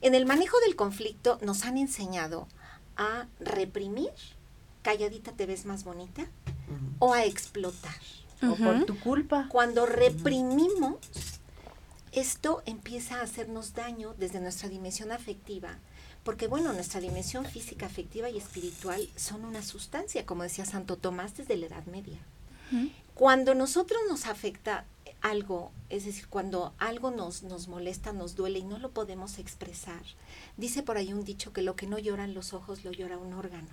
En 0.03 0.15
el 0.15 0.27
manejo 0.27 0.59
del 0.61 0.77
conflicto 0.77 1.39
nos 1.43 1.65
han 1.65 1.79
enseñado 1.79 2.47
a 2.97 3.27
reprimir, 3.41 4.11
calladita 4.83 5.33
te 5.33 5.47
ves 5.47 5.65
más 5.65 5.85
bonita, 5.85 6.27
o 6.99 7.15
a 7.15 7.25
explotar. 7.25 8.01
O 8.43 8.55
por 8.55 8.85
tu 8.85 8.99
culpa. 9.01 9.47
Cuando 9.51 9.87
reprimimos, 9.87 10.99
esto 12.13 12.63
empieza 12.67 13.17
a 13.17 13.23
hacernos 13.23 13.75
daño 13.75 14.15
desde 14.19 14.41
nuestra 14.41 14.69
dimensión 14.69 15.13
afectiva, 15.13 15.79
porque 16.25 16.49
bueno, 16.49 16.73
nuestra 16.73 17.01
dimensión 17.01 17.45
física, 17.47 17.87
afectiva 17.87 18.29
y 18.29 18.39
espiritual 18.39 19.09
son 19.17 19.45
una 19.45 19.63
sustancia, 19.63 20.27
como 20.27 20.43
decía 20.43 20.65
Santo 20.65 20.97
Tomás 20.97 21.37
desde 21.37 21.57
la 21.57 21.67
Edad 21.67 21.85
Media. 21.87 22.19
Cuando 23.15 23.55
nosotros 23.55 24.01
nos 24.09 24.27
afecta 24.27 24.85
algo, 25.23 25.73
es 25.89 26.05
decir, 26.05 26.29
cuando 26.29 26.73
algo 26.79 27.11
nos, 27.11 27.43
nos 27.43 27.69
molesta, 27.69 28.13
nos 28.13 28.37
duele 28.37 28.61
y 28.61 28.65
no 28.65 28.79
lo 28.79 28.91
podemos 28.91 29.39
expresar, 29.39 30.03
dice 30.57 30.83
por 30.83 30.97
ahí 30.97 31.13
un 31.13 31.25
dicho 31.25 31.53
que 31.53 31.63
lo 31.63 31.75
que 31.75 31.87
no 31.87 31.99
lloran 31.99 32.33
los 32.33 32.53
ojos 32.53 32.85
lo 32.85 32.93
llora 32.93 33.19
un 33.19 33.33
órgano. 33.33 33.69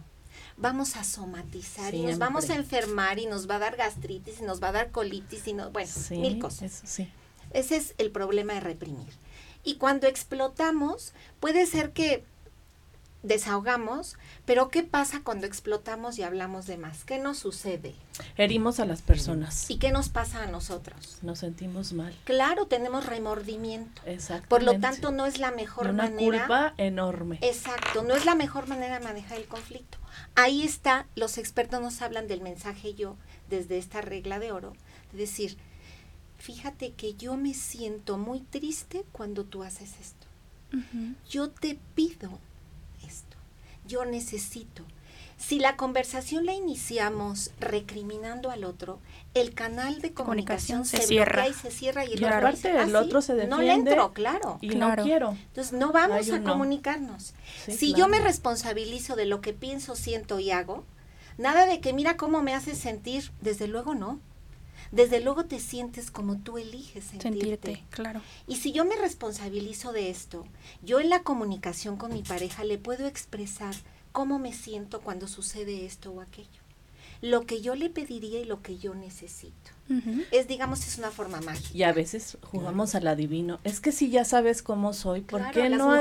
Vamos 0.58 0.96
a 0.96 1.04
somatizar 1.04 1.94
y 1.94 2.04
nos 2.04 2.18
vamos 2.18 2.50
a 2.50 2.56
enfermar 2.56 3.20
y 3.20 3.28
nos 3.28 3.50
va 3.50 3.56
a 3.56 3.60
dar 3.60 3.76
gastritis 3.76 4.40
y 4.42 4.44
nos 4.44 4.62
va 4.62 4.70
a 4.70 4.72
dar 4.72 4.92
colitis 4.92 5.48
y 5.48 5.54
no, 5.54 5.70
bueno, 5.72 5.92
mil 6.12 6.40
cosas. 6.40 6.84
Ese 7.58 7.76
es 7.76 7.96
el 7.98 8.12
problema 8.12 8.54
de 8.54 8.60
reprimir. 8.60 9.12
Y 9.64 9.78
cuando 9.78 10.06
explotamos, 10.06 11.14
puede 11.40 11.66
ser 11.66 11.92
que 11.92 12.24
desahogamos, 13.24 14.16
pero 14.46 14.70
¿qué 14.70 14.84
pasa 14.84 15.22
cuando 15.24 15.48
explotamos 15.48 16.20
y 16.20 16.24
hablamos 16.24 16.68
de 16.68 16.78
más? 16.78 17.04
¿Qué 17.04 17.18
nos 17.18 17.40
sucede? 17.40 17.96
Herimos 18.38 18.80
a 18.80 18.86
las 18.86 19.02
personas. 19.02 19.72
¿Y 19.72 19.80
qué 19.80 19.92
nos 19.92 20.10
pasa 20.10 20.44
a 20.44 20.46
nosotros? 20.46 21.18
Nos 21.24 21.40
sentimos 21.40 21.94
mal. 21.94 22.16
Claro, 22.26 22.68
tenemos 22.68 23.08
remordimiento. 23.08 24.04
Exacto. 24.06 24.50
Por 24.50 24.62
lo 24.62 24.80
tanto, 24.80 25.10
no 25.10 25.26
es 25.26 25.40
la 25.40 25.50
mejor 25.50 25.88
una 25.88 26.04
manera. 26.04 26.28
Una 26.28 26.38
culpa 26.38 26.74
enorme. 26.78 27.40
Exacto, 27.42 28.04
no 28.04 28.16
es 28.16 28.24
la 28.24 28.36
mejor 28.36 28.68
manera 28.68 29.00
de 29.00 29.04
manejar 29.04 29.40
el 29.40 29.48
conflicto. 29.48 29.98
Ahí 30.36 30.64
está, 30.64 31.08
los 31.16 31.40
expertos 31.40 31.82
nos 31.82 32.04
hablan 32.04 32.28
del 32.28 32.42
mensaje 32.42 32.94
yo 32.94 33.18
desde 33.50 33.80
esta 33.80 34.02
regla 34.02 34.38
de 34.38 34.52
oro, 34.52 34.74
de 35.12 35.18
decir, 35.18 35.58
fíjate 36.38 36.94
que 36.94 37.16
yo 37.16 37.38
me 37.38 37.54
siento 37.54 38.18
muy 38.18 38.42
triste 38.42 39.06
cuando 39.12 39.44
tú 39.44 39.64
haces 39.64 39.96
esto. 40.00 40.28
Yo 41.30 41.50
te 41.50 41.80
pido 41.96 42.40
yo 43.88 44.06
necesito. 44.06 44.84
Si 45.38 45.60
la 45.60 45.78
conversación 45.78 46.48
la 46.48 46.54
iniciamos 46.54 47.52
recriminando 47.60 48.50
al 48.50 48.64
otro, 48.64 49.00
el 49.36 49.54
canal 49.54 50.02
de 50.02 50.12
comunicación, 50.12 50.84
se, 50.84 50.98
cierra 50.98 51.48
y 51.48 51.54
se 51.54 51.70
cierra 51.70 52.06
y 52.06 52.14
el, 52.14 52.24
otro, 52.24 52.50
el 52.64 52.96
otro 52.96 53.22
se 53.22 53.34
defiende. 53.34 53.56
No 53.56 53.62
le 53.62 53.72
entro, 53.72 54.14
claro. 54.14 54.58
Y 54.62 54.70
no 54.70 54.96
quiero. 54.96 55.38
Entonces 55.50 55.74
no 55.74 55.92
vamos 55.92 56.32
a 56.32 56.42
comunicarnos. 56.42 57.34
si 57.68 57.94
yo 57.94 58.08
me 58.08 58.20
responsabilizo 58.20 59.16
de 59.16 59.26
lo 59.26 59.42
que 59.42 59.54
pienso, 59.54 59.96
siento 59.96 60.40
y 60.40 60.50
hago, 60.50 60.84
nada 61.38 61.68
de 61.68 61.82
que 61.82 61.94
mira 61.94 62.18
cómo 62.18 62.42
me 62.42 62.56
hace 62.56 62.74
sentir, 62.74 63.32
desde 63.42 63.68
luego 63.68 63.94
no. 63.94 64.20
Desde 64.92 65.20
luego 65.20 65.46
te 65.46 65.60
sientes 65.60 66.12
como 66.12 66.38
tú 66.38 66.58
eliges 66.58 67.06
sentirte. 67.06 67.40
sentirte. 67.40 67.84
claro. 67.90 68.22
Y 68.48 68.58
si 68.58 68.72
yo 68.72 68.86
me 68.86 68.96
responsabilizo 68.96 69.92
de 69.92 70.10
esto, 70.10 70.46
yo 70.84 71.00
en 71.00 71.10
la 71.10 71.24
comunicación 71.24 71.98
con 71.98 72.14
mi 72.14 72.24
pareja 72.24 72.64
le 72.64 72.78
puedo 72.78 73.08
expresar 73.08 73.76
cómo 74.12 74.40
me 74.40 74.54
siento 74.54 75.02
cuando 75.02 75.28
sucede 75.28 75.86
esto 75.86 76.12
o 76.12 76.22
aquello. 76.22 76.62
Lo 77.22 77.46
que 77.46 77.62
yo 77.62 77.76
le 77.76 77.90
pediría 77.90 78.40
y 78.40 78.46
lo 78.46 78.62
que 78.62 78.78
yo 78.78 78.96
necesito. 78.96 79.77
Es, 80.32 80.48
digamos, 80.48 80.86
es 80.86 80.98
una 80.98 81.12
forma 81.12 81.42
mágica. 81.42 81.70
Y 81.74 81.84
a 81.84 81.94
veces 81.94 82.38
jugamos 82.44 82.96
al 82.96 83.08
adivino. 83.08 83.60
Es 83.64 83.80
que 83.80 83.92
si 83.92 84.10
ya 84.10 84.26
sabes 84.26 84.62
cómo 84.62 84.94
soy, 84.94 85.22
¿por 85.22 85.52
qué 85.52 85.70
no, 85.70 85.94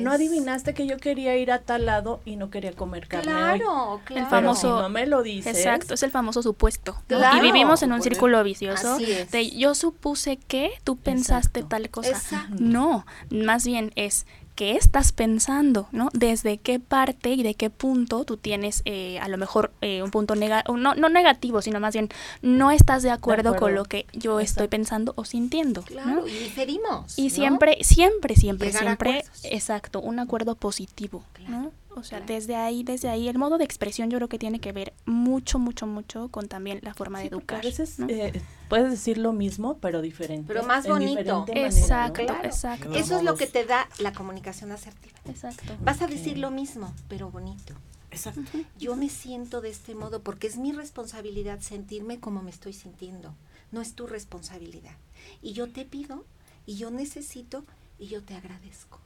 no 0.00 0.12
adivinaste 0.12 0.74
que 0.74 0.86
yo 0.86 0.96
quería 0.96 1.36
ir 1.36 1.52
a 1.52 1.60
tal 1.60 1.86
lado 1.86 2.20
y 2.24 2.36
no 2.36 2.50
quería 2.50 2.72
comer 2.72 3.08
carne 3.08 3.32
Claro, 3.32 4.00
claro. 4.04 4.22
El 4.22 4.28
famoso, 4.28 4.82
no 4.82 4.88
me 4.88 5.06
lo 5.06 5.22
dices. 5.22 5.56
Exacto, 5.56 5.94
es 5.94 6.02
el 6.02 6.10
famoso 6.10 6.42
supuesto. 6.42 6.96
y 7.08 7.40
vivimos 7.40 7.82
en 7.82 7.92
un 7.92 8.02
círculo 8.02 8.42
vicioso 8.42 8.98
de 8.98 9.50
yo 9.50 9.74
supuse 9.74 10.36
que 10.36 10.70
tú 10.84 10.96
pensaste 10.96 11.62
tal 11.62 11.90
cosa. 11.90 12.48
No, 12.50 13.06
más 13.30 13.64
bien 13.66 13.92
es 13.96 14.26
qué 14.54 14.76
estás 14.76 15.12
pensando, 15.12 15.88
¿no? 15.92 16.10
Desde 16.12 16.58
qué 16.58 16.78
parte 16.78 17.30
y 17.30 17.42
de 17.42 17.54
qué 17.54 17.70
punto 17.70 18.24
tú 18.24 18.36
tienes 18.36 18.82
eh, 18.84 19.18
a 19.20 19.28
lo 19.28 19.38
mejor 19.38 19.72
eh, 19.80 20.02
un 20.02 20.10
punto 20.10 20.34
negativo, 20.34 20.76
no, 20.76 20.94
no 20.94 21.08
negativo, 21.08 21.62
sino 21.62 21.80
más 21.80 21.94
bien 21.94 22.08
no 22.42 22.70
estás 22.70 23.02
de 23.02 23.10
acuerdo, 23.10 23.56
con 23.56 23.74
lo 23.74 23.84
que 23.84 24.06
yo 24.12 24.40
estoy 24.40 24.68
pensando 24.68 25.12
o 25.16 25.24
sintiendo. 25.24 25.82
Claro, 25.82 26.26
y 26.26 26.32
diferimos. 26.32 27.18
Y 27.18 27.30
siempre, 27.30 27.78
siempre, 27.82 28.36
siempre, 28.36 28.72
siempre, 28.72 29.24
exacto, 29.44 30.00
un 30.00 30.18
acuerdo 30.18 30.54
positivo, 30.54 31.24
¿no? 31.48 31.72
O 31.96 32.02
sea, 32.04 32.20
desde 32.20 32.54
ahí, 32.54 32.82
desde 32.84 33.08
ahí, 33.08 33.28
el 33.28 33.36
modo 33.36 33.58
de 33.58 33.64
expresión 33.64 34.10
yo 34.10 34.18
creo 34.18 34.28
que 34.28 34.38
tiene 34.38 34.60
que 34.60 34.72
ver 34.72 34.92
mucho, 35.06 35.58
mucho, 35.58 35.86
mucho 35.86 36.28
con 36.28 36.48
también 36.48 36.80
la 36.82 36.94
forma 36.94 37.18
de 37.18 37.26
educar. 37.26 37.58
A 37.58 37.62
veces 37.62 37.98
eh, 38.08 38.40
puedes 38.68 38.90
decir 38.90 39.18
lo 39.18 39.32
mismo, 39.32 39.78
pero 39.78 40.00
diferente. 40.00 40.46
Pero 40.46 40.62
más 40.62 40.86
bonito. 40.86 41.44
exacto, 41.48 42.22
exacto. 42.44 42.94
Eso 42.94 43.18
es 43.18 43.24
lo 43.24 43.34
que 43.36 43.46
te 43.46 43.64
da 43.64 43.88
la 43.98 44.12
comunicación 44.12 44.72
asertiva. 44.72 45.18
Exacto. 45.26 45.76
Vas 45.80 46.00
a 46.02 46.06
decir 46.06 46.38
lo 46.38 46.50
mismo, 46.50 46.94
pero 47.08 47.30
bonito. 47.30 47.74
Exacto. 48.10 48.42
Yo 48.78 48.96
me 48.96 49.08
siento 49.08 49.60
de 49.60 49.70
este 49.70 49.94
modo 49.94 50.22
porque 50.22 50.46
es 50.46 50.56
mi 50.56 50.72
responsabilidad 50.72 51.60
sentirme 51.60 52.20
como 52.20 52.42
me 52.42 52.50
estoy 52.50 52.72
sintiendo. 52.72 53.34
No 53.72 53.80
es 53.80 53.94
tu 53.94 54.06
responsabilidad. 54.06 54.96
Y 55.42 55.52
yo 55.52 55.70
te 55.70 55.84
pido, 55.84 56.24
y 56.66 56.76
yo 56.76 56.90
necesito, 56.90 57.64
y 57.98 58.06
yo 58.06 58.22
te 58.22 58.34
agradezco. 58.34 59.00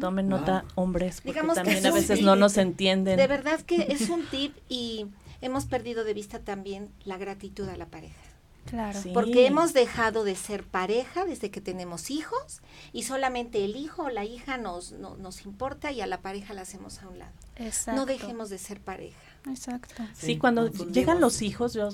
Tomen 0.00 0.28
nota, 0.28 0.64
hombres, 0.74 1.20
porque 1.20 1.40
también 1.40 1.86
a 1.86 1.92
veces 1.92 2.22
no 2.22 2.34
nos 2.34 2.56
entienden. 2.58 3.16
De 3.16 3.26
verdad 3.26 3.60
que 3.60 3.86
es 3.90 4.08
un 4.08 4.26
tip 4.30 4.56
y 4.68 5.06
hemos 5.40 5.66
perdido 5.66 6.04
de 6.04 6.14
vista 6.14 6.40
también 6.40 6.90
la 7.04 7.16
gratitud 7.16 7.68
a 7.68 7.76
la 7.76 7.86
pareja. 7.86 8.20
Claro. 8.64 8.98
Porque 9.12 9.46
hemos 9.46 9.72
dejado 9.72 10.24
de 10.24 10.36
ser 10.36 10.64
pareja 10.64 11.24
desde 11.24 11.50
que 11.50 11.60
tenemos 11.60 12.10
hijos 12.10 12.62
y 12.92 13.02
solamente 13.02 13.64
el 13.64 13.76
hijo 13.76 14.04
o 14.04 14.08
la 14.08 14.24
hija 14.24 14.56
nos, 14.56 14.92
nos 14.92 15.44
importa 15.44 15.90
y 15.90 16.00
a 16.00 16.06
la 16.06 16.20
pareja 16.22 16.54
la 16.54 16.62
hacemos 16.62 17.02
a 17.02 17.08
un 17.08 17.18
lado. 17.18 17.32
Exacto. 17.56 18.00
No 18.00 18.06
dejemos 18.06 18.50
de 18.50 18.58
ser 18.58 18.80
pareja. 18.80 19.18
Exacto. 19.48 20.04
Sí, 20.14 20.38
cuando 20.38 20.70
llegan 20.70 21.20
los 21.20 21.42
hijos, 21.42 21.74
yo 21.74 21.88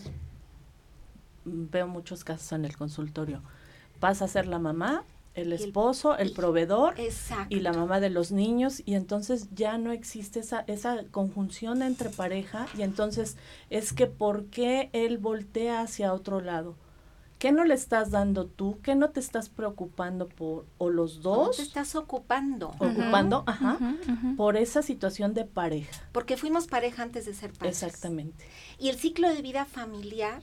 veo 1.45 1.89
muchos 1.89 2.23
casos 2.23 2.53
en 2.53 2.65
el 2.67 2.77
consultorio. 2.77 3.43
Pasa 3.99 4.27
a 4.27 4.29
ser 4.29 4.47
la 4.47 4.59
mamá 4.59 5.05
el 5.39 5.53
esposo, 5.53 6.17
el, 6.17 6.33
proveedor 6.33 6.95
y 7.49 7.61
la 7.61 7.73
mamá 7.73 8.01
de 8.01 8.11
los 8.11 8.33
niños 8.33 8.83
y 8.85 8.95
entonces 8.95 9.49
ya 9.55 9.79
no 9.79 9.93
existe 9.93 10.41
esa, 10.41 10.65
esa 10.67 11.05
conjunción 11.11 11.83
entre 11.83 12.11
pareja 12.11 12.67
y 12.77 12.83
entonces 12.83 13.37
es 13.71 13.93
que 13.93 14.07
¿por 14.07 14.47
qué 14.47 14.91
él 14.93 15.19
voltea 15.19 15.81
hacia 15.81 16.13
otro 16.13 16.41
lado? 16.41 16.77
¿Qué 17.39 17.53
no 17.53 17.65
le 17.65 17.75
estás 17.75 18.11
dando 18.11 18.47
tú? 18.47 18.81
¿Qué 18.83 18.97
no 18.97 19.11
te 19.11 19.21
estás 19.21 19.49
preocupando 19.49 20.29
por? 20.29 20.67
¿O 20.77 20.91
los 20.91 21.23
dos? 21.23 21.57
te 21.57 21.63
estás 21.63 21.95
ocupando? 21.95 22.73
Ocupando, 22.81 23.45
ajá, 23.47 23.79
por 24.37 24.57
esa 24.57 24.83
situación 24.83 25.35
de 25.35 25.45
pareja. 25.45 26.03
Porque 26.11 26.37
fuimos 26.37 26.67
pareja 26.67 27.05
antes 27.05 27.27
de 27.27 27.35
ser 27.35 27.53
pareja. 27.53 27.87
Exactamente. 27.87 28.45
Y 28.81 28.89
el 28.89 28.97
ciclo 28.97 29.29
de 29.29 29.41
vida 29.41 29.67
familiar 29.67 30.43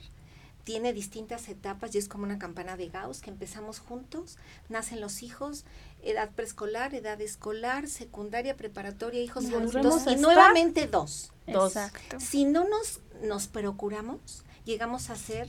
tiene 0.66 0.94
distintas 0.94 1.48
etapas 1.48 1.94
y 1.96 2.00
es 2.00 2.10
como 2.10 2.26
una 2.26 2.40
campana 2.40 2.76
de 2.76 2.90
Gauss 2.90 3.22
que 3.22 3.30
empezamos 3.30 3.80
juntos, 3.80 4.38
nacen 4.68 5.00
los 5.00 5.22
hijos, 5.22 5.64
edad 6.02 6.32
preescolar, 6.32 6.94
edad 6.96 7.22
escolar, 7.22 7.88
secundaria, 7.88 8.58
preparatoria, 8.58 9.22
hijos 9.22 9.46
adultos 9.46 10.04
y 10.12 10.16
nuevamente 10.18 10.88
dos. 10.88 11.32
Exacto. 11.46 12.20
Si 12.20 12.46
no 12.46 12.68
nos, 12.68 13.00
nos 13.22 13.48
procuramos, 13.48 14.44
llegamos 14.66 15.12
a 15.12 15.16
ser 15.16 15.48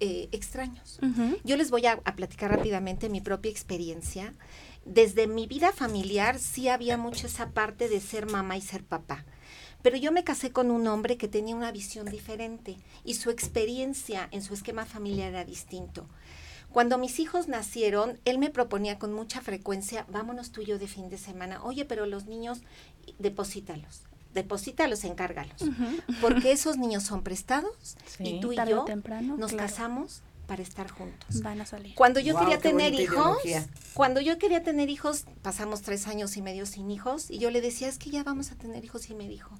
eh, 0.00 0.30
extraños. 0.32 0.98
Yo 1.44 1.58
les 1.58 1.70
voy 1.70 1.84
a, 1.84 2.00
a 2.04 2.16
platicar 2.16 2.50
rápidamente 2.50 3.10
mi 3.10 3.20
propia 3.20 3.50
experiencia. 3.50 4.34
Desde 4.86 5.26
mi 5.26 5.46
vida 5.46 5.72
familiar 5.72 6.38
sí 6.38 6.68
había 6.68 6.96
mucho 6.96 7.26
esa 7.26 7.50
parte 7.50 7.90
de 7.90 8.00
ser 8.00 8.30
mamá 8.30 8.56
y 8.56 8.62
ser 8.62 8.82
papá 8.82 9.26
pero 9.82 9.96
yo 9.96 10.12
me 10.12 10.24
casé 10.24 10.52
con 10.52 10.70
un 10.70 10.86
hombre 10.86 11.16
que 11.16 11.28
tenía 11.28 11.56
una 11.56 11.72
visión 11.72 12.06
diferente 12.06 12.76
y 13.04 13.14
su 13.14 13.30
experiencia 13.30 14.28
en 14.30 14.42
su 14.42 14.54
esquema 14.54 14.84
familiar 14.84 15.30
era 15.30 15.44
distinto. 15.44 16.06
Cuando 16.70 16.98
mis 16.98 17.18
hijos 17.18 17.48
nacieron, 17.48 18.20
él 18.24 18.38
me 18.38 18.50
proponía 18.50 18.98
con 18.98 19.12
mucha 19.14 19.40
frecuencia, 19.40 20.04
vámonos 20.10 20.52
tú 20.52 20.60
y 20.60 20.66
yo 20.66 20.78
de 20.78 20.86
fin 20.86 21.08
de 21.08 21.16
semana. 21.16 21.62
Oye, 21.62 21.84
pero 21.84 22.04
los 22.06 22.26
niños, 22.26 22.60
deposítalos 23.18 24.02
deposítalos, 24.34 25.04
encárgalos. 25.04 25.64
Porque 26.20 26.52
esos 26.52 26.76
niños 26.76 27.02
son 27.02 27.22
prestados 27.22 27.96
y 28.18 28.40
tú 28.40 28.52
y 28.52 28.56
yo 28.56 28.84
nos 29.36 29.52
casamos 29.52 30.22
para 30.48 30.62
estar 30.62 30.90
juntos. 30.90 31.42
Van 31.42 31.60
a 31.60 31.66
salir. 31.66 31.94
Cuando 31.94 32.20
yo 32.20 32.36
quería 32.36 32.58
tener 32.58 32.94
hijos, 32.94 33.36
cuando 33.92 34.22
yo 34.22 34.38
quería 34.38 34.62
tener 34.64 34.88
hijos, 34.88 35.26
pasamos 35.42 35.82
tres 35.82 36.08
años 36.08 36.36
y 36.38 36.42
medio 36.42 36.64
sin 36.64 36.90
hijos 36.90 37.30
y 37.30 37.38
yo 37.38 37.50
le 37.50 37.60
decía, 37.60 37.86
es 37.86 37.98
que 37.98 38.08
ya 38.08 38.24
vamos 38.24 38.50
a 38.50 38.56
tener 38.56 38.82
hijos 38.82 39.10
y 39.10 39.14
me 39.14 39.28
dijo, 39.28 39.50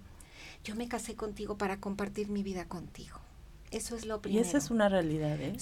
yo 0.64 0.74
me 0.74 0.88
casé 0.88 1.14
contigo 1.14 1.58
para 1.58 1.78
compartir 1.78 2.30
mi 2.30 2.42
vida 2.42 2.66
contigo. 2.66 3.18
Eso 3.70 3.96
es 3.96 4.06
lo 4.06 4.22
primero. 4.22 4.42
Y 4.42 4.48
esa 4.48 4.56
es 4.56 4.70
una 4.70 4.88
realidad, 4.88 5.38
¿eh? 5.38 5.54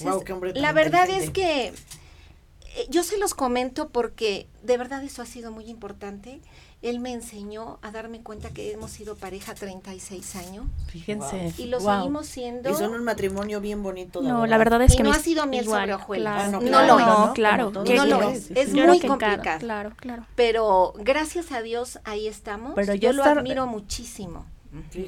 la 0.55 0.73
verdad 0.73 1.11
es 1.11 1.31
que 1.31 1.67
eh, 1.67 2.87
yo 2.89 3.03
se 3.03 3.19
los 3.19 3.35
comento 3.35 3.89
porque 3.89 4.47
de 4.63 4.79
verdad 4.79 5.03
eso 5.03 5.23
ha 5.23 5.27
sido 5.27 5.51
muy 5.51 5.69
importante. 5.69 6.41
Él 6.83 7.01
me 7.01 7.13
enseñó 7.13 7.79
a 7.83 7.91
darme 7.91 8.23
cuenta 8.23 8.51
que 8.51 8.73
hemos 8.73 8.91
sido 8.91 9.17
pareja 9.17 9.55
36 9.55 10.37
años. 10.37 10.67
Fíjense. 10.89 11.53
Y 11.57 11.67
lo 11.67 11.81
seguimos 11.81 12.27
siendo. 12.27 12.71
Y 12.71 12.75
son 12.75 12.93
un 12.93 13.03
matrimonio 13.03 13.61
bien 13.61 13.83
bonito. 13.83 14.21
no, 14.23 14.47
la 14.47 14.59
verdad 14.59 14.83
es 14.83 14.95
que 14.95 15.03
no 15.03 15.11
ha 15.11 15.19
sido 15.19 15.47
miel 15.47 15.65
sobre 15.65 15.95
hojuelas. 15.95 16.53
no, 16.53 16.61
lo 16.61 16.99
es. 16.99 17.07
No, 17.07 17.33
claro. 17.35 17.71
No 17.71 18.07
lo 18.07 18.31
es. 18.31 18.51
Es 18.51 18.73
muy 18.73 19.01
complicado. 19.01 19.59
Claro, 19.59 19.93
claro. 19.97 20.27
Pero 20.35 20.93
gracias 20.99 21.53
a 21.53 21.63
Dios 21.63 21.99
ahí 22.05 22.29
estamos. 22.29 22.73
Pero 22.75 22.95
yo 22.95 23.13
lo 23.13 23.25
admiro 23.25 23.67
muchísimo. 23.67 24.47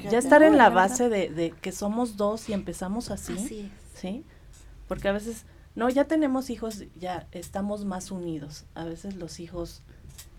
Ya 0.09 0.17
estar 0.17 0.41
en 0.41 0.57
la 0.57 0.69
base 0.69 1.09
de, 1.09 1.29
de, 1.29 1.51
que 1.51 1.71
somos 1.71 2.17
dos 2.17 2.49
y 2.49 2.53
empezamos 2.53 3.11
así. 3.11 3.33
Así 3.33 3.71
¿Sí? 3.93 4.25
Porque 4.87 5.07
a 5.07 5.11
veces 5.11 5.45
no, 5.75 5.89
ya 5.89 6.05
tenemos 6.05 6.49
hijos, 6.49 6.83
ya 6.95 7.27
estamos 7.31 7.85
más 7.85 8.11
unidos. 8.11 8.65
A 8.73 8.85
veces 8.85 9.15
los 9.15 9.39
hijos 9.39 9.83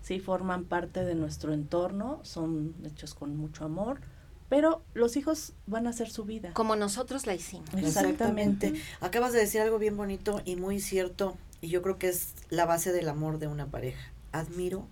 sí 0.01 0.19
forman 0.19 0.65
parte 0.65 1.03
de 1.03 1.15
nuestro 1.15 1.53
entorno, 1.53 2.19
son 2.23 2.75
hechos 2.85 3.13
con 3.13 3.35
mucho 3.35 3.65
amor, 3.65 4.01
pero 4.49 4.81
los 4.93 5.15
hijos 5.15 5.53
van 5.65 5.87
a 5.87 5.91
hacer 5.91 6.09
su 6.09 6.25
vida. 6.25 6.51
Como 6.53 6.75
nosotros 6.75 7.25
la 7.25 7.33
hicimos. 7.33 7.69
Exactamente. 7.75 8.73
Acabas 8.99 9.31
de 9.31 9.39
decir 9.39 9.61
algo 9.61 9.79
bien 9.79 9.95
bonito 9.95 10.41
y 10.43 10.55
muy 10.57 10.79
cierto, 10.79 11.37
y 11.61 11.69
yo 11.69 11.81
creo 11.81 11.97
que 11.97 12.09
es 12.09 12.33
la 12.49 12.65
base 12.65 12.91
del 12.91 13.07
amor 13.07 13.39
de 13.39 13.47
una 13.47 13.67
pareja. 13.67 14.11
Admiro 14.31 14.87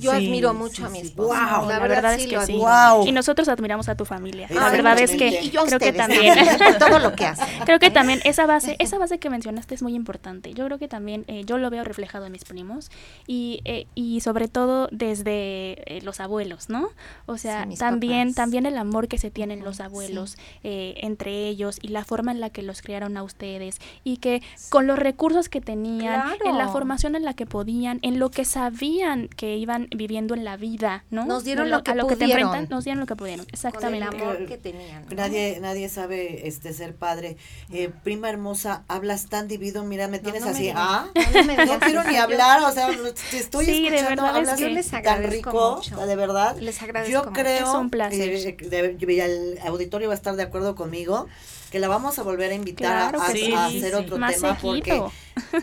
yo 0.00 0.12
admiro 0.12 0.54
mucho 0.54 0.86
a 0.86 0.88
mi 0.90 1.00
esposo. 1.00 1.34
la, 1.34 1.78
verdad, 1.78 2.14
es 2.14 2.26
que 2.26 2.40
sí. 2.46 2.60
Y 3.06 3.12
nosotros 3.12 3.48
admiramos 3.48 3.88
a 3.88 3.94
tu 3.94 4.04
familia. 4.04 4.48
la 4.50 4.70
verdad 4.70 4.98
es 4.98 5.12
que 5.12 5.50
creo 5.50 5.78
que 5.78 5.92
también 5.92 6.34
todo 6.78 6.98
lo 6.98 7.14
que 7.14 7.26
hace. 7.26 7.42
Creo 7.64 7.78
que 7.78 7.90
también 7.90 8.20
esa 8.24 8.46
base, 8.46 8.76
esa 8.78 8.98
base 8.98 9.18
que 9.18 9.30
mencionaste 9.30 9.74
es 9.74 9.82
muy 9.82 9.94
importante. 9.94 10.52
Yo 10.54 10.66
creo 10.66 10.78
que 10.78 10.88
también 10.88 11.24
eh, 11.26 11.44
yo 11.44 11.58
lo 11.58 11.70
veo 11.70 11.84
reflejado 11.84 12.26
en 12.26 12.32
mis 12.32 12.44
primos 12.44 12.90
y, 13.26 13.60
eh, 13.64 13.86
y 13.94 14.20
sobre 14.20 14.48
todo 14.48 14.88
desde 14.90 15.96
eh, 15.96 16.00
los 16.02 16.20
abuelos, 16.20 16.68
¿no? 16.68 16.90
O 17.26 17.38
sea, 17.38 17.66
también 17.78 18.34
también 18.34 18.66
el 18.66 18.76
amor 18.76 19.08
que 19.08 19.18
se 19.18 19.30
tienen 19.30 19.64
los 19.64 19.80
abuelos 19.80 20.36
entre 20.62 21.48
ellos 21.48 21.78
y 21.82 21.88
la 21.88 22.04
forma 22.04 22.32
en 22.32 22.40
la 22.40 22.50
que 22.50 22.62
los 22.62 22.82
criaron 22.82 23.16
a 23.16 23.22
ustedes 23.22 23.80
y 24.04 24.18
que 24.18 24.42
con 24.68 24.86
los 24.86 24.98
recursos 24.98 25.48
que 25.48 25.60
tenían, 25.60 26.22
en 26.44 26.58
la 26.58 26.68
formación 26.68 27.14
en 27.14 27.24
la 27.24 27.34
que 27.34 27.46
podían, 27.46 27.98
en 28.02 28.18
lo 28.18 28.30
que 28.30 28.44
sabían 28.44 29.28
que 29.28 29.61
iban 29.62 29.88
viviendo 29.94 30.34
en 30.34 30.44
la 30.44 30.56
vida, 30.56 31.04
¿no? 31.10 31.24
Nos 31.24 31.44
dieron 31.44 31.70
lo, 31.70 31.82
que 31.82 31.92
a 31.92 31.94
lo 31.94 32.06
que 32.06 32.16
te 32.16 32.24
enfrentan, 32.24 32.68
nos 32.68 32.84
dieron 32.84 33.00
lo 33.00 33.06
que 33.06 33.16
pudieron, 33.16 33.46
exactamente. 33.52 34.06
Con 34.06 34.16
el 34.16 34.22
amor 34.22 34.46
que 34.46 34.58
tenían. 34.58 35.06
Nadie, 35.14 35.58
nadie 35.60 35.88
sabe 35.88 36.46
este 36.48 36.72
ser 36.72 36.94
padre. 36.94 37.36
Eh, 37.72 37.90
prima 38.02 38.28
hermosa, 38.28 38.84
hablas 38.88 39.26
tan 39.26 39.48
divino, 39.48 39.84
mira, 39.84 40.08
me 40.08 40.18
tienes 40.18 40.44
así, 40.44 40.70
ah, 40.74 41.06
no, 41.66 41.78
quiero 41.80 42.04
ni 42.04 42.16
hablar, 42.16 42.62
o 42.62 42.72
sea, 42.72 42.88
te 43.30 43.38
estoy 43.38 43.66
sí, 43.66 43.86
escuchando, 43.86 43.96
de 43.96 44.08
verdad, 44.08 44.36
hablas 44.36 44.60
es 44.60 44.90
que 44.90 45.02
tan 45.02 45.22
rico, 45.24 45.76
mucho. 45.76 46.06
de 46.06 46.16
verdad. 46.16 46.56
Les 46.58 46.82
agradezco 46.82 47.24
Yo 47.24 47.32
creo, 47.32 47.68
es 47.68 47.74
un 47.74 47.90
placer. 47.90 48.56
el 48.70 49.58
auditorio 49.64 50.08
va 50.08 50.14
a 50.14 50.16
estar 50.16 50.36
de 50.36 50.42
acuerdo 50.42 50.74
conmigo 50.74 51.28
que 51.72 51.78
la 51.78 51.88
vamos 51.88 52.18
a 52.18 52.22
volver 52.22 52.52
a 52.52 52.54
invitar 52.54 53.14
a, 53.14 53.66
hacer 53.66 53.94
otro 53.94 54.16
tema 54.16 54.58
porque 54.60 55.02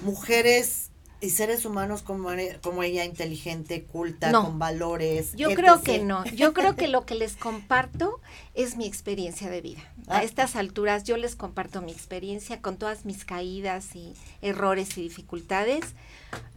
mujeres 0.02 0.89
y 1.22 1.32
seres 1.32 1.66
humanos 1.66 2.02
como, 2.02 2.30
como 2.62 2.84
ella, 2.84 3.04
inteligente, 3.04 3.84
culta, 3.84 4.32
con 4.32 4.60
valores. 4.60 5.34
Yo 5.36 5.50
creo 5.54 5.82
que 5.82 6.00
no. 6.00 6.24
Yo 6.26 6.54
creo 6.54 6.76
que 6.76 6.88
lo 6.90 7.06
que 7.06 7.16
les 7.16 7.36
comparto 7.36 8.22
es 8.54 8.78
mi 8.78 8.86
experiencia 8.86 9.50
de 9.50 9.62
vida. 9.62 9.82
A 10.08 10.18
ah. 10.18 10.24
estas 10.24 10.56
alturas 10.56 11.04
yo 11.04 11.18
les 11.18 11.36
comparto 11.36 11.82
mi 11.82 11.92
experiencia 11.92 12.62
con 12.62 12.78
todas 12.78 13.06
mis 13.06 13.26
caídas 13.26 13.96
y 13.96 14.14
errores 14.42 14.98
y 14.98 15.02
dificultades. 15.02 15.84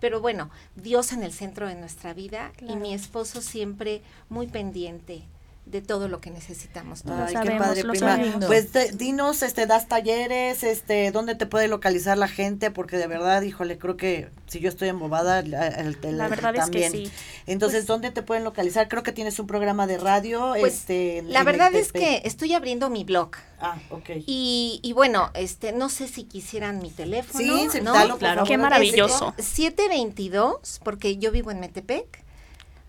Pero 0.00 0.20
bueno, 0.20 0.50
Dios 0.76 1.12
en 1.12 1.22
el 1.22 1.32
centro 1.32 1.66
de 1.66 1.74
nuestra 1.74 2.14
vida 2.14 2.52
y 2.60 2.76
mi 2.76 2.94
esposo 2.94 3.40
siempre 3.40 4.02
muy 4.28 4.46
pendiente 4.46 5.24
de 5.64 5.80
todo 5.80 6.08
lo 6.08 6.20
que 6.20 6.30
necesitamos. 6.30 7.04
Ay, 7.06 7.34
qué 7.42 7.52
padre, 7.52 7.84
prima. 7.84 8.18
Pues 8.46 8.72
dinos, 8.98 9.42
este, 9.42 9.66
das 9.66 9.86
talleres, 9.86 10.64
este, 10.64 11.12
dónde 11.12 11.36
te 11.36 11.46
puede 11.46 11.68
localizar 11.68 12.18
la 12.18 12.26
gente, 12.26 12.70
porque 12.72 12.96
de 12.96 13.06
verdad, 13.06 13.42
híjole, 13.42 13.78
creo 13.78 13.96
que 13.96 14.28
si 14.48 14.58
yo 14.58 14.68
estoy 14.68 14.88
embobada, 14.88 15.38
el, 15.38 15.52
la 15.52 16.28
verdad 16.28 16.54
también. 16.54 16.84
es 16.86 16.90
que 16.90 17.06
sí. 17.06 17.12
Entonces, 17.46 17.80
pues 17.80 17.86
¿dónde 17.86 18.10
te 18.10 18.22
pueden 18.22 18.42
localizar? 18.42 18.88
Creo 18.88 19.04
que 19.04 19.12
tienes 19.12 19.38
un 19.38 19.46
programa 19.46 19.86
de 19.86 19.98
radio. 19.98 20.54
Pues, 20.58 20.74
este, 20.74 21.22
la 21.22 21.44
verdad 21.44 21.72
es 21.74 21.92
que 21.92 22.22
estoy 22.24 22.54
abriendo 22.54 22.90
mi 22.90 23.04
blog. 23.04 23.30
Ah, 23.60 23.78
ok. 23.90 24.10
Y, 24.26 24.80
y 24.82 24.92
bueno, 24.92 25.30
este, 25.34 25.72
no 25.72 25.88
sé 25.88 26.08
si 26.08 26.24
quisieran 26.24 26.80
mi 26.80 26.90
teléfono. 26.90 27.38
Sí, 27.70 27.80
¿no? 27.82 28.18
claro. 28.18 28.44
Qué 28.44 28.58
maravilloso. 28.58 29.32
722, 29.38 30.80
porque 30.82 31.18
yo 31.18 31.30
vivo 31.30 31.52
en 31.52 31.60
Metepec, 31.60 32.24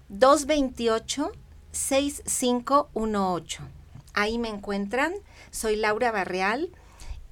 228 0.09 1.31
6518. 1.73 3.63
Ahí 4.13 4.37
me 4.37 4.47
encuentran. 4.49 5.13
Soy 5.51 5.75
Laura 5.75 6.11
Barreal. 6.11 6.69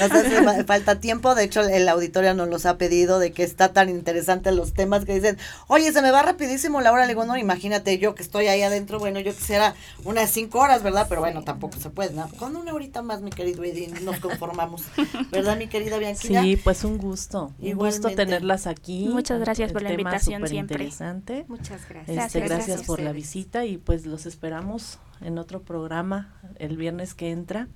Nos 0.00 0.10
hace 0.10 0.64
falta 0.64 0.98
tiempo, 0.98 1.34
de 1.34 1.44
hecho 1.44 1.60
el 1.60 1.86
auditorio 1.90 2.32
nos 2.32 2.48
los 2.48 2.64
ha 2.64 2.78
pedido 2.78 3.18
de 3.18 3.32
que 3.32 3.42
está 3.42 3.74
tan 3.74 3.90
interesante 3.90 4.50
los 4.50 4.72
temas 4.72 5.04
que 5.04 5.14
dicen, 5.14 5.36
oye, 5.66 5.92
se 5.92 6.00
me 6.00 6.10
va 6.10 6.22
rapidísimo 6.22 6.80
la 6.80 6.90
hora, 6.90 7.02
le 7.02 7.08
digo, 7.08 7.26
no, 7.26 7.36
imagínate 7.36 7.98
yo 7.98 8.14
que 8.14 8.22
estoy 8.22 8.46
ahí 8.46 8.62
adentro, 8.62 8.98
bueno, 8.98 9.20
yo 9.20 9.34
quisiera 9.34 9.74
unas 10.04 10.30
cinco 10.30 10.60
horas, 10.60 10.82
¿verdad? 10.82 11.04
Pero 11.06 11.20
bueno, 11.20 11.44
tampoco 11.44 11.78
se 11.78 11.90
puede, 11.90 12.14
¿no? 12.14 12.30
Con 12.38 12.56
una 12.56 12.72
horita 12.72 13.02
más, 13.02 13.20
mi 13.20 13.30
querido 13.30 13.62
Eddie, 13.62 13.88
nos 14.00 14.20
conformamos, 14.20 14.84
¿verdad, 15.30 15.58
mi 15.58 15.66
querida 15.66 15.98
Bianquina? 15.98 16.40
Sí, 16.40 16.56
pues 16.56 16.82
un 16.84 16.96
gusto, 16.96 17.52
un 17.60 17.74
gusto 17.74 18.08
tenerlas 18.08 18.66
aquí. 18.66 19.10
Muchas 19.10 19.38
gracias 19.38 19.70
por 19.70 19.82
la 19.82 19.90
invitación 19.90 20.48
siempre 20.48 20.61
interesante. 20.62 21.44
Muchas 21.48 21.88
gracias. 21.88 22.26
Este, 22.26 22.40
gracias, 22.40 22.82
por 22.82 23.00
la 23.00 23.12
visita 23.12 23.64
y 23.66 23.78
pues 23.78 24.06
los 24.06 24.26
esperamos 24.26 24.98
en 25.20 25.38
otro 25.38 25.62
programa 25.62 26.34
el 26.58 26.76
viernes 26.76 27.14
que 27.14 27.30
entra. 27.30 27.68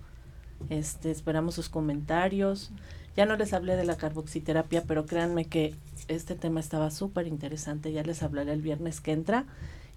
Este, 0.71 1.11
esperamos 1.11 1.55
sus 1.55 1.69
comentarios. 1.69 2.71
Ya 3.17 3.25
no 3.27 3.37
les 3.37 3.53
hablé 3.53 3.77
de 3.77 3.85
la 3.85 3.97
carboxiterapia, 3.97 4.85
pero 4.87 5.07
créanme 5.07 5.47
que 5.47 5.75
este 6.09 6.35
tema 6.35 6.61
estaba 6.61 6.91
súper 6.91 7.27
interesante. 7.27 7.93
Ya 7.93 8.03
les 8.03 8.23
hablaré 8.23 8.53
el 8.53 8.63
viernes 8.63 9.01
que 9.01 9.13
entra. 9.13 9.47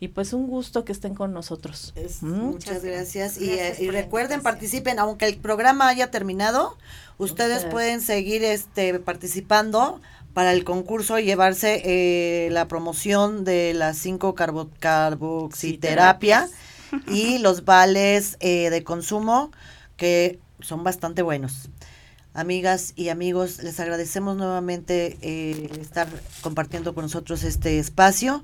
y 0.01 0.07
pues 0.07 0.31
un 0.31 0.47
gusto 0.47 0.85
que 0.85 0.93
estén 0.93 1.13
con 1.13 1.33
nosotros. 1.33 1.93
¿Mm? 2.21 2.27
Muchas 2.27 2.85
gracias. 2.85 3.37
y, 3.41 3.49
eh, 3.51 3.75
recuerden, 3.91 4.41
participen, 4.41 4.97
aunque 4.97 5.27
el 5.27 5.35
programa 5.35 5.89
haya 5.89 6.09
terminado, 6.09 6.77
ustedes, 7.17 7.65
pueden 7.65 7.99
seguir 7.99 8.45
este 8.45 8.97
participando 8.99 9.99
para 10.33 10.53
el 10.53 10.63
concurso 10.63 11.19
y 11.19 11.25
llevarse 11.25 11.81
eh, 11.85 12.49
la 12.51 12.67
promoción 12.67 13.43
de 13.43 13.73
las 13.73 13.97
cinco 13.97 14.35
carbo 14.35 14.69
carboxiterapia 14.79 16.47
y 17.07 17.39
los 17.39 17.65
vales 17.65 18.37
eh, 18.39 18.69
de 18.69 18.83
consumo 18.83 19.51
que 19.97 20.39
son 20.59 20.83
bastante 20.83 21.21
buenos. 21.21 21.69
Amigas 22.33 22.93
y 22.95 23.09
amigos, 23.09 23.63
les 23.63 23.79
agradecemos 23.79 24.37
nuevamente 24.37 25.17
eh, 25.21 25.69
estar 25.81 26.07
compartiendo 26.41 26.93
con 26.93 27.03
nosotros 27.03 27.43
este 27.43 27.79
espacio. 27.79 28.43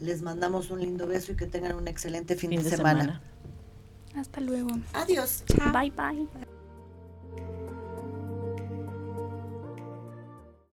Les 0.00 0.22
mandamos 0.22 0.70
un 0.70 0.80
lindo 0.80 1.06
beso 1.06 1.32
y 1.32 1.36
que 1.36 1.46
tengan 1.46 1.76
un 1.76 1.86
excelente 1.86 2.34
fin, 2.34 2.50
de, 2.50 2.68
semana. 2.68 3.20
Hasta 4.16 4.40
luego. 4.40 4.70
Adiós. 4.94 5.44
Bye 5.72 5.90
bye. 5.90 6.46